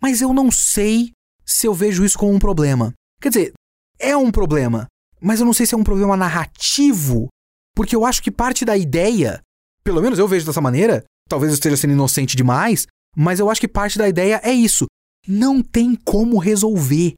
Mas 0.00 0.20
eu 0.20 0.32
não 0.32 0.50
sei 0.50 1.12
se 1.44 1.66
eu 1.66 1.74
vejo 1.74 2.04
isso 2.04 2.18
como 2.18 2.32
um 2.32 2.38
problema. 2.38 2.92
Quer 3.20 3.28
dizer, 3.28 3.52
é 3.98 4.16
um 4.16 4.30
problema, 4.30 4.86
mas 5.20 5.40
eu 5.40 5.46
não 5.46 5.52
sei 5.52 5.66
se 5.66 5.74
é 5.74 5.78
um 5.78 5.84
problema 5.84 6.16
narrativo, 6.16 7.28
porque 7.74 7.96
eu 7.96 8.04
acho 8.04 8.22
que 8.22 8.30
parte 8.30 8.64
da 8.64 8.76
ideia, 8.76 9.40
pelo 9.82 10.00
menos 10.00 10.18
eu 10.18 10.28
vejo 10.28 10.46
dessa 10.46 10.60
maneira, 10.60 11.04
talvez 11.28 11.50
eu 11.50 11.54
esteja 11.54 11.76
sendo 11.76 11.92
inocente 11.92 12.36
demais, 12.36 12.86
mas 13.16 13.40
eu 13.40 13.50
acho 13.50 13.60
que 13.60 13.68
parte 13.68 13.98
da 13.98 14.08
ideia 14.08 14.40
é 14.44 14.52
isso. 14.52 14.86
Não 15.26 15.62
tem 15.62 15.94
como 15.94 16.38
resolver. 16.38 17.14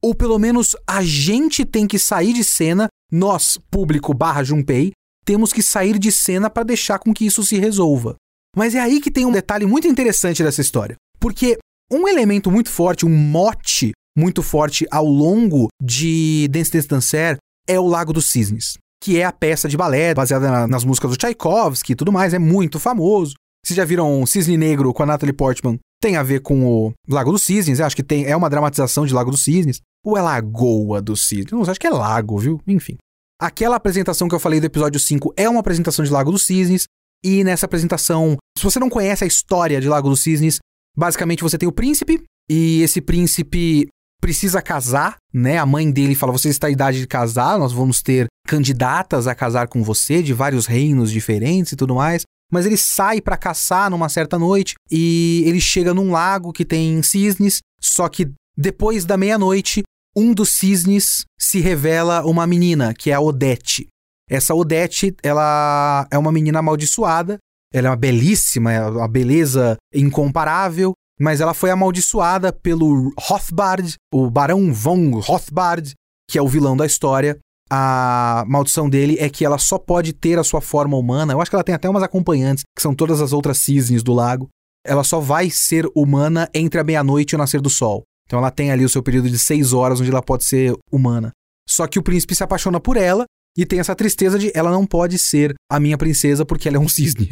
Ou 0.00 0.14
pelo 0.14 0.38
menos 0.38 0.74
a 0.86 1.02
gente 1.02 1.64
tem 1.64 1.86
que 1.86 1.98
sair 1.98 2.32
de 2.32 2.42
cena, 2.42 2.88
nós, 3.10 3.58
público 3.70 4.14
barra 4.14 4.42
Junpei, 4.42 4.92
temos 5.24 5.52
que 5.52 5.62
sair 5.62 5.98
de 5.98 6.10
cena 6.10 6.48
para 6.48 6.62
deixar 6.62 6.98
com 6.98 7.12
que 7.12 7.26
isso 7.26 7.44
se 7.44 7.58
resolva. 7.58 8.16
Mas 8.56 8.74
é 8.74 8.80
aí 8.80 9.00
que 9.00 9.10
tem 9.10 9.26
um 9.26 9.32
detalhe 9.32 9.66
muito 9.66 9.86
interessante 9.86 10.42
dessa 10.42 10.60
história. 10.60 10.96
Porque 11.18 11.58
um 11.90 12.08
elemento 12.08 12.50
muito 12.50 12.70
forte, 12.70 13.04
um 13.06 13.16
mote 13.16 13.92
muito 14.16 14.42
forte 14.42 14.86
ao 14.90 15.04
longo 15.04 15.68
de 15.82 16.48
Dance 16.48 16.70
Dance 16.70 16.88
Dancer 16.88 17.36
é 17.68 17.78
o 17.78 17.86
Lago 17.86 18.12
dos 18.12 18.26
Cisnes, 18.26 18.76
que 19.02 19.18
é 19.18 19.24
a 19.24 19.32
peça 19.32 19.68
de 19.68 19.76
balé 19.76 20.14
baseada 20.14 20.66
nas 20.66 20.84
músicas 20.84 21.10
do 21.10 21.16
Tchaikovsky 21.16 21.92
e 21.92 21.96
tudo 21.96 22.12
mais, 22.12 22.34
é 22.34 22.38
muito 22.38 22.78
famoso. 22.78 23.34
Vocês 23.64 23.76
já 23.76 23.84
viram 23.84 24.24
Cisne 24.26 24.56
Negro 24.56 24.92
com 24.92 25.02
a 25.02 25.06
Natalie 25.06 25.34
Portman? 25.34 25.78
Tem 26.00 26.16
a 26.16 26.22
ver 26.22 26.40
com 26.40 26.64
o 26.64 26.92
Lago 27.08 27.30
dos 27.30 27.42
Cisnes, 27.42 27.80
acho 27.80 27.94
que 27.94 28.02
tem, 28.02 28.24
é 28.24 28.34
uma 28.34 28.50
dramatização 28.50 29.04
de 29.04 29.12
Lago 29.12 29.30
dos 29.30 29.44
Cisnes. 29.44 29.80
Ou 30.04 30.16
é 30.16 30.22
Lagoa 30.22 31.00
dos 31.00 31.26
Cisnes? 31.26 31.52
Não, 31.52 31.62
acho 31.62 31.80
que 31.80 31.86
é 31.86 31.90
Lago, 31.90 32.38
viu? 32.38 32.60
Enfim. 32.66 32.96
Aquela 33.40 33.76
apresentação 33.76 34.28
que 34.28 34.34
eu 34.34 34.40
falei 34.40 34.60
do 34.60 34.66
episódio 34.66 35.00
5 35.00 35.34
é 35.36 35.48
uma 35.48 35.60
apresentação 35.60 36.04
de 36.04 36.10
Lago 36.10 36.30
dos 36.30 36.44
Cisnes. 36.44 36.84
E 37.24 37.44
nessa 37.44 37.66
apresentação, 37.66 38.36
se 38.56 38.64
você 38.64 38.78
não 38.78 38.88
conhece 38.88 39.24
a 39.24 39.26
história 39.26 39.80
de 39.80 39.88
Lago 39.88 40.08
dos 40.08 40.20
Cisnes, 40.20 40.58
basicamente 40.96 41.42
você 41.42 41.58
tem 41.58 41.68
o 41.68 41.72
príncipe, 41.72 42.22
e 42.50 42.82
esse 42.82 43.00
príncipe 43.00 43.88
precisa 44.20 44.62
casar, 44.62 45.16
né? 45.32 45.58
A 45.58 45.66
mãe 45.66 45.90
dele 45.90 46.14
fala: 46.14 46.32
Você 46.32 46.48
está 46.48 46.70
em 46.70 46.72
idade 46.72 46.98
de 46.98 47.06
casar, 47.06 47.58
nós 47.58 47.72
vamos 47.72 48.02
ter 48.02 48.26
candidatas 48.46 49.26
a 49.26 49.34
casar 49.34 49.68
com 49.68 49.82
você 49.82 50.22
de 50.22 50.32
vários 50.32 50.66
reinos 50.66 51.10
diferentes 51.10 51.72
e 51.72 51.76
tudo 51.76 51.94
mais 51.94 52.24
mas 52.50 52.66
ele 52.66 52.76
sai 52.76 53.20
para 53.20 53.36
caçar 53.36 53.88
numa 53.90 54.08
certa 54.08 54.38
noite 54.38 54.74
e 54.90 55.44
ele 55.46 55.60
chega 55.60 55.94
num 55.94 56.10
lago 56.10 56.52
que 56.52 56.64
tem 56.64 57.02
cisnes, 57.02 57.60
só 57.80 58.08
que 58.08 58.32
depois 58.56 59.04
da 59.04 59.16
meia-noite 59.16 59.82
um 60.16 60.34
dos 60.34 60.50
cisnes 60.50 61.24
se 61.38 61.60
revela 61.60 62.24
uma 62.24 62.46
menina, 62.46 62.92
que 62.94 63.10
é 63.10 63.14
a 63.14 63.20
Odete. 63.20 63.88
Essa 64.28 64.54
Odete, 64.54 65.14
ela 65.22 66.06
é 66.10 66.18
uma 66.18 66.32
menina 66.32 66.60
amaldiçoada, 66.60 67.38
ela 67.72 67.88
é 67.88 67.90
uma 67.90 67.96
belíssima, 67.96 68.72
é 68.72 68.84
uma 68.84 69.08
beleza 69.08 69.76
incomparável, 69.94 70.92
mas 71.20 71.40
ela 71.40 71.54
foi 71.54 71.70
amaldiçoada 71.70 72.52
pelo 72.52 73.12
Rothbard, 73.18 73.94
o 74.12 74.30
Barão 74.30 74.72
von 74.72 75.20
Rothbard, 75.20 75.94
que 76.28 76.38
é 76.38 76.42
o 76.42 76.48
vilão 76.48 76.76
da 76.76 76.86
história. 76.86 77.38
A 77.72 78.44
maldição 78.48 78.90
dele 78.90 79.16
é 79.20 79.28
que 79.28 79.44
ela 79.44 79.58
só 79.58 79.78
pode 79.78 80.12
ter 80.12 80.38
a 80.38 80.44
sua 80.44 80.60
forma 80.60 80.96
humana. 80.96 81.32
Eu 81.32 81.40
acho 81.40 81.50
que 81.50 81.54
ela 81.54 81.62
tem 81.62 81.74
até 81.74 81.88
umas 81.88 82.02
acompanhantes, 82.02 82.64
que 82.74 82.82
são 82.82 82.94
todas 82.94 83.20
as 83.20 83.32
outras 83.32 83.58
cisnes 83.58 84.02
do 84.02 84.12
lago. 84.12 84.48
Ela 84.84 85.04
só 85.04 85.20
vai 85.20 85.50
ser 85.50 85.86
humana 85.94 86.48
entre 86.52 86.80
a 86.80 86.84
meia-noite 86.84 87.32
e 87.32 87.36
o 87.36 87.38
nascer 87.38 87.60
do 87.60 87.70
sol. 87.70 88.02
Então 88.30 88.38
ela 88.38 88.52
tem 88.52 88.70
ali 88.70 88.84
o 88.84 88.88
seu 88.88 89.02
período 89.02 89.28
de 89.28 89.36
seis 89.36 89.72
horas 89.72 90.00
onde 90.00 90.08
ela 90.08 90.22
pode 90.22 90.44
ser 90.44 90.72
humana. 90.88 91.32
Só 91.68 91.88
que 91.88 91.98
o 91.98 92.02
príncipe 92.02 92.32
se 92.32 92.44
apaixona 92.44 92.78
por 92.78 92.96
ela 92.96 93.24
e 93.58 93.66
tem 93.66 93.80
essa 93.80 93.96
tristeza 93.96 94.38
de 94.38 94.52
ela 94.54 94.70
não 94.70 94.86
pode 94.86 95.18
ser 95.18 95.52
a 95.68 95.80
minha 95.80 95.98
princesa 95.98 96.46
porque 96.46 96.68
ela 96.68 96.76
é 96.76 96.80
um 96.80 96.88
cisne. 96.88 97.28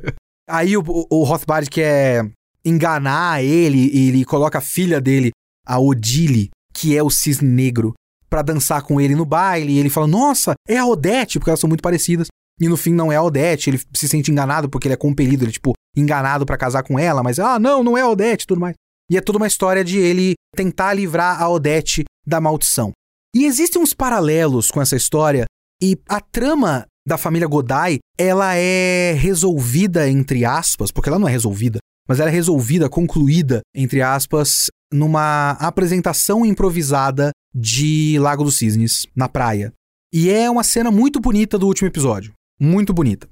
Aí 0.46 0.76
o, 0.76 0.84
o, 0.86 1.24
Rothbard 1.24 1.70
quer 1.70 2.30
enganar 2.62 3.42
ele 3.42 3.88
e 3.90 4.08
ele 4.08 4.24
coloca 4.26 4.58
a 4.58 4.60
filha 4.60 5.00
dele, 5.00 5.30
a 5.66 5.78
Odile, 5.78 6.50
que 6.74 6.94
é 6.94 7.02
o 7.02 7.08
cisne 7.08 7.48
negro, 7.48 7.94
para 8.28 8.42
dançar 8.42 8.82
com 8.82 9.00
ele 9.00 9.14
no 9.14 9.24
baile. 9.24 9.72
E 9.72 9.78
ele 9.78 9.88
fala: 9.88 10.06
Nossa, 10.06 10.52
é 10.68 10.76
a 10.76 10.84
Odete, 10.84 11.38
porque 11.38 11.48
elas 11.48 11.60
são 11.60 11.68
muito 11.68 11.82
parecidas. 11.82 12.26
E 12.60 12.68
no 12.68 12.76
fim 12.76 12.92
não 12.92 13.10
é 13.10 13.16
a 13.16 13.22
Odete, 13.22 13.70
ele 13.70 13.80
se 13.94 14.06
sente 14.06 14.30
enganado 14.30 14.68
porque 14.68 14.88
ele 14.88 14.94
é 14.94 14.98
compelido, 14.98 15.46
ele, 15.46 15.52
tipo, 15.52 15.72
enganado 15.96 16.44
para 16.44 16.58
casar 16.58 16.82
com 16.82 16.98
ela, 16.98 17.22
mas, 17.22 17.38
ah, 17.38 17.58
não, 17.58 17.82
não 17.82 17.96
é 17.96 18.02
a 18.02 18.08
Odete 18.08 18.46
tudo 18.46 18.60
mais. 18.60 18.76
E 19.10 19.16
é 19.16 19.20
toda 19.20 19.38
uma 19.38 19.46
história 19.46 19.84
de 19.84 19.98
ele 19.98 20.34
tentar 20.54 20.94
livrar 20.94 21.40
a 21.42 21.48
Odete 21.48 22.04
da 22.26 22.40
maldição. 22.40 22.92
E 23.34 23.44
existem 23.44 23.82
uns 23.82 23.92
paralelos 23.92 24.70
com 24.70 24.80
essa 24.80 24.96
história, 24.96 25.44
e 25.82 25.98
a 26.08 26.20
trama 26.20 26.86
da 27.06 27.18
família 27.18 27.46
Godai, 27.46 27.98
ela 28.18 28.54
é 28.54 29.12
resolvida, 29.12 30.08
entre 30.08 30.44
aspas, 30.44 30.90
porque 30.90 31.08
ela 31.08 31.18
não 31.18 31.28
é 31.28 31.30
resolvida, 31.30 31.78
mas 32.08 32.20
ela 32.20 32.30
é 32.30 32.32
resolvida, 32.32 32.88
concluída, 32.88 33.60
entre 33.74 34.00
aspas, 34.00 34.68
numa 34.92 35.50
apresentação 35.52 36.46
improvisada 36.46 37.30
de 37.54 38.18
Lago 38.18 38.44
dos 38.44 38.56
Cisnes, 38.56 39.06
na 39.14 39.28
praia. 39.28 39.72
E 40.12 40.30
é 40.30 40.48
uma 40.48 40.62
cena 40.62 40.90
muito 40.90 41.20
bonita 41.20 41.58
do 41.58 41.66
último 41.66 41.88
episódio. 41.88 42.32
Muito 42.60 42.94
bonita. 42.94 43.28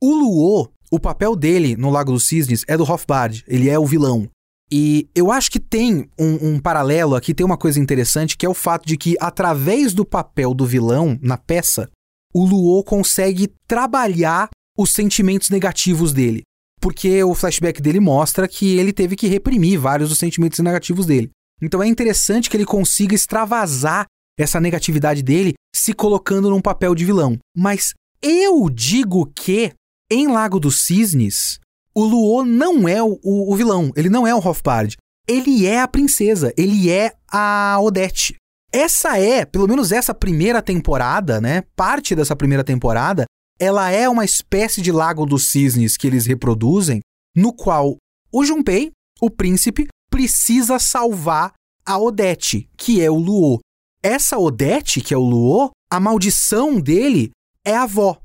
O 0.00 0.14
Luo, 0.14 0.68
o 0.90 1.00
papel 1.00 1.34
dele 1.34 1.74
no 1.76 1.90
Lago 1.90 2.12
dos 2.12 2.24
Cisnes 2.24 2.64
é 2.68 2.76
do 2.76 2.84
Hofbard, 2.84 3.42
ele 3.48 3.68
é 3.68 3.78
o 3.78 3.86
vilão. 3.86 4.28
E 4.72 5.06
eu 5.14 5.30
acho 5.30 5.50
que 5.50 5.60
tem 5.60 6.08
um, 6.18 6.54
um, 6.54 6.58
paralelo 6.58 7.14
aqui, 7.14 7.34
tem 7.34 7.44
uma 7.44 7.58
coisa 7.58 7.78
interessante, 7.78 8.38
que 8.38 8.46
é 8.46 8.48
o 8.48 8.54
fato 8.54 8.86
de 8.86 8.96
que, 8.96 9.16
através 9.20 9.92
do 9.92 10.04
papel 10.04 10.54
do 10.54 10.64
vilão 10.64 11.18
na 11.20 11.36
peça, 11.36 11.90
o 12.32 12.46
Luo 12.46 12.82
consegue 12.82 13.52
trabalhar 13.68 14.48
os 14.78 14.90
sentimentos 14.92 15.50
negativos 15.50 16.14
dele 16.14 16.42
porque 16.82 17.22
o 17.22 17.32
flashback 17.32 17.80
dele 17.80 18.00
mostra 18.00 18.48
que 18.48 18.76
ele 18.76 18.92
teve 18.92 19.14
que 19.14 19.28
reprimir 19.28 19.78
vários 19.78 20.08
dos 20.08 20.18
sentimentos 20.18 20.58
negativos 20.58 21.06
dele. 21.06 21.30
Então 21.62 21.80
é 21.80 21.86
interessante 21.86 22.50
que 22.50 22.56
ele 22.56 22.66
consiga 22.66 23.14
extravasar 23.14 24.06
essa 24.36 24.60
negatividade 24.60 25.22
dele 25.22 25.54
se 25.72 25.92
colocando 25.92 26.50
num 26.50 26.60
papel 26.60 26.92
de 26.92 27.04
vilão. 27.04 27.38
Mas 27.56 27.94
eu 28.20 28.68
digo 28.68 29.26
que 29.26 29.72
em 30.10 30.26
Lago 30.26 30.58
dos 30.58 30.82
Cisnes, 30.84 31.60
o 31.94 32.04
Luo 32.04 32.44
não 32.44 32.88
é 32.88 33.02
o, 33.02 33.18
o, 33.22 33.52
o 33.52 33.56
vilão, 33.56 33.90
ele 33.96 34.08
não 34.08 34.26
é 34.26 34.34
o 34.34 34.38
Hofbard. 34.38 34.96
Ele 35.28 35.66
é 35.66 35.80
a 35.80 35.88
princesa, 35.88 36.52
ele 36.56 36.90
é 36.90 37.14
a 37.30 37.78
Odete. 37.80 38.34
Essa 38.72 39.18
é, 39.18 39.44
pelo 39.44 39.68
menos 39.68 39.92
essa 39.92 40.14
primeira 40.14 40.60
temporada, 40.60 41.40
né? 41.40 41.62
Parte 41.76 42.14
dessa 42.14 42.34
primeira 42.34 42.64
temporada 42.64 43.24
ela 43.62 43.90
é 43.90 44.08
uma 44.08 44.24
espécie 44.24 44.82
de 44.82 44.90
lago 44.90 45.24
dos 45.24 45.50
cisnes 45.50 45.96
que 45.96 46.08
eles 46.08 46.26
reproduzem, 46.26 47.00
no 47.32 47.52
qual 47.52 47.96
o 48.32 48.44
Junpei, 48.44 48.90
o 49.20 49.30
príncipe, 49.30 49.86
precisa 50.10 50.80
salvar 50.80 51.52
a 51.86 51.96
Odete, 51.96 52.68
que 52.76 53.00
é 53.00 53.08
o 53.08 53.14
Luo. 53.14 53.60
Essa 54.02 54.36
Odete, 54.36 55.00
que 55.00 55.14
é 55.14 55.16
o 55.16 55.22
Luo, 55.22 55.70
a 55.88 56.00
maldição 56.00 56.80
dele 56.80 57.30
é 57.64 57.76
a 57.76 57.84
avó. 57.84 58.20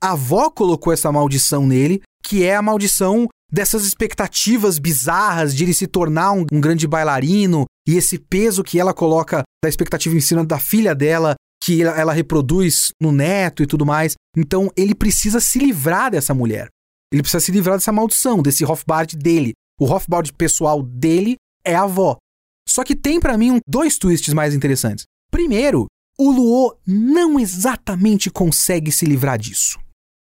A 0.00 0.12
avó 0.12 0.50
colocou 0.50 0.92
essa 0.92 1.12
maldição 1.12 1.64
nele, 1.64 2.02
que 2.22 2.44
é 2.44 2.56
a 2.56 2.62
maldição 2.62 3.28
dessas 3.50 3.84
expectativas 3.84 4.78
bizarras 4.78 5.54
de 5.54 5.64
ele 5.64 5.74
se 5.74 5.86
tornar 5.86 6.32
um, 6.32 6.46
um 6.50 6.60
grande 6.60 6.86
bailarino 6.86 7.66
e 7.86 7.96
esse 7.96 8.18
peso 8.18 8.64
que 8.64 8.80
ela 8.80 8.94
coloca 8.94 9.42
da 9.62 9.68
expectativa 9.68 10.16
em 10.16 10.20
cima 10.20 10.44
da 10.44 10.58
filha 10.58 10.94
dela 10.94 11.34
que 11.62 11.82
ela, 11.82 11.98
ela 11.98 12.12
reproduz 12.12 12.92
no 13.00 13.12
neto 13.12 13.62
e 13.62 13.66
tudo 13.66 13.86
mais. 13.86 14.14
Então 14.36 14.70
ele 14.76 14.94
precisa 14.94 15.38
se 15.40 15.58
livrar 15.58 16.10
dessa 16.10 16.34
mulher. 16.34 16.68
Ele 17.12 17.22
precisa 17.22 17.44
se 17.44 17.52
livrar 17.52 17.76
dessa 17.76 17.92
maldição, 17.92 18.42
desse 18.42 18.64
Hofbard 18.64 19.16
dele. 19.16 19.52
O 19.78 19.84
Hofbard 19.84 20.32
pessoal 20.32 20.82
dele 20.82 21.36
é 21.64 21.74
a 21.74 21.82
avó. 21.82 22.16
Só 22.68 22.82
que 22.82 22.96
tem 22.96 23.20
para 23.20 23.36
mim 23.36 23.60
dois 23.68 23.98
twists 23.98 24.32
mais 24.32 24.54
interessantes. 24.54 25.04
Primeiro, 25.30 25.86
o 26.18 26.30
Luo 26.30 26.76
não 26.86 27.38
exatamente 27.38 28.30
consegue 28.30 28.90
se 28.90 29.04
livrar 29.04 29.38
disso. 29.38 29.78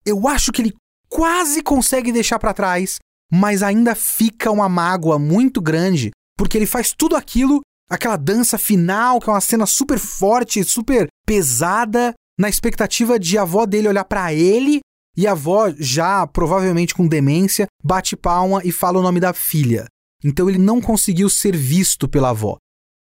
Eu 0.04 0.26
acho 0.26 0.50
que 0.50 0.62
ele 0.62 0.74
quase 1.08 1.62
consegue 1.62 2.12
deixar 2.12 2.38
para 2.38 2.54
trás, 2.54 2.98
mas 3.32 3.62
ainda 3.62 3.94
fica 3.94 4.50
uma 4.50 4.68
mágoa 4.68 5.18
muito 5.18 5.60
grande, 5.60 6.10
porque 6.36 6.56
ele 6.56 6.66
faz 6.66 6.92
tudo 6.92 7.16
aquilo 7.16 7.60
aquela 7.90 8.16
dança 8.16 8.58
final, 8.58 9.18
que 9.20 9.30
é 9.30 9.32
uma 9.32 9.40
cena 9.40 9.66
super 9.66 9.98
forte, 9.98 10.62
super 10.62 11.08
pesada, 11.26 12.12
na 12.38 12.48
expectativa 12.48 13.18
de 13.18 13.36
a 13.36 13.42
avó 13.42 13.66
dele 13.66 13.88
olhar 13.88 14.04
para 14.04 14.32
ele 14.32 14.80
e 15.16 15.26
a 15.26 15.32
avó, 15.32 15.70
já 15.76 16.26
provavelmente 16.26 16.94
com 16.94 17.08
demência, 17.08 17.66
bate 17.82 18.16
palma 18.16 18.60
e 18.64 18.70
fala 18.70 19.00
o 19.00 19.02
nome 19.02 19.18
da 19.18 19.32
filha. 19.32 19.86
Então 20.22 20.48
ele 20.48 20.58
não 20.58 20.80
conseguiu 20.80 21.28
ser 21.28 21.56
visto 21.56 22.08
pela 22.08 22.30
avó. 22.30 22.56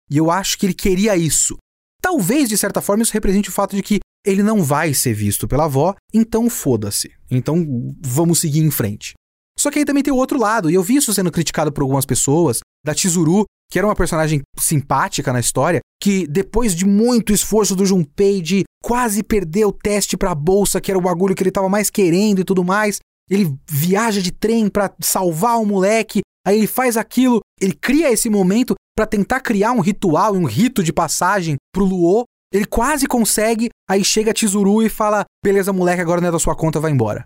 E 0.09 0.17
eu 0.17 0.31
acho 0.31 0.57
que 0.57 0.65
ele 0.65 0.73
queria 0.73 1.15
isso. 1.15 1.57
Talvez, 2.01 2.49
de 2.49 2.57
certa 2.57 2.81
forma, 2.81 3.03
isso 3.03 3.13
represente 3.13 3.49
o 3.49 3.51
fato 3.51 3.75
de 3.75 3.83
que 3.83 3.99
ele 4.27 4.43
não 4.43 4.61
vai 4.61 4.93
ser 4.93 5.13
visto 5.13 5.47
pela 5.47 5.65
avó, 5.65 5.95
então 6.13 6.49
foda-se. 6.49 7.09
Então 7.31 7.65
vamos 8.01 8.39
seguir 8.39 8.59
em 8.59 8.69
frente. 8.69 9.13
Só 9.57 9.71
que 9.71 9.79
aí 9.79 9.85
também 9.85 10.03
tem 10.03 10.13
o 10.13 10.17
outro 10.17 10.37
lado, 10.37 10.69
e 10.69 10.73
eu 10.73 10.83
vi 10.83 10.97
isso 10.97 11.13
sendo 11.13 11.31
criticado 11.31 11.71
por 11.71 11.81
algumas 11.81 12.05
pessoas, 12.05 12.59
da 12.85 12.93
Chizuru, 12.93 13.45
que 13.71 13.79
era 13.79 13.87
uma 13.87 13.95
personagem 13.95 14.41
simpática 14.59 15.33
na 15.33 15.39
história, 15.39 15.79
que 16.01 16.27
depois 16.27 16.75
de 16.75 16.85
muito 16.85 17.33
esforço 17.33 17.75
do 17.75 17.85
Junpei 17.85 18.41
de 18.41 18.63
quase 18.83 19.23
perder 19.23 19.65
o 19.65 19.71
teste 19.71 20.15
pra 20.15 20.35
bolsa, 20.35 20.79
que 20.79 20.91
era 20.91 20.97
o 20.97 21.01
bagulho 21.01 21.33
que 21.33 21.41
ele 21.41 21.51
tava 21.51 21.69
mais 21.69 21.89
querendo 21.89 22.39
e 22.39 22.43
tudo 22.43 22.63
mais, 22.63 22.99
ele 23.29 23.57
viaja 23.69 24.21
de 24.21 24.31
trem 24.31 24.69
para 24.69 24.93
salvar 25.01 25.59
o 25.59 25.65
moleque, 25.65 26.21
aí 26.45 26.57
ele 26.57 26.67
faz 26.67 26.95
aquilo, 26.95 27.39
ele 27.59 27.73
cria 27.73 28.11
esse 28.11 28.29
momento 28.29 28.75
para 28.95 29.05
tentar 29.05 29.41
criar 29.41 29.71
um 29.71 29.79
ritual 29.79 30.33
um 30.33 30.45
rito 30.45 30.83
de 30.83 30.93
passagem 30.93 31.55
pro 31.73 31.85
Luo. 31.85 32.23
Ele 32.57 32.65
quase 32.65 33.07
consegue, 33.07 33.69
aí 33.89 34.03
chega 34.03 34.31
a 34.31 34.35
Chizuru 34.35 34.81
e 34.81 34.89
fala: 34.89 35.23
"Beleza, 35.43 35.71
moleque, 35.71 36.01
agora 36.01 36.19
não 36.19 36.29
é 36.29 36.31
da 36.31 36.39
sua 36.39 36.55
conta, 36.55 36.79
vai 36.79 36.91
embora". 36.91 37.23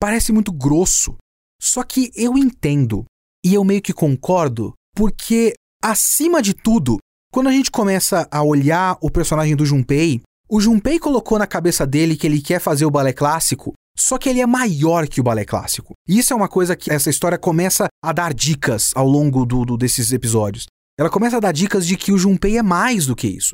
Parece 0.00 0.32
muito 0.32 0.52
grosso, 0.52 1.16
só 1.60 1.82
que 1.82 2.10
eu 2.14 2.36
entendo 2.36 3.04
e 3.44 3.54
eu 3.54 3.64
meio 3.64 3.80
que 3.80 3.92
concordo, 3.92 4.74
porque 4.94 5.54
acima 5.82 6.42
de 6.42 6.54
tudo, 6.54 6.98
quando 7.32 7.48
a 7.48 7.52
gente 7.52 7.70
começa 7.70 8.28
a 8.30 8.42
olhar 8.42 8.96
o 9.00 9.10
personagem 9.10 9.56
do 9.56 9.66
Junpei, 9.66 10.20
o 10.48 10.60
Junpei 10.60 10.98
colocou 10.98 11.38
na 11.38 11.46
cabeça 11.46 11.86
dele 11.86 12.16
que 12.16 12.26
ele 12.26 12.40
quer 12.40 12.60
fazer 12.60 12.84
o 12.84 12.90
balé 12.90 13.12
clássico, 13.12 13.72
só 13.96 14.18
que 14.18 14.28
ele 14.28 14.40
é 14.40 14.46
maior 14.46 15.08
que 15.08 15.20
o 15.20 15.24
balé 15.24 15.44
clássico. 15.44 15.94
E 16.08 16.18
isso 16.18 16.32
é 16.32 16.36
uma 16.36 16.48
coisa 16.48 16.76
que 16.76 16.92
essa 16.92 17.08
história 17.08 17.38
começa 17.38 17.86
a 18.02 18.12
dar 18.12 18.34
dicas 18.34 18.92
ao 18.94 19.06
longo 19.06 19.46
do, 19.46 19.64
do, 19.64 19.76
desses 19.76 20.12
episódios. 20.12 20.66
Ela 20.98 21.10
começa 21.10 21.38
a 21.38 21.40
dar 21.40 21.52
dicas 21.52 21.86
de 21.86 21.96
que 21.96 22.12
o 22.12 22.18
Junpei 22.18 22.58
é 22.58 22.62
mais 22.62 23.06
do 23.06 23.16
que 23.16 23.26
isso. 23.26 23.52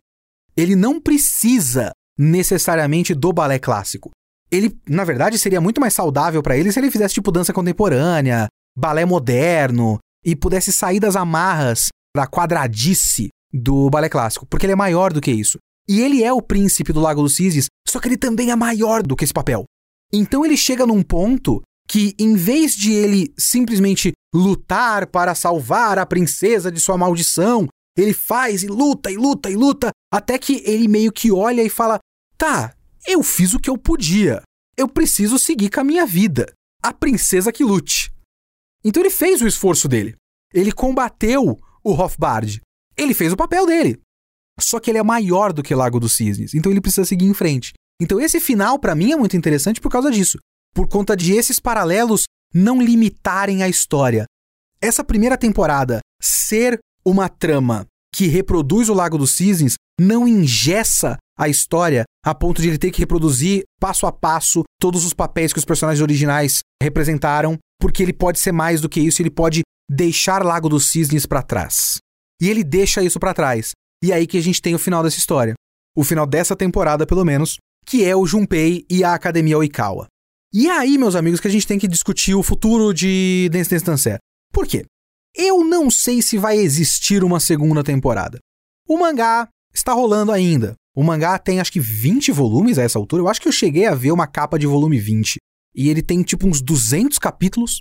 Ele 0.61 0.77
não 0.77 1.01
precisa 1.01 1.91
necessariamente 2.19 3.15
do 3.15 3.33
balé 3.33 3.59
clássico 3.59 4.11
ele, 4.51 4.77
na 4.89 5.05
verdade, 5.05 5.39
seria 5.39 5.61
muito 5.61 5.81
mais 5.81 5.95
saudável 5.95 6.43
para 6.43 6.57
ele 6.57 6.73
se 6.73 6.81
ele 6.81 6.91
fizesse 6.91 7.15
tipo 7.15 7.31
dança 7.31 7.53
contemporânea, 7.53 8.49
balé 8.77 9.05
moderno 9.05 9.99
e 10.25 10.35
pudesse 10.35 10.73
sair 10.73 10.99
das 10.99 11.15
amarras 11.15 11.89
da 12.15 12.27
quadradice 12.27 13.29
do 13.53 13.89
balé 13.89 14.09
clássico, 14.09 14.47
porque 14.47 14.67
ele 14.67 14.73
é 14.73 14.77
maior 14.77 15.13
do 15.13 15.21
que 15.21 15.31
isso. 15.31 15.59
E 15.89 16.01
ele 16.01 16.23
é 16.23 16.33
o 16.33 16.43
príncipe 16.43 16.93
do 16.93 17.01
Lago 17.01 17.23
dos 17.23 17.37
Cisnes, 17.37 17.67
só 17.89 18.01
que 18.01 18.09
ele 18.09 18.17
também 18.17 18.51
é 18.51 18.57
maior 18.57 19.03
do 19.03 19.17
que 19.17 19.25
esse 19.25 19.33
papel. 19.33 19.65
Então 20.13 20.45
ele 20.45 20.57
chega 20.57 20.87
num 20.87 21.03
ponto 21.03 21.63
que, 21.89 22.15
em 22.19 22.35
vez 22.35 22.75
de 22.75 22.93
ele 22.93 23.33
simplesmente 23.39 24.13
lutar 24.35 25.07
para 25.07 25.35
salvar 25.35 25.99
a 25.99 26.07
princesa 26.07 26.71
de 26.71 26.81
sua 26.81 26.97
maldição, 26.97 27.67
ele 28.01 28.13
faz 28.13 28.63
e 28.63 28.67
luta 28.67 29.11
e 29.11 29.17
luta 29.17 29.51
e 29.51 29.57
luta, 29.57 29.91
até 30.13 30.39
que 30.39 30.63
ele 30.65 30.89
meio 30.89 31.13
que 31.13 31.31
olha 31.31 31.63
e 31.63 31.69
fala: 31.69 31.99
tá, 32.37 32.75
eu 33.07 33.23
fiz 33.23 33.55
o 33.55 33.59
que 33.59 33.71
eu 33.71 33.77
podia. 33.77 34.43
Eu 34.77 34.89
preciso 34.89 35.39
seguir 35.39 35.71
com 35.71 35.81
a 35.81 35.85
minha 35.85 36.07
vida. 36.07 36.53
A 36.83 36.93
princesa 36.93 37.53
que 37.53 37.63
lute. 37.63 38.11
Então 38.83 39.03
ele 39.03 39.11
fez 39.11 39.43
o 39.43 39.47
esforço 39.47 39.87
dele. 39.87 40.15
Ele 40.53 40.73
combateu 40.73 41.59
o 41.85 41.93
Hofbard. 41.93 42.61
Ele 42.97 43.15
fez 43.15 43.33
o 43.33 43.37
papel 43.37 43.67
dele. 43.67 44.01
só 44.59 44.79
que 44.79 44.91
ele 44.91 44.99
é 44.99 45.03
maior 45.03 45.53
do 45.53 45.63
que 45.63 45.75
Lago 45.75 45.99
dos 45.99 46.13
Cisnes, 46.13 46.53
então 46.55 46.71
ele 46.71 46.83
precisa 46.83 47.05
seguir 47.05 47.25
em 47.25 47.35
frente. 47.35 47.73
Então 48.01 48.21
esse 48.21 48.39
final 48.39 48.79
para 48.79 48.95
mim 48.95 49.13
é 49.13 49.17
muito 49.17 49.37
interessante 49.37 49.81
por 49.81 49.91
causa 49.91 50.11
disso, 50.11 50.39
por 50.75 50.87
conta 50.87 51.17
de 51.17 51.33
esses 51.33 51.59
paralelos 51.59 52.25
não 52.53 52.81
limitarem 52.81 53.63
a 53.63 53.69
história. 53.69 54.25
Essa 54.81 55.05
primeira 55.05 55.37
temporada 55.39 56.01
ser 56.21 56.79
uma 57.05 57.29
trama 57.29 57.87
que 58.21 58.27
reproduz 58.27 58.91
o 58.91 58.95
Lago 58.95 59.17
dos 59.17 59.31
Cisnes 59.31 59.77
não 59.99 60.29
ingessa 60.29 61.17
a 61.39 61.49
história 61.49 62.05
a 62.23 62.35
ponto 62.35 62.61
de 62.61 62.69
ele 62.69 62.77
ter 62.77 62.91
que 62.91 62.99
reproduzir 62.99 63.63
passo 63.81 64.07
a 64.07 64.13
passo 64.13 64.63
todos 64.79 65.07
os 65.07 65.15
papéis 65.15 65.55
que 65.55 65.59
os 65.59 65.65
personagens 65.65 66.03
originais 66.03 66.59
representaram, 66.83 67.57
porque 67.81 68.03
ele 68.03 68.13
pode 68.13 68.39
ser 68.39 68.53
mais 68.53 68.83
do 68.83 68.91
que 68.91 69.01
isso, 69.01 69.23
ele 69.23 69.31
pode 69.31 69.63
deixar 69.91 70.45
Lago 70.45 70.69
dos 70.69 70.91
Cisnes 70.91 71.25
para 71.25 71.43
trás. 71.43 71.97
E 72.43 72.51
ele 72.51 72.63
deixa 72.63 73.03
isso 73.03 73.19
para 73.19 73.33
trás. 73.33 73.71
E 74.05 74.13
é 74.13 74.17
aí 74.17 74.27
que 74.27 74.37
a 74.37 74.43
gente 74.43 74.61
tem 74.61 74.75
o 74.75 74.79
final 74.79 75.03
dessa 75.03 75.17
história. 75.17 75.55
O 75.97 76.05
final 76.05 76.27
dessa 76.27 76.55
temporada, 76.55 77.07
pelo 77.07 77.25
menos, 77.25 77.57
que 77.87 78.05
é 78.05 78.15
o 78.15 78.27
Junpei 78.27 78.85
e 78.91 79.03
a 79.03 79.15
Academia 79.15 79.57
Oikawa. 79.57 80.09
E 80.53 80.69
é 80.69 80.73
aí, 80.73 80.99
meus 80.99 81.17
amigos, 81.17 81.41
que 81.41 81.49
a 81.49 81.51
gente 81.51 81.67
tem 81.67 81.79
que 81.79 81.89
discutir 81.89 82.35
o 82.35 82.43
futuro 82.43 82.93
de 82.93 83.49
Dance 83.51 83.71
Dance 83.71 83.85
Dancer. 83.87 84.19
Por 84.53 84.67
quê? 84.67 84.85
Eu 85.35 85.65
não 85.65 85.91
sei 85.91 86.21
se 86.21 86.37
vai 86.37 86.59
existir 86.59 87.23
uma 87.23 87.39
segunda 87.39 87.85
temporada. 87.85 88.39
O 88.89 88.99
mangá 88.99 89.49
está 89.73 89.93
rolando 89.93 90.33
ainda. 90.33 90.75
O 90.95 91.03
mangá 91.03 91.39
tem 91.39 91.61
acho 91.61 91.73
que 91.73 91.81
20 91.81 92.33
volumes 92.33 92.79
a 92.79 92.83
essa 92.83 92.99
altura. 92.99 93.23
Eu 93.23 93.29
acho 93.29 93.41
que 93.41 93.49
eu 93.49 93.53
cheguei 93.53 93.87
a 93.87 93.95
ver 93.95 94.11
uma 94.11 94.27
capa 94.27 94.59
de 94.59 94.67
volume 94.67 94.99
20. 94.99 95.37
E 95.75 95.89
ele 95.89 96.03
tem 96.03 96.23
tipo 96.23 96.47
uns 96.49 96.61
200 96.61 97.19
capítulos. 97.19 97.79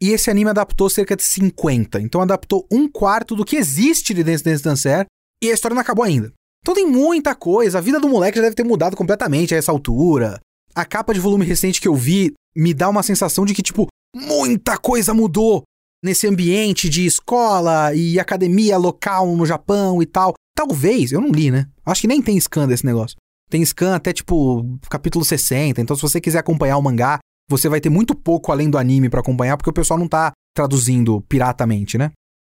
E 0.00 0.10
esse 0.10 0.30
anime 0.30 0.50
adaptou 0.50 0.88
cerca 0.88 1.16
de 1.16 1.24
50. 1.24 2.00
Então 2.00 2.20
adaptou 2.20 2.66
um 2.70 2.88
quarto 2.88 3.34
do 3.34 3.44
que 3.44 3.56
existe 3.56 4.14
de 4.14 4.22
Dance 4.22 4.44
Dance 4.44 4.62
Dancer. 4.62 5.06
E 5.42 5.50
a 5.50 5.54
história 5.54 5.74
não 5.74 5.82
acabou 5.82 6.04
ainda. 6.04 6.32
Então 6.62 6.74
tem 6.74 6.86
muita 6.86 7.34
coisa. 7.34 7.78
A 7.78 7.80
vida 7.80 7.98
do 7.98 8.08
moleque 8.08 8.36
já 8.36 8.42
deve 8.42 8.54
ter 8.54 8.64
mudado 8.64 8.96
completamente 8.96 9.54
a 9.54 9.58
essa 9.58 9.72
altura. 9.72 10.40
A 10.74 10.84
capa 10.84 11.12
de 11.12 11.20
volume 11.20 11.44
recente 11.44 11.80
que 11.80 11.88
eu 11.88 11.96
vi 11.96 12.32
me 12.56 12.72
dá 12.72 12.88
uma 12.88 13.02
sensação 13.02 13.44
de 13.44 13.54
que, 13.54 13.62
tipo, 13.62 13.88
muita 14.14 14.78
coisa 14.78 15.12
mudou 15.12 15.64
nesse 16.02 16.26
ambiente 16.26 16.88
de 16.88 17.06
escola 17.06 17.94
e 17.94 18.18
academia 18.18 18.76
local 18.76 19.36
no 19.36 19.46
Japão 19.46 20.02
e 20.02 20.06
tal. 20.06 20.34
Talvez, 20.54 21.12
eu 21.12 21.20
não 21.20 21.30
li, 21.30 21.50
né? 21.50 21.68
Acho 21.86 22.02
que 22.02 22.08
nem 22.08 22.20
tem 22.20 22.38
scan 22.38 22.66
desse 22.66 22.84
negócio. 22.84 23.16
Tem 23.48 23.64
scan 23.64 23.94
até 23.94 24.12
tipo 24.12 24.78
capítulo 24.90 25.24
60. 25.24 25.80
Então, 25.80 25.94
se 25.94 26.02
você 26.02 26.20
quiser 26.20 26.38
acompanhar 26.38 26.76
o 26.76 26.82
mangá, 26.82 27.18
você 27.48 27.68
vai 27.68 27.80
ter 27.80 27.90
muito 27.90 28.14
pouco 28.14 28.50
além 28.50 28.68
do 28.68 28.78
anime 28.78 29.08
para 29.08 29.20
acompanhar, 29.20 29.56
porque 29.56 29.70
o 29.70 29.74
pessoal 29.74 29.98
não 29.98 30.08
tá 30.08 30.32
traduzindo 30.54 31.20
piratamente, 31.22 31.96
né? 31.96 32.10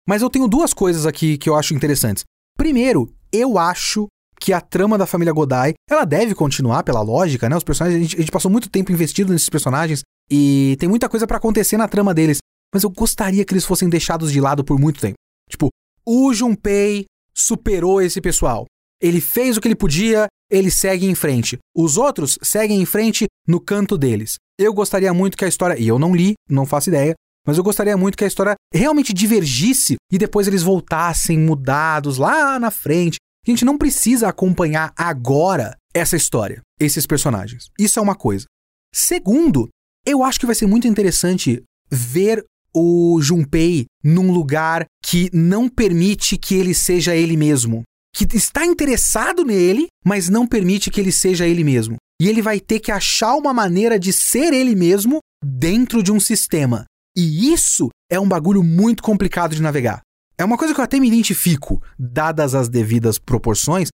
Mas 0.06 0.22
eu 0.22 0.30
tenho 0.30 0.48
duas 0.48 0.72
coisas 0.72 1.06
aqui 1.06 1.36
que 1.36 1.48
eu 1.48 1.54
acho 1.54 1.74
interessantes. 1.74 2.24
Primeiro, 2.56 3.12
eu 3.32 3.58
acho 3.58 4.08
que 4.40 4.52
a 4.52 4.60
trama 4.60 4.96
da 4.96 5.06
família 5.06 5.32
Godai, 5.32 5.74
ela 5.90 6.04
deve 6.04 6.34
continuar 6.34 6.82
pela 6.82 7.00
lógica, 7.00 7.48
né? 7.48 7.56
Os 7.56 7.64
personagens, 7.64 7.98
a 7.98 8.02
gente, 8.02 8.16
a 8.16 8.20
gente 8.20 8.30
passou 8.30 8.50
muito 8.50 8.70
tempo 8.70 8.92
investido 8.92 9.32
nesses 9.32 9.48
personagens 9.48 10.02
e 10.30 10.76
tem 10.78 10.88
muita 10.88 11.08
coisa 11.08 11.26
para 11.26 11.36
acontecer 11.36 11.76
na 11.76 11.88
trama 11.88 12.14
deles 12.14 12.38
mas 12.72 12.82
eu 12.82 12.90
gostaria 12.90 13.44
que 13.44 13.52
eles 13.52 13.64
fossem 13.64 13.88
deixados 13.88 14.32
de 14.32 14.40
lado 14.40 14.64
por 14.64 14.78
muito 14.78 15.00
tempo. 15.00 15.16
Tipo, 15.48 15.68
o 16.06 16.32
Junpei 16.32 17.06
superou 17.34 18.00
esse 18.00 18.20
pessoal. 18.20 18.66
Ele 19.00 19.20
fez 19.20 19.56
o 19.56 19.60
que 19.60 19.68
ele 19.68 19.76
podia, 19.76 20.26
ele 20.50 20.70
segue 20.70 21.06
em 21.06 21.14
frente. 21.14 21.58
Os 21.76 21.96
outros 21.96 22.38
seguem 22.42 22.80
em 22.80 22.86
frente 22.86 23.26
no 23.46 23.60
canto 23.60 23.96
deles. 23.96 24.36
Eu 24.58 24.74
gostaria 24.74 25.12
muito 25.14 25.36
que 25.36 25.44
a 25.44 25.48
história, 25.48 25.78
e 25.78 25.86
eu 25.86 25.98
não 25.98 26.14
li, 26.14 26.34
não 26.48 26.66
faço 26.66 26.90
ideia, 26.90 27.14
mas 27.46 27.56
eu 27.56 27.64
gostaria 27.64 27.96
muito 27.96 28.18
que 28.18 28.24
a 28.24 28.26
história 28.26 28.54
realmente 28.74 29.12
divergisse 29.12 29.96
e 30.12 30.18
depois 30.18 30.46
eles 30.46 30.62
voltassem 30.62 31.38
mudados 31.38 32.18
lá 32.18 32.58
na 32.58 32.70
frente. 32.70 33.16
A 33.46 33.50
gente 33.50 33.64
não 33.64 33.78
precisa 33.78 34.28
acompanhar 34.28 34.92
agora 34.96 35.74
essa 35.94 36.16
história, 36.16 36.60
esses 36.78 37.06
personagens. 37.06 37.70
Isso 37.78 37.98
é 37.98 38.02
uma 38.02 38.14
coisa. 38.14 38.44
Segundo, 38.92 39.68
eu 40.04 40.22
acho 40.22 40.40
que 40.40 40.46
vai 40.46 40.54
ser 40.54 40.66
muito 40.66 40.86
interessante 40.86 41.62
ver 41.90 42.44
o 42.78 43.20
Junpei 43.20 43.86
num 44.02 44.30
lugar 44.32 44.84
que 45.04 45.28
não 45.32 45.68
permite 45.68 46.36
que 46.36 46.54
ele 46.54 46.74
seja 46.74 47.14
ele 47.14 47.36
mesmo. 47.36 47.82
Que 48.14 48.26
está 48.36 48.64
interessado 48.64 49.44
nele, 49.44 49.86
mas 50.04 50.28
não 50.28 50.46
permite 50.46 50.90
que 50.90 51.00
ele 51.00 51.12
seja 51.12 51.46
ele 51.46 51.64
mesmo. 51.64 51.96
E 52.20 52.28
ele 52.28 52.42
vai 52.42 52.58
ter 52.58 52.80
que 52.80 52.90
achar 52.90 53.34
uma 53.34 53.52
maneira 53.52 53.98
de 53.98 54.12
ser 54.12 54.52
ele 54.52 54.74
mesmo 54.74 55.18
dentro 55.44 56.02
de 56.02 56.10
um 56.10 56.18
sistema. 56.18 56.84
E 57.16 57.52
isso 57.52 57.88
é 58.10 58.18
um 58.18 58.28
bagulho 58.28 58.62
muito 58.62 59.02
complicado 59.02 59.54
de 59.54 59.62
navegar. 59.62 60.00
É 60.36 60.44
uma 60.44 60.56
coisa 60.56 60.72
que 60.72 60.80
eu 60.80 60.84
até 60.84 61.00
me 61.00 61.08
identifico, 61.08 61.82
dadas 61.98 62.54
as 62.54 62.68
devidas 62.68 63.18
proporções, 63.18 63.88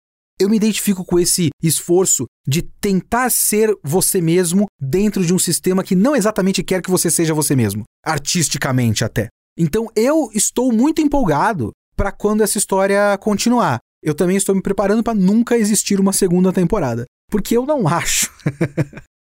eu 0.43 0.49
me 0.49 0.57
identifico 0.57 1.05
com 1.05 1.19
esse 1.19 1.51
esforço 1.63 2.27
de 2.47 2.63
tentar 2.63 3.31
ser 3.31 3.75
você 3.83 4.21
mesmo 4.21 4.67
dentro 4.81 5.25
de 5.25 5.33
um 5.33 5.39
sistema 5.39 5.83
que 5.83 5.95
não 5.95 6.17
exatamente 6.17 6.63
quer 6.63 6.83
que 6.83 6.91
você 6.91 7.11
seja 7.11 7.35
você 7.35 7.55
mesmo, 7.55 7.85
artisticamente 8.05 9.05
até. 9.05 9.29
Então 9.57 9.89
eu 9.95 10.31
estou 10.35 10.73
muito 10.73 11.01
empolgado 11.01 11.71
para 11.97 12.11
quando 12.11 12.43
essa 12.43 12.59
história 12.59 13.17
continuar. 13.19 13.79
Eu 14.03 14.15
também 14.15 14.37
estou 14.37 14.55
me 14.55 14.63
preparando 14.63 15.03
para 15.03 15.15
nunca 15.15 15.57
existir 15.57 16.01
uma 16.01 16.13
segunda 16.13 16.53
temporada, 16.53 17.05
porque 17.31 17.57
eu 17.57 17.65
não 17.65 17.87
acho 17.89 18.31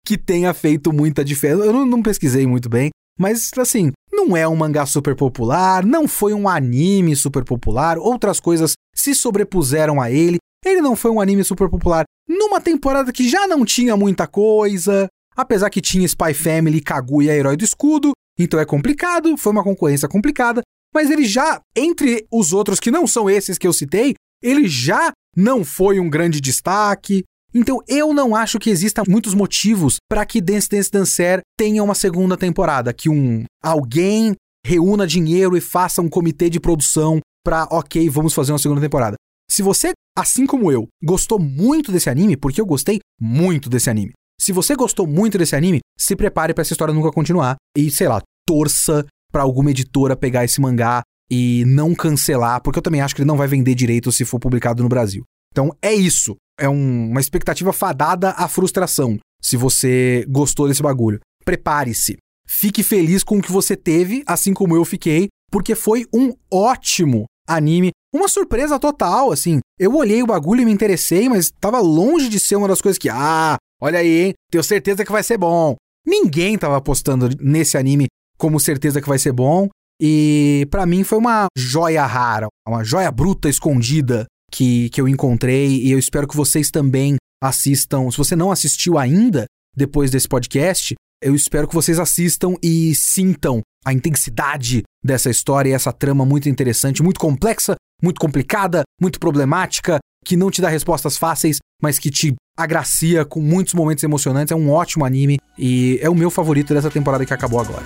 que 0.05 0.19
tenha 0.19 0.53
feito 0.53 0.93
muita 0.93 1.25
diferença. 1.25 1.65
Eu 1.65 1.73
não, 1.73 1.87
não 1.87 2.03
pesquisei 2.03 2.47
muito 2.47 2.69
bem, 2.69 2.91
mas 3.19 3.51
assim, 3.57 3.93
não 4.13 4.37
é 4.37 4.47
um 4.47 4.57
mangá 4.57 4.85
super 4.85 5.17
popular, 5.17 5.85
não 5.85 6.07
foi 6.07 6.35
um 6.35 6.49
anime 6.49 7.17
super 7.17 7.45
popular, 7.45 7.99
outras 7.99 8.39
coisas 8.39 8.73
se 8.95 9.15
sobrepuseram 9.15 10.01
a 10.01 10.11
ele. 10.11 10.37
Ele 10.67 10.81
não 10.81 10.97
foi 10.97 11.13
um 11.13 11.21
anime 11.21 11.45
super 11.45 11.71
popular 11.71 12.05
numa 12.29 12.61
temporada 12.61 13.13
que 13.13 13.29
já 13.29 13.47
não 13.47 13.65
tinha 13.65 13.97
muita 13.97 14.27
coisa, 14.27 15.07
apesar 15.37 15.71
que 15.71 15.81
tinha 15.81 16.05
Spy 16.05 16.35
Family, 16.35 16.81
Kaguya, 16.81 17.33
Herói 17.33 17.57
do 17.57 17.65
Escudo, 17.65 18.11
então 18.37 18.59
é 18.59 18.65
complicado, 18.65 19.37
foi 19.37 19.53
uma 19.53 19.63
concorrência 19.63 20.09
complicada, 20.09 20.63
mas 20.93 21.09
ele 21.09 21.25
já, 21.25 21.61
entre 21.77 22.27
os 22.33 22.53
outros 22.53 22.81
que 22.81 22.91
não 22.91 23.07
são 23.07 23.31
esses 23.31 23.57
que 23.57 23.67
eu 23.67 23.73
citei, 23.73 24.15
ele 24.43 24.67
já 24.67 25.13
não 25.37 25.65
foi 25.65 26.01
um 26.01 26.11
grande 26.11 26.41
destaque. 26.41 27.23
Então 27.55 27.81
eu 27.87 28.13
não 28.13 28.35
acho 28.35 28.59
que 28.59 28.69
exista 28.69 29.03
muitos 29.09 29.35
motivos 29.35 29.97
para 30.11 30.27
que 30.27 30.41
Dance 30.41 30.69
Dance 30.69 30.91
Dancer 30.91 31.41
tenha 31.57 31.83
uma 31.83 31.95
segunda 31.95 32.37
temporada, 32.37 32.93
que 32.93 33.09
um 33.09 33.45
alguém 33.63 34.35
reúna 34.67 35.07
dinheiro 35.07 35.57
e 35.57 35.61
faça 35.61 36.03
um 36.03 36.09
comitê 36.09 36.51
de 36.51 36.59
produção 36.59 37.21
para, 37.45 37.65
OK, 37.71 38.09
vamos 38.11 38.35
fazer 38.35 38.51
uma 38.53 38.59
segunda 38.59 38.81
temporada. 38.81 39.17
Se 39.49 39.63
você, 39.63 39.93
assim 40.17 40.47
como 40.47 40.71
eu, 40.71 40.87
gostou 41.03 41.39
muito 41.39 41.93
desse 41.93 42.11
anime, 42.11 42.37
porque 42.37 42.61
eu 42.61 42.67
gostei 42.67 43.01
muito 43.21 43.71
desse 43.71 43.89
anime. 43.89 44.13
Se 44.41 44.53
você 44.53 44.75
gostou 44.75 45.07
muito 45.07 45.39
desse 45.39 45.57
anime, 45.57 45.81
se 45.99 46.15
prepare 46.15 46.53
para 46.53 46.63
essa 46.63 46.73
história 46.73 46.93
nunca 46.93 47.11
continuar 47.11 47.57
e, 47.77 47.91
sei 47.91 48.09
lá, 48.09 48.21
torça 48.47 49.05
para 49.33 49.43
alguma 49.43 49.71
editora 49.71 50.17
pegar 50.17 50.45
esse 50.45 50.61
mangá 50.61 51.03
e 51.31 51.65
não 51.67 51.95
cancelar, 51.95 52.63
porque 52.63 52.79
eu 52.79 52.83
também 52.83 53.01
acho 53.01 53.15
que 53.15 53.23
ele 53.23 53.29
não 53.29 53.37
vai 53.37 53.49
vender 53.49 53.75
direito 53.75 54.13
se 54.13 54.25
for 54.25 54.39
publicado 54.39 54.83
no 54.83 54.89
Brasil. 54.89 55.25
Então 55.53 55.75
é 55.83 55.93
isso. 55.95 56.37
É 56.59 56.69
um, 56.69 57.11
uma 57.11 57.21
expectativa 57.21 57.73
fadada 57.73 58.31
à 58.31 58.49
frustração. 58.49 59.19
Se 59.43 59.57
você 59.57 60.25
gostou 60.29 60.69
desse 60.69 60.83
bagulho, 60.83 61.21
prepare-se. 61.45 62.17
Fique 62.47 62.83
feliz 62.83 63.25
com 63.25 63.39
o 63.39 63.43
que 63.43 63.51
você 63.51 63.77
teve, 63.77 64.23
assim 64.27 64.55
como 64.55 64.77
eu 64.77 64.85
fiquei, 64.85 65.29
porque 65.51 65.75
foi 65.75 66.07
um 66.13 66.33
ótimo 66.53 67.25
anime. 67.47 67.91
Uma 68.17 68.29
surpresa 68.29 68.79
total, 68.79 69.31
assim. 69.31 69.61
Eu 69.79 69.95
olhei 69.95 70.23
o 70.23 70.27
bagulho 70.27 70.63
e 70.63 70.65
me 70.65 70.73
interessei, 70.73 71.29
mas 71.29 71.53
tava 71.61 71.81
longe 71.81 72.31
de 72.31 72.41
ser 72.41 72.57
uma 72.57 72.67
das 72.67 72.81
coisas 72.81 72.97
que, 72.97 73.11
ah, 73.11 73.59
olha 73.79 73.99
aí, 73.99 74.29
hein, 74.29 74.35
tenho 74.51 74.65
certeza 74.65 75.05
que 75.05 75.13
vai 75.13 75.23
ser 75.23 75.37
bom. 75.37 75.77
Ninguém 76.07 76.57
tava 76.57 76.79
apostando 76.79 77.29
nesse 77.39 77.77
anime 77.77 78.07
como 78.39 78.59
certeza 78.59 79.03
que 79.03 79.09
vai 79.09 79.19
ser 79.19 79.33
bom. 79.33 79.69
E 80.01 80.67
para 80.71 80.87
mim 80.87 81.05
foi 81.05 81.19
uma 81.19 81.47
joia 81.59 82.07
rara, 82.07 82.47
uma 82.67 82.83
joia 82.83 83.11
bruta 83.11 83.51
escondida 83.51 84.25
que, 84.51 84.89
que 84.89 85.01
eu 85.01 85.07
encontrei. 85.07 85.83
E 85.83 85.93
eu 85.93 85.99
espero 85.99 86.27
que 86.27 86.37
vocês 86.37 86.71
também 86.71 87.17
assistam. 87.45 88.11
Se 88.11 88.17
você 88.17 88.35
não 88.35 88.51
assistiu 88.51 88.97
ainda, 88.97 89.45
depois 89.77 90.11
desse 90.11 90.27
podcast, 90.27 90.95
eu 91.23 91.35
espero 91.35 91.69
que 91.69 91.75
vocês 91.75 91.99
assistam 91.99 92.55
e 92.63 92.95
sintam 92.95 93.61
a 93.85 93.93
intensidade 93.93 94.83
dessa 95.05 95.29
história 95.29 95.69
e 95.69 95.73
essa 95.75 95.93
trama 95.93 96.25
muito 96.25 96.49
interessante, 96.49 97.03
muito 97.03 97.21
complexa, 97.21 97.77
muito 98.03 98.21
complicada, 98.21 98.83
muito 99.01 99.19
problemática, 99.19 99.99
que 100.25 100.37
não 100.37 100.51
te 100.51 100.61
dá 100.61 100.69
respostas 100.69 101.17
fáceis, 101.17 101.59
mas 101.83 101.99
que 101.99 102.11
te 102.11 102.35
agracia 102.57 103.25
com 103.25 103.41
muitos 103.41 103.75
momentos 103.75 104.03
emocionantes. 104.03 104.53
É 104.53 104.57
um 104.57 104.71
ótimo 104.71 105.05
anime 105.05 105.39
e 105.59 105.99
é 106.03 106.11
o 106.11 106.15
meu 106.15 106.31
favorito 106.31 106.75
dessa 106.75 106.91
temporada 106.91 107.25
que 107.25 107.35
acabou 107.35 107.61
agora. 107.61 107.85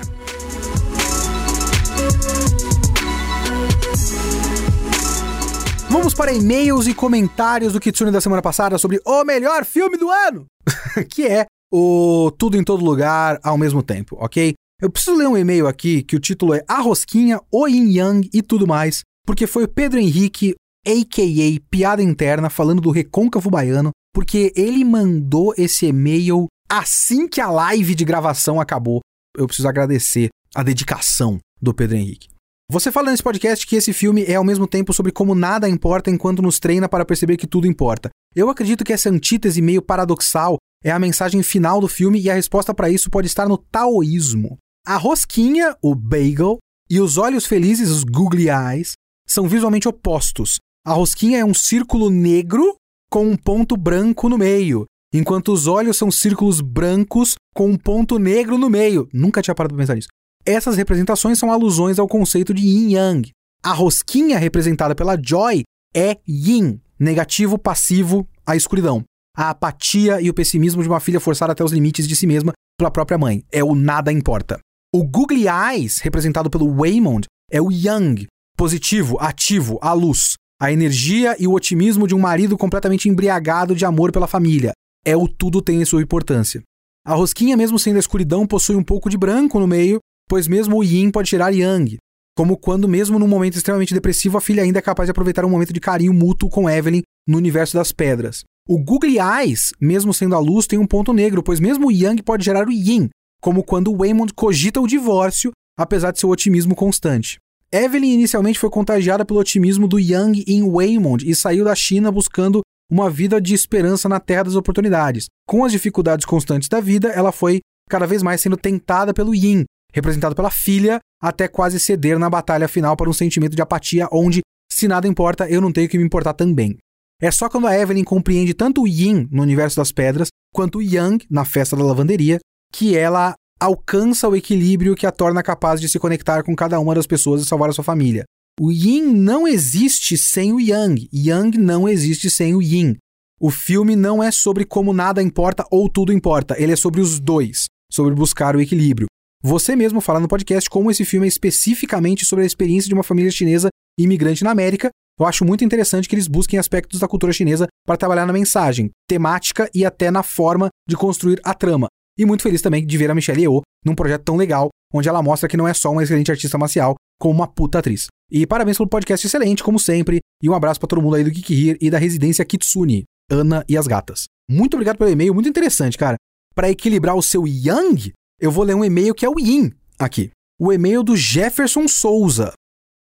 Vamos 5.91 6.15
para 6.15 6.33
e-mails 6.33 6.87
e 6.87 6.95
comentários 6.95 7.73
do 7.73 7.81
Kitsune 7.81 8.13
da 8.13 8.21
semana 8.21 8.41
passada 8.41 8.79
sobre 8.79 9.01
o 9.05 9.25
melhor 9.25 9.65
filme 9.65 9.99
do 9.99 10.09
ano, 10.09 10.47
que 11.11 11.27
é 11.27 11.47
o 11.71 12.31
Tudo 12.39 12.57
em 12.57 12.63
Todo 12.63 12.85
Lugar 12.85 13.41
ao 13.43 13.59
mesmo 13.59 13.83
tempo, 13.83 14.17
ok? 14.21 14.55
Eu 14.81 14.89
preciso 14.89 15.17
ler 15.17 15.27
um 15.27 15.37
e-mail 15.37 15.67
aqui 15.67 16.03
que 16.03 16.17
o 16.17 16.21
título 16.21 16.55
é 16.55 16.65
A 16.67 16.81
Rosquinha, 16.81 17.41
O 17.53 17.67
Yin 17.67 17.99
Yang 17.99 18.31
e 18.33 18.41
tudo 18.41 18.67
mais, 18.67 19.03
porque 19.27 19.47
foi 19.47 19.65
o 19.65 19.69
Pedro 19.69 19.99
Henrique, 19.99 20.55
a.k.a. 20.87 21.61
piada 21.71 22.03
interna, 22.03 22.51
falando 22.51 22.81
do 22.81 22.91
recôncavo 22.91 23.51
baiano, 23.51 23.91
porque 24.15 24.53
ele 24.57 24.85
mandou 24.85 25.55
esse 25.57 25.87
e-mail 25.87 26.47
assim 26.71 27.29
que 27.29 27.41
a 27.41 27.51
live 27.51 27.95
de 27.95 28.05
gravação 28.05 28.61
acabou. 28.61 29.01
Eu 29.37 29.47
preciso 29.47 29.69
agradecer 29.69 30.29
a 30.55 30.63
dedicação 30.63 31.39
do 31.61 31.75
Pedro 31.75 31.97
Henrique. 31.97 32.29
Você 32.71 32.93
fala 32.93 33.11
nesse 33.11 33.23
podcast 33.23 33.67
que 33.67 33.75
esse 33.75 33.93
filme 33.93 34.25
é 34.25 34.37
ao 34.37 34.45
mesmo 34.45 34.67
tempo 34.67 34.93
sobre 34.93 35.11
como 35.11 35.35
nada 35.35 35.69
importa 35.69 36.09
enquanto 36.09 36.41
nos 36.41 36.61
treina 36.61 36.89
para 36.89 37.05
perceber 37.05 37.37
que 37.37 37.47
tudo 37.47 37.67
importa. 37.67 38.11
Eu 38.35 38.49
acredito 38.49 38.85
que 38.85 38.93
essa 38.93 39.11
antítese 39.11 39.61
meio 39.61 39.83
paradoxal 39.83 40.57
é 40.85 40.91
a 40.93 40.99
mensagem 40.99 41.43
final 41.43 41.81
do 41.81 41.89
filme 41.89 42.21
e 42.21 42.31
a 42.31 42.35
resposta 42.35 42.73
para 42.73 42.89
isso 42.89 43.11
pode 43.11 43.27
estar 43.27 43.49
no 43.49 43.59
taoísmo. 43.59 44.57
A 44.87 44.97
rosquinha, 44.97 45.77
o 45.83 45.95
bagel, 45.97 46.59
e 46.89 47.01
os 47.01 47.19
olhos 47.19 47.45
felizes, 47.45 47.91
os 47.91 48.05
googly 48.05 48.49
eyes, 48.49 48.93
são 49.31 49.47
visualmente 49.47 49.87
opostos. 49.87 50.59
A 50.85 50.93
rosquinha 50.93 51.39
é 51.39 51.45
um 51.45 51.55
círculo 51.55 52.11
negro 52.11 52.75
com 53.09 53.27
um 53.27 53.37
ponto 53.37 53.77
branco 53.77 54.29
no 54.29 54.37
meio, 54.37 54.87
enquanto 55.15 55.53
os 55.53 55.69
olhos 55.69 55.97
são 55.97 56.11
círculos 56.11 56.61
brancos 56.61 57.35
com 57.55 57.69
um 57.69 57.77
ponto 57.77 58.19
negro 58.19 58.59
no 58.59 58.69
meio. 58.69 59.09
Nunca 59.13 59.41
tinha 59.41 59.55
parado 59.55 59.75
para 59.75 59.83
pensar 59.83 59.95
nisso. 59.95 60.09
Essas 60.45 60.77
representações 60.77 61.39
são 61.39 61.53
alusões 61.53 61.99
ao 61.99 62.09
conceito 62.09 62.53
de 62.53 62.63
yin 62.63 62.95
yang. 62.95 63.31
A 63.63 63.73
rosquinha 63.73 64.39
representada 64.39 64.95
pela 64.95 65.21
Joy 65.21 65.63
é 65.95 66.19
yin, 66.27 66.81
negativo, 66.99 67.59
passivo, 67.59 68.27
a 68.45 68.57
escuridão. 68.57 69.05
A 69.37 69.51
apatia 69.51 70.21
e 70.21 70.29
o 70.29 70.35
pessimismo 70.35 70.83
de 70.83 70.89
uma 70.89 70.99
filha 70.99 71.21
forçada 71.21 71.53
até 71.53 71.63
os 71.63 71.73
limites 71.73 72.09
de 72.09 72.17
si 72.17 72.27
mesma 72.27 72.53
pela 72.77 72.91
própria 72.91 73.19
mãe. 73.19 73.45
É 73.53 73.63
o 73.63 73.75
nada 73.75 74.11
importa. 74.11 74.59
O 74.93 75.05
Googly 75.05 75.45
Eyes, 75.47 75.99
representado 75.99 76.51
pelo 76.51 76.75
Waymond, 76.75 77.27
é 77.51 77.61
o 77.61 77.71
yang, 77.71 78.27
positivo, 78.61 79.17
ativo, 79.19 79.79
a 79.81 79.95
luz. 79.95 80.35
A 80.61 80.71
energia 80.71 81.35
e 81.39 81.47
o 81.47 81.55
otimismo 81.55 82.07
de 82.07 82.15
um 82.15 82.19
marido 82.19 82.59
completamente 82.59 83.09
embriagado 83.09 83.75
de 83.75 83.87
amor 83.87 84.13
pela 84.13 84.27
família. 84.27 84.73
É 85.03 85.17
o 85.17 85.27
tudo 85.27 85.63
tem 85.63 85.83
sua 85.87 86.03
importância. 86.03 86.61
A 87.03 87.15
rosquinha, 87.15 87.57
mesmo 87.57 87.79
sendo 87.79 87.97
a 87.97 88.01
escuridão, 88.01 88.47
possui 88.47 88.77
um 88.77 88.85
pouco 88.85 89.09
de 89.09 89.17
branco 89.17 89.59
no 89.59 89.67
meio, 89.67 89.99
pois 90.29 90.47
mesmo 90.47 90.77
o 90.77 90.85
yin 90.85 91.11
pode 91.11 91.31
tirar 91.31 91.55
yang. 91.55 91.97
Como 92.37 92.55
quando, 92.55 92.87
mesmo 92.87 93.19
num 93.19 93.27
momento 93.27 93.57
extremamente 93.57 93.95
depressivo, 93.95 94.37
a 94.37 94.43
filha 94.43 94.63
ainda 94.63 94.79
é 94.79 94.83
capaz 94.83 95.07
de 95.07 95.13
aproveitar 95.13 95.47
um 95.47 95.51
momento 95.51 95.73
de 95.73 95.81
carinho 95.81 96.13
mútuo 96.13 96.51
com 96.51 96.69
Evelyn 96.69 97.01
no 97.27 97.39
universo 97.39 97.79
das 97.79 97.93
pedras. 97.93 98.45
O 98.69 98.77
Googly 98.77 99.17
Eyes, 99.19 99.73
mesmo 99.81 100.13
sendo 100.13 100.35
a 100.35 100.39
luz, 100.39 100.67
tem 100.67 100.79
um 100.79 100.87
ponto 100.87 101.15
negro, 101.15 101.43
pois 101.43 101.61
mesmo 101.61 101.87
o 101.87 101.91
yang 101.91 102.23
pode 102.23 102.45
gerar 102.45 102.69
o 102.69 102.71
yin, 102.71 103.09
como 103.41 103.65
quando 103.65 103.97
Waymond 103.97 104.35
cogita 104.35 104.83
o 104.83 104.87
divórcio, 104.87 105.51
apesar 105.79 106.11
de 106.11 106.21
seu 106.21 106.29
otimismo 106.29 106.75
constante. 106.75 107.39
Evelyn 107.73 108.15
inicialmente 108.15 108.59
foi 108.59 108.69
contagiada 108.69 109.25
pelo 109.25 109.39
otimismo 109.39 109.87
do 109.87 109.99
Yang 109.99 110.45
em 110.49 110.69
Waymond 110.69 111.29
e 111.29 111.35
saiu 111.37 111.65
da 111.65 111.75
China 111.75 112.11
buscando 112.11 112.63
uma 112.91 113.09
vida 113.09 113.41
de 113.41 113.55
esperança 113.55 114.09
na 114.09 114.19
terra 114.19 114.45
das 114.45 114.57
oportunidades. 114.57 115.27
Com 115.47 115.65
as 115.65 115.71
dificuldades 115.71 116.27
constantes 116.27 116.69
da 116.69 116.81
vida, 116.81 117.09
ela 117.11 117.31
foi 117.31 117.61
cada 117.89 118.07
vez 118.07 118.23
mais 118.25 118.41
sendo 118.41 118.57
tentada 118.57 119.15
pelo 119.15 119.33
Yin, 119.33 119.65
representado 119.93 120.35
pela 120.35 120.51
filha, 120.51 120.99
até 121.23 121.47
quase 121.47 121.79
ceder 121.79 122.19
na 122.19 122.29
batalha 122.29 122.67
final 122.67 122.97
para 122.97 123.09
um 123.09 123.13
sentimento 123.13 123.55
de 123.55 123.63
apatia 123.63 124.09
onde, 124.11 124.41
se 124.71 124.89
nada 124.89 125.07
importa, 125.07 125.49
eu 125.49 125.61
não 125.61 125.73
tenho 125.73 125.89
que 125.89 125.97
me 125.97 126.05
importar 126.05 126.35
também. 126.35 126.77
É 127.23 127.31
só 127.31 127.49
quando 127.49 127.69
a 127.69 127.79
Evelyn 127.79 128.03
compreende 128.03 128.53
tanto 128.53 128.83
o 128.83 128.89
Yin 128.89 129.29
no 129.31 129.43
universo 129.43 129.77
das 129.77 129.93
pedras, 129.93 130.29
quanto 130.53 130.79
o 130.79 130.83
Yang 130.83 131.27
na 131.31 131.45
festa 131.45 131.77
da 131.77 131.85
lavanderia, 131.85 132.41
que 132.73 132.97
ela 132.97 133.35
alcança 133.61 134.27
o 134.29 134.35
equilíbrio 134.35 134.97
que 134.97 135.07
a 135.07 135.13
torna 135.13 135.43
capaz 135.43 135.81
de 135.81 135.89
se 135.89 135.99
conectar 135.99 136.43
com 136.43 136.57
cada 136.57 136.81
uma 136.81 136.95
das 136.95 137.07
pessoas 137.07 137.43
e 137.43 137.45
salvar 137.45 137.69
a 137.69 137.73
sua 137.73 137.85
família. 137.85 138.25
O 138.59 138.73
Yin 138.73 139.03
não 139.13 139.47
existe 139.47 140.17
sem 140.17 140.53
o 140.53 140.61
Yang, 140.61 141.09
Yang 141.13 141.59
não 141.59 141.89
existe 141.89 142.31
sem 142.31 142.55
o 142.55 142.63
Yin. 142.63 142.97
O 143.39 143.51
filme 143.51 143.95
não 143.95 144.23
é 144.23 144.31
sobre 144.31 144.65
como 144.65 144.93
nada 144.93 145.23
importa 145.23 145.65
ou 145.71 145.89
tudo 145.89 146.13
importa, 146.13 146.57
ele 146.59 146.73
é 146.73 146.77
sobre 146.77 147.01
os 147.01 147.21
dois, 147.21 147.67
sobre 147.91 148.15
buscar 148.15 148.57
o 148.57 148.61
equilíbrio. 148.61 149.07
Você 149.43 149.75
mesmo 149.75 150.01
fala 150.01 150.21
no 150.21 150.29
podcast 150.29 150.69
como 150.69 150.91
esse 150.91 151.05
filme 151.05 151.27
é 151.27 151.29
especificamente 151.29 152.27
sobre 152.27 152.45
a 152.45 152.47
experiência 152.47 152.89
de 152.89 152.95
uma 152.95 153.03
família 153.03 153.31
chinesa 153.31 153.69
imigrante 153.99 154.45
na 154.45 154.51
América. 154.51 154.91
Eu 155.19 155.27
acho 155.27 155.45
muito 155.45 155.65
interessante 155.65 156.09
que 156.09 156.15
eles 156.15 156.29
busquem 156.29 156.59
aspectos 156.59 157.01
da 157.01 157.09
cultura 157.09 157.33
chinesa 157.33 157.67
para 157.87 157.97
trabalhar 157.97 158.27
na 158.27 158.33
mensagem, 158.33 158.91
temática 159.09 159.71
e 159.75 159.85
até 159.85 160.11
na 160.11 160.23
forma 160.23 160.69
de 160.87 160.97
construir 160.97 161.41
a 161.43 161.55
trama. 161.55 161.89
E 162.19 162.27
muito 162.27 162.43
feliz 162.43 162.61
também 162.61 162.87
de 162.87 162.99
ver 162.99 163.11
a 163.11 163.15
Michelle 163.15 163.43
Yeoh 163.43 163.63
num 163.85 163.95
projeto 163.95 164.25
tão 164.25 164.37
legal, 164.37 164.69
onde 164.93 165.09
ela 165.09 165.23
mostra 165.23 165.49
que 165.49 165.57
não 165.57 165.67
é 165.67 165.75
só 165.75 165.91
uma 165.91 166.03
excelente 166.03 166.31
artista 166.31 166.59
marcial, 166.59 166.95
como 167.19 167.35
uma 167.35 167.47
puta 167.47 167.79
atriz. 167.79 168.07
E 168.31 168.47
parabéns 168.47 168.77
pelo 168.77 168.89
podcast 168.89 169.27
excelente, 169.27 169.63
como 169.63 169.79
sempre, 169.79 170.21
e 170.43 170.49
um 170.49 170.55
abraço 170.55 170.79
para 170.79 170.89
todo 170.89 171.03
mundo 171.03 171.17
aí 171.17 171.25
do 171.25 171.31
Here 171.31 171.79
e 171.81 171.91
da 171.91 171.99
residência 171.99 172.45
Kitsune, 172.45 173.05
Ana 173.31 173.65
e 173.69 173.77
as 173.77 173.87
gatas. 173.87 174.25
Muito 174.49 174.75
obrigado 174.75 174.99
pelo 174.99 175.11
e-mail, 175.11 175.35
muito 175.35 175.49
interessante, 175.49 175.97
cara. 175.97 176.17
Para 176.55 176.71
equilibrar 176.71 177.17
o 177.17 177.23
seu 177.23 177.47
Yang, 177.47 178.13
eu 178.41 178.51
vou 178.51 178.65
ler 178.65 178.75
um 178.75 178.85
e-mail 178.85 179.15
que 179.15 179.25
é 179.25 179.29
o 179.29 179.39
Yin 179.39 179.73
aqui. 179.99 180.31
O 180.59 180.73
e-mail 180.73 181.03
do 181.03 181.17
Jefferson 181.17 181.87
Souza. 181.89 182.53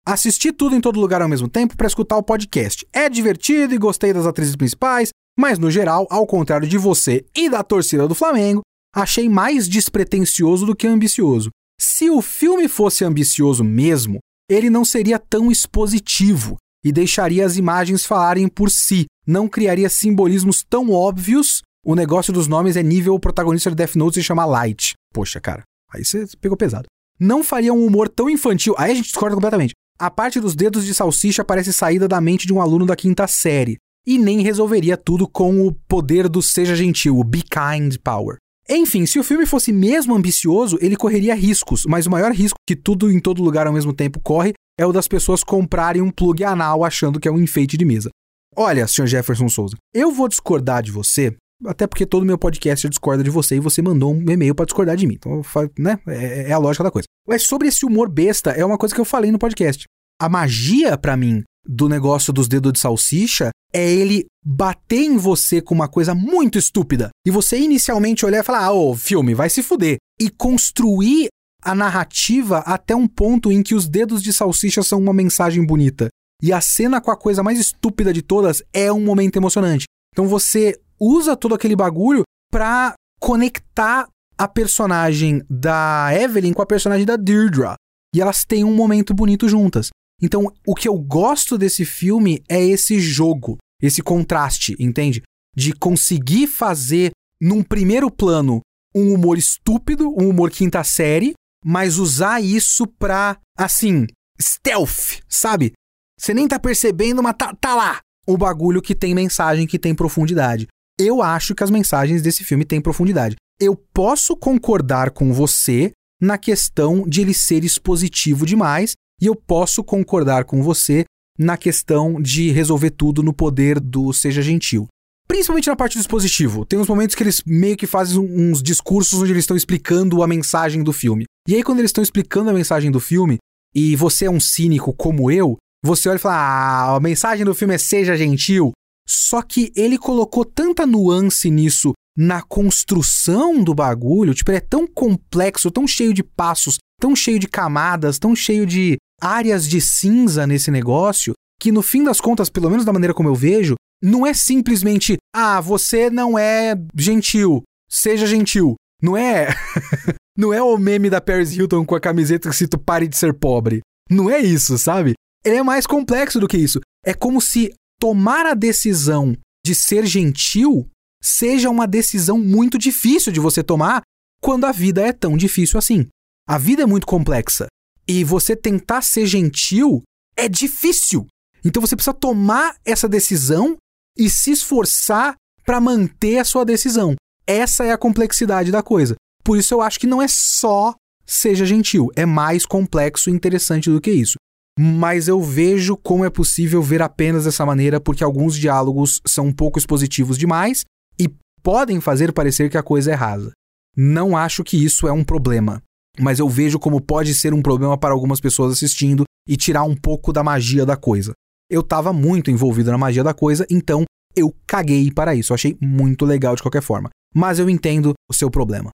Assisti 0.06 0.52
tudo 0.52 0.76
em 0.76 0.82
todo 0.82 1.00
lugar 1.00 1.22
ao 1.22 1.30
mesmo 1.30 1.50
tempo 1.50 1.76
para 1.76 1.88
escutar 1.88 2.18
o 2.18 2.24
podcast. 2.24 2.88
É 2.94 3.10
divertido 3.10 3.74
e 3.74 3.78
gostei 3.78 4.14
das 4.14 4.26
atrizes 4.26 4.56
principais, 4.56 5.10
mas 5.38 5.60
no 5.60 5.70
geral, 5.70 6.08
ao 6.10 6.26
contrário 6.26 6.68
de 6.68 6.78
você 6.78 7.26
e 7.36 7.50
da 7.50 7.64
torcida 7.64 8.08
do 8.08 8.16
Flamengo, 8.16 8.62
achei 8.94 9.30
mais 9.30 9.68
despretensioso 9.68 10.66
do 10.66 10.76
que 10.76 10.88
ambicioso. 10.88 11.50
Se 11.80 12.10
o 12.10 12.22
filme 12.22 12.68
fosse 12.68 13.06
ambicioso 13.06 13.64
mesmo, 13.64 14.20
ele 14.50 14.70
não 14.70 14.84
seria 14.84 15.20
tão 15.20 15.52
expositivo 15.52 16.58
e 16.84 16.92
deixaria 16.92 17.46
as 17.46 17.58
imagens 17.58 18.06
falarem 18.06 18.48
por 18.48 18.70
si, 18.70 19.06
não 19.26 19.48
criaria 19.48 19.90
simbolismos 19.90 20.64
tão 20.64 20.92
óbvios. 20.92 21.62
O 21.86 21.96
negócio 21.96 22.34
dos 22.34 22.48
nomes 22.48 22.76
é 22.76 22.84
nível 22.84 23.14
o 23.14 23.20
protagonista 23.20 23.70
de 23.70 23.76
Death 23.76 23.96
Note 23.96 24.16
se 24.16 24.24
chama 24.24 24.46
Light. 24.46 24.94
Poxa, 25.14 25.40
cara, 25.40 25.64
aí 25.92 26.04
você 26.04 26.26
pegou 26.40 26.58
pesado. 26.58 26.88
Não 27.20 27.44
faria 27.44 27.74
um 27.74 27.86
humor 27.86 28.08
tão 28.08 28.30
infantil. 28.30 28.74
Aí 28.78 28.92
a 28.92 28.96
gente 28.96 29.08
discorda 29.08 29.36
completamente. 29.36 29.74
A 30.00 30.10
parte 30.10 30.40
dos 30.40 30.56
dedos 30.56 30.86
de 30.86 30.94
salsicha 30.94 31.44
parece 31.44 31.74
saída 31.74 32.08
da 32.08 32.22
mente 32.22 32.48
de 32.48 32.54
um 32.54 32.62
aluno 32.62 32.86
da 32.86 32.96
quinta 32.96 33.28
série. 33.28 33.78
E 34.08 34.18
nem 34.18 34.42
resolveria 34.42 34.96
tudo 34.96 35.28
com 35.28 35.68
o 35.68 35.74
poder 35.74 36.30
do 36.30 36.42
seja 36.42 36.76
gentil, 36.76 37.20
o 37.20 37.24
be 37.24 37.44
kind 37.44 37.98
power. 38.02 38.38
Enfim, 38.70 39.08
se 39.08 39.18
o 39.18 39.24
filme 39.24 39.48
fosse 39.48 39.74
mesmo 39.74 40.14
ambicioso, 40.14 40.78
ele 40.80 40.96
correria 40.96 41.34
riscos, 41.34 41.86
mas 41.88 42.06
o 42.06 42.12
maior 42.12 42.32
risco 42.32 42.60
que 42.68 42.76
tudo 42.76 43.12
em 43.12 43.20
todo 43.20 43.42
lugar 43.42 43.66
ao 43.66 43.74
mesmo 43.74 43.92
tempo 43.92 44.20
corre 44.20 44.54
é 44.80 44.86
o 44.86 44.94
das 44.94 45.08
pessoas 45.08 45.44
comprarem 45.44 46.04
um 46.04 46.12
plug 46.12 46.44
anal 46.44 46.84
achando 46.84 47.20
que 47.20 47.28
é 47.28 47.32
um 47.32 47.40
enfeite 47.40 47.76
de 47.76 47.84
mesa. 47.84 48.10
Olha, 48.56 48.88
Sr. 48.88 49.08
Jefferson 49.08 49.50
Souza, 49.50 49.76
eu 49.92 50.12
vou 50.12 50.28
discordar 50.28 50.84
de 50.84 50.92
você, 50.92 51.36
até 51.66 51.88
porque 51.88 52.06
todo 52.06 52.26
meu 52.26 52.38
podcast 52.38 52.88
discorda 52.88 53.24
de 53.24 53.30
você 53.32 53.56
e 53.56 53.60
você 53.60 53.82
mandou 53.82 54.14
um 54.14 54.30
e-mail 54.30 54.54
para 54.54 54.66
discordar 54.66 54.96
de 54.96 55.08
mim. 55.08 55.16
Então, 55.16 55.42
né, 55.78 56.00
é, 56.08 56.50
é 56.50 56.52
a 56.52 56.58
lógica 56.60 56.84
da 56.84 56.92
coisa. 56.92 57.08
Mas 57.28 57.44
sobre 57.44 57.68
esse 57.68 57.86
humor 57.86 58.08
besta, 58.08 58.52
é 58.52 58.64
uma 58.64 58.78
coisa 58.78 58.94
que 58.94 59.02
eu 59.02 59.06
falei 59.06 59.32
no 59.32 59.40
podcast. 59.40 59.86
A 60.22 60.30
magia, 60.30 60.96
para 60.96 61.18
mim, 61.18 61.44
do 61.66 61.90
negócio 61.90 62.32
dos 62.32 62.48
dedos 62.48 62.74
de 62.74 62.80
salsicha 62.80 63.50
é 63.74 63.92
ele 63.92 64.26
bater 64.44 65.04
em 65.04 65.18
você 65.18 65.62
com 65.62 65.76
uma 65.76 65.88
coisa 65.88 66.16
muito 66.16 66.58
estúpida 66.58 67.10
e 67.26 67.32
você 67.32 67.60
inicialmente 67.60 68.26
olhar 68.26 68.40
e 68.40 68.44
falar: 68.44 68.66
ah, 68.66 68.74
ô, 68.74 68.96
filme, 68.96 69.34
vai 69.34 69.50
se 69.50 69.62
fuder. 69.62 69.98
E 70.20 70.30
construir 70.30 71.28
a 71.64 71.76
narrativa 71.76 72.60
até 72.60 72.96
um 72.96 73.08
ponto 73.08 73.52
em 73.52 73.62
que 73.62 73.76
os 73.76 73.88
dedos 73.88 74.24
de 74.24 74.34
salsicha 74.34 74.82
são 74.82 75.00
uma 75.00 75.14
mensagem 75.14 75.66
bonita. 75.66 76.10
E 76.42 76.54
a 76.54 76.62
cena 76.62 77.02
com 77.02 77.12
a 77.12 77.18
coisa 77.18 77.44
mais 77.44 77.60
estúpida 77.60 78.14
de 78.14 78.22
todas 78.22 78.64
é 78.74 78.92
um 78.92 79.04
momento 79.04 79.36
emocionante. 79.36 79.86
Então 80.14 80.28
você 80.28 80.80
usa 81.00 81.36
todo 81.36 81.54
aquele 81.54 81.76
bagulho 81.76 82.24
pra 82.52 82.94
conectar 83.20 84.08
a 84.38 84.48
personagem 84.48 85.44
da 85.50 86.10
Evelyn 86.14 86.54
com 86.54 86.62
a 86.62 86.66
personagem 86.66 87.06
da 87.06 87.18
Deirdre. 87.18 87.76
E 88.16 88.22
elas 88.22 88.46
têm 88.46 88.64
um 88.64 88.74
momento 88.74 89.14
bonito 89.14 89.48
juntas. 89.50 89.90
Então, 90.22 90.52
o 90.66 90.76
que 90.76 90.88
eu 90.88 90.98
gosto 90.98 91.58
desse 91.58 91.86
filme 91.86 92.44
é 92.50 92.64
esse 92.64 93.00
jogo, 93.00 93.58
esse 93.82 94.02
contraste, 94.02 94.76
entende? 94.80 95.22
De 95.56 95.74
conseguir 95.74 96.48
fazer, 96.48 97.12
num 97.42 97.64
primeiro 97.64 98.12
plano, 98.12 98.62
um 98.94 99.14
humor 99.14 99.38
estúpido, 99.38 100.10
um 100.10 100.30
humor 100.30 100.52
quinta 100.52 100.84
série, 100.84 101.34
mas 101.64 101.98
usar 101.98 102.42
isso 102.42 102.86
pra, 102.86 103.38
assim, 103.58 104.08
stealth, 104.42 105.22
sabe? 105.28 105.74
Você 106.20 106.34
nem 106.34 106.48
tá 106.48 106.60
percebendo, 106.60 107.24
mas 107.24 107.36
tá, 107.38 107.56
tá 107.56 107.76
lá 107.76 108.00
o 108.28 108.38
bagulho 108.38 108.82
que 108.82 108.94
tem 108.94 109.16
mensagem, 109.16 109.66
que 109.66 109.80
tem 109.80 109.96
profundidade. 109.96 110.68
Eu 111.00 111.22
acho 111.22 111.56
que 111.56 111.64
as 111.64 111.72
mensagens 111.72 112.22
desse 112.22 112.44
filme 112.44 112.64
têm 112.64 112.82
profundidade. 112.82 113.36
Eu 113.60 113.76
posso 113.76 114.36
concordar 114.36 115.12
com 115.12 115.34
você 115.34 115.92
na 116.22 116.38
questão 116.38 117.08
de 117.08 117.22
ele 117.22 117.34
ser 117.34 117.64
expositivo 117.64 118.46
demais 118.46 118.94
e 119.22 119.26
eu 119.26 119.36
posso 119.36 119.84
concordar 119.84 120.46
com 120.46 120.62
você 120.62 121.04
na 121.38 121.56
questão 121.56 122.22
de 122.22 122.52
resolver 122.52 122.92
tudo 122.92 123.24
no 123.24 123.34
poder 123.34 123.80
do 123.80 124.12
seja 124.12 124.42
gentil. 124.42 124.88
Principalmente 125.28 125.68
na 125.68 125.76
parte 125.76 125.94
do 125.94 126.00
dispositivo. 126.00 126.66
Tem 126.66 126.80
uns 126.80 126.88
momentos 126.88 127.16
que 127.16 127.24
eles 127.24 127.44
meio 127.46 127.78
que 127.78 127.86
fazem 127.86 128.20
uns 128.20 128.62
discursos 128.64 129.22
onde 129.22 129.32
eles 129.32 129.44
estão 129.44 129.56
explicando 129.56 130.24
a 130.24 130.28
mensagem 130.28 130.84
do 130.84 130.92
filme. 130.92 131.26
E 131.48 131.56
aí, 131.56 131.64
quando 131.64 131.80
eles 131.80 131.90
estão 131.90 132.02
explicando 132.02 132.50
a 132.50 132.54
mensagem 132.54 132.92
do 132.92 133.00
filme, 133.00 133.38
e 133.74 133.96
você 133.96 134.26
é 134.26 134.32
um 134.32 134.40
cínico 134.40 134.92
como 134.94 135.30
eu, 135.30 135.56
você 135.84 136.10
olha 136.10 136.18
e 136.18 136.20
fala: 136.20 136.36
ah, 136.36 136.96
a 136.96 137.00
mensagem 137.00 137.46
do 137.46 137.56
filme 137.56 137.76
é 137.76 137.78
seja 137.78 138.18
gentil. 138.18 138.72
Só 139.08 139.42
que 139.42 139.72
ele 139.76 139.98
colocou 139.98 140.44
tanta 140.44 140.86
nuance 140.86 141.50
nisso 141.50 141.94
na 142.18 142.42
construção 142.42 143.64
do 143.64 143.74
bagulho, 143.74 144.34
tipo, 144.34 144.52
ele 144.52 144.58
é 144.58 144.62
tão 144.62 144.86
complexo, 144.86 145.72
tão 145.72 145.88
cheio 145.88 146.14
de 146.14 146.22
passos, 146.22 146.78
tão 147.00 147.16
cheio 147.16 147.40
de 147.40 147.48
camadas, 147.48 148.20
tão 148.20 148.36
cheio 148.36 148.66
de 148.66 148.98
áreas 149.22 149.68
de 149.68 149.80
cinza 149.80 150.46
nesse 150.46 150.72
negócio, 150.72 151.34
que 151.60 151.72
no 151.72 151.82
fim 151.82 152.04
das 152.04 152.22
contas, 152.22 152.50
pelo 152.50 152.70
menos 152.70 152.86
da 152.86 152.94
maneira 152.94 153.14
como 153.14 153.30
eu 153.30 153.36
vejo, 153.36 153.76
não 154.02 154.26
é 154.26 154.34
simplesmente, 154.34 155.18
ah, 155.36 155.60
você 155.60 156.10
não 156.10 156.40
é 156.40 156.76
gentil, 156.96 157.64
seja 157.90 158.26
gentil. 158.26 158.76
Não 159.02 159.16
é. 159.16 159.48
não 160.38 160.54
é 160.54 160.62
o 160.62 160.78
meme 160.78 161.10
da 161.10 161.22
Paris 161.22 161.52
Hilton 161.52 161.86
com 161.86 161.96
a 161.96 162.00
camiseta 162.00 162.50
que 162.50 162.56
cita 162.56 162.78
pare 162.78 163.08
de 163.08 163.18
ser 163.18 163.34
pobre. 163.34 163.82
Não 164.10 164.30
é 164.30 164.40
isso, 164.40 164.78
sabe? 164.78 165.14
Ele 165.46 165.58
é 165.58 165.64
mais 165.64 165.86
complexo 165.86 166.40
do 166.40 166.48
que 166.48 166.58
isso. 166.58 166.80
É 167.06 167.14
como 167.14 167.42
se 167.42 167.74
tomar 168.00 168.46
a 168.46 168.54
decisão 168.54 169.36
de 169.66 169.76
ser 169.76 170.06
gentil 170.06 170.88
seja 171.22 171.70
uma 171.70 171.86
decisão 171.86 172.38
muito 172.40 172.78
difícil 172.78 173.32
de 173.32 173.40
você 173.40 173.62
tomar 173.62 174.02
quando 174.42 174.66
a 174.66 174.72
vida 174.72 175.06
é 175.06 175.12
tão 175.12 175.36
difícil 175.36 175.78
assim. 175.78 176.08
A 176.48 176.58
vida 176.58 176.84
é 176.84 176.86
muito 176.86 177.06
complexa 177.06 177.68
e 178.10 178.24
você 178.24 178.56
tentar 178.56 179.04
ser 179.04 179.28
gentil 179.28 180.02
é 180.36 180.50
difícil. 180.50 181.28
Então 181.64 181.80
você 181.80 181.96
precisa 181.96 182.14
tomar 182.14 182.76
essa 182.84 183.08
decisão 183.08 183.78
e 184.18 184.28
se 184.32 184.52
esforçar 184.52 185.36
para 185.64 185.80
manter 185.80 186.40
a 186.40 186.44
sua 186.44 186.66
decisão. 186.66 187.14
Essa 187.46 187.86
é 187.86 187.92
a 187.92 187.98
complexidade 187.98 188.72
da 188.72 188.82
coisa. 188.82 189.16
Por 189.44 189.60
isso 189.60 189.76
eu 189.76 189.82
acho 189.82 190.00
que 190.00 190.08
não 190.08 190.22
é 190.22 190.28
só 190.28 190.96
seja 191.24 191.64
gentil, 191.64 192.10
é 192.16 192.26
mais 192.26 192.66
complexo 192.66 193.30
e 193.30 193.34
interessante 193.34 193.92
do 193.92 194.02
que 194.02 194.10
isso. 194.10 194.38
Mas 194.80 195.28
eu 195.28 195.40
vejo 195.40 195.96
como 195.96 196.26
é 196.26 196.30
possível 196.30 196.82
ver 196.82 197.04
apenas 197.04 197.44
dessa 197.44 197.64
maneira 197.64 198.00
porque 198.00 198.24
alguns 198.24 198.56
diálogos 198.58 199.22
são 199.28 199.48
um 199.48 199.54
pouco 199.54 199.78
expositivos 199.78 200.38
demais 200.38 200.84
e 201.20 201.30
podem 201.62 202.02
fazer 202.02 202.34
parecer 202.34 202.72
que 202.72 202.78
a 202.78 202.84
coisa 202.84 203.12
é 203.12 203.14
rasa. 203.14 203.52
Não 203.96 204.36
acho 204.36 204.64
que 204.64 204.84
isso 204.84 205.08
é 205.08 205.12
um 205.12 205.24
problema, 205.24 205.84
mas 206.20 206.40
eu 206.40 206.50
vejo 206.50 206.80
como 206.80 207.02
pode 207.02 207.34
ser 207.34 207.54
um 207.54 207.62
problema 207.62 207.98
para 207.98 208.14
algumas 208.14 208.40
pessoas 208.40 208.74
assistindo 208.74 209.24
e 209.48 209.56
tirar 209.56 209.84
um 209.84 209.96
pouco 209.96 210.34
da 210.34 210.44
magia 210.44 210.86
da 210.86 210.96
coisa. 210.96 211.34
Eu 211.70 211.82
estava 211.82 212.12
muito 212.12 212.52
envolvido 212.52 212.92
na 212.92 212.98
magia 212.98 213.24
da 213.24 213.34
coisa, 213.34 213.66
então 213.70 214.04
eu 214.36 214.54
caguei 214.68 215.12
para 215.12 215.36
isso. 215.36 215.52
Eu 215.52 215.56
achei 215.56 215.78
muito 215.82 216.26
legal 216.26 216.56
de 216.56 216.62
qualquer 216.62 216.82
forma. 216.82 217.10
Mas 217.34 217.60
eu 217.60 217.70
entendo 217.70 218.14
o 218.30 218.34
seu 218.34 218.50
problema. 218.50 218.90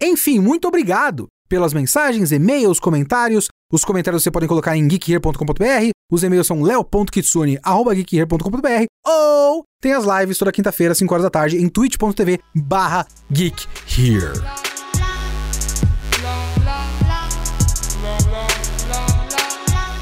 Enfim, 0.00 0.38
muito 0.38 0.68
obrigado 0.68 1.26
pelas 1.48 1.72
mensagens, 1.72 2.30
e-mails, 2.32 2.80
comentários. 2.80 3.48
Os 3.72 3.84
comentários 3.84 4.22
você 4.22 4.30
pode 4.30 4.46
colocar 4.46 4.76
em 4.76 4.86
geekhere.com.br. 4.86 5.90
Os 6.10 6.22
e-mails 6.22 6.46
são 6.46 6.62
leo.kitsune.geekhere.com.br 6.62 8.84
ou 9.06 9.64
tem 9.80 9.92
as 9.92 10.04
lives 10.04 10.38
toda 10.38 10.52
quinta-feira, 10.52 10.94
5 10.94 11.12
horas 11.12 11.24
da 11.24 11.30
tarde, 11.30 11.58
em 11.58 11.68
twitch.tv 11.68 12.38
barra 12.54 13.06
geekhere. 13.30 14.32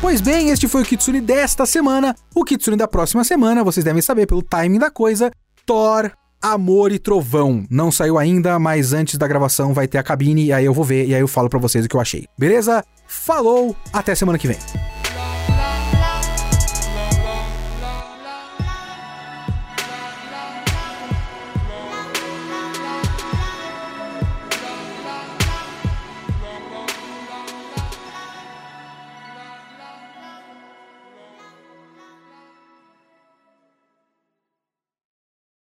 Pois 0.02 0.20
bem, 0.20 0.50
este 0.50 0.66
foi 0.66 0.82
o 0.82 0.84
Kitsune 0.84 1.20
desta 1.20 1.64
semana. 1.64 2.12
O 2.34 2.44
Kitsune 2.44 2.76
da 2.76 2.88
próxima 2.88 3.22
semana, 3.22 3.62
vocês 3.62 3.84
devem 3.84 4.02
saber 4.02 4.26
pelo 4.26 4.42
timing 4.42 4.80
da 4.80 4.90
coisa, 4.90 5.30
Thor 5.64 6.10
Amor 6.42 6.90
e 6.90 6.98
Trovão. 6.98 7.64
Não 7.70 7.92
saiu 7.92 8.18
ainda, 8.18 8.58
mas 8.58 8.92
antes 8.92 9.16
da 9.16 9.28
gravação 9.28 9.72
vai 9.72 9.86
ter 9.86 9.98
a 9.98 10.02
cabine 10.02 10.46
e 10.46 10.52
aí 10.52 10.64
eu 10.64 10.74
vou 10.74 10.84
ver 10.84 11.06
e 11.06 11.14
aí 11.14 11.20
eu 11.20 11.28
falo 11.28 11.48
para 11.48 11.60
vocês 11.60 11.84
o 11.84 11.88
que 11.88 11.94
eu 11.94 12.00
achei. 12.00 12.26
Beleza? 12.36 12.84
Falou, 13.06 13.76
até 13.92 14.12
semana 14.16 14.38
que 14.38 14.48
vem. 14.48 14.58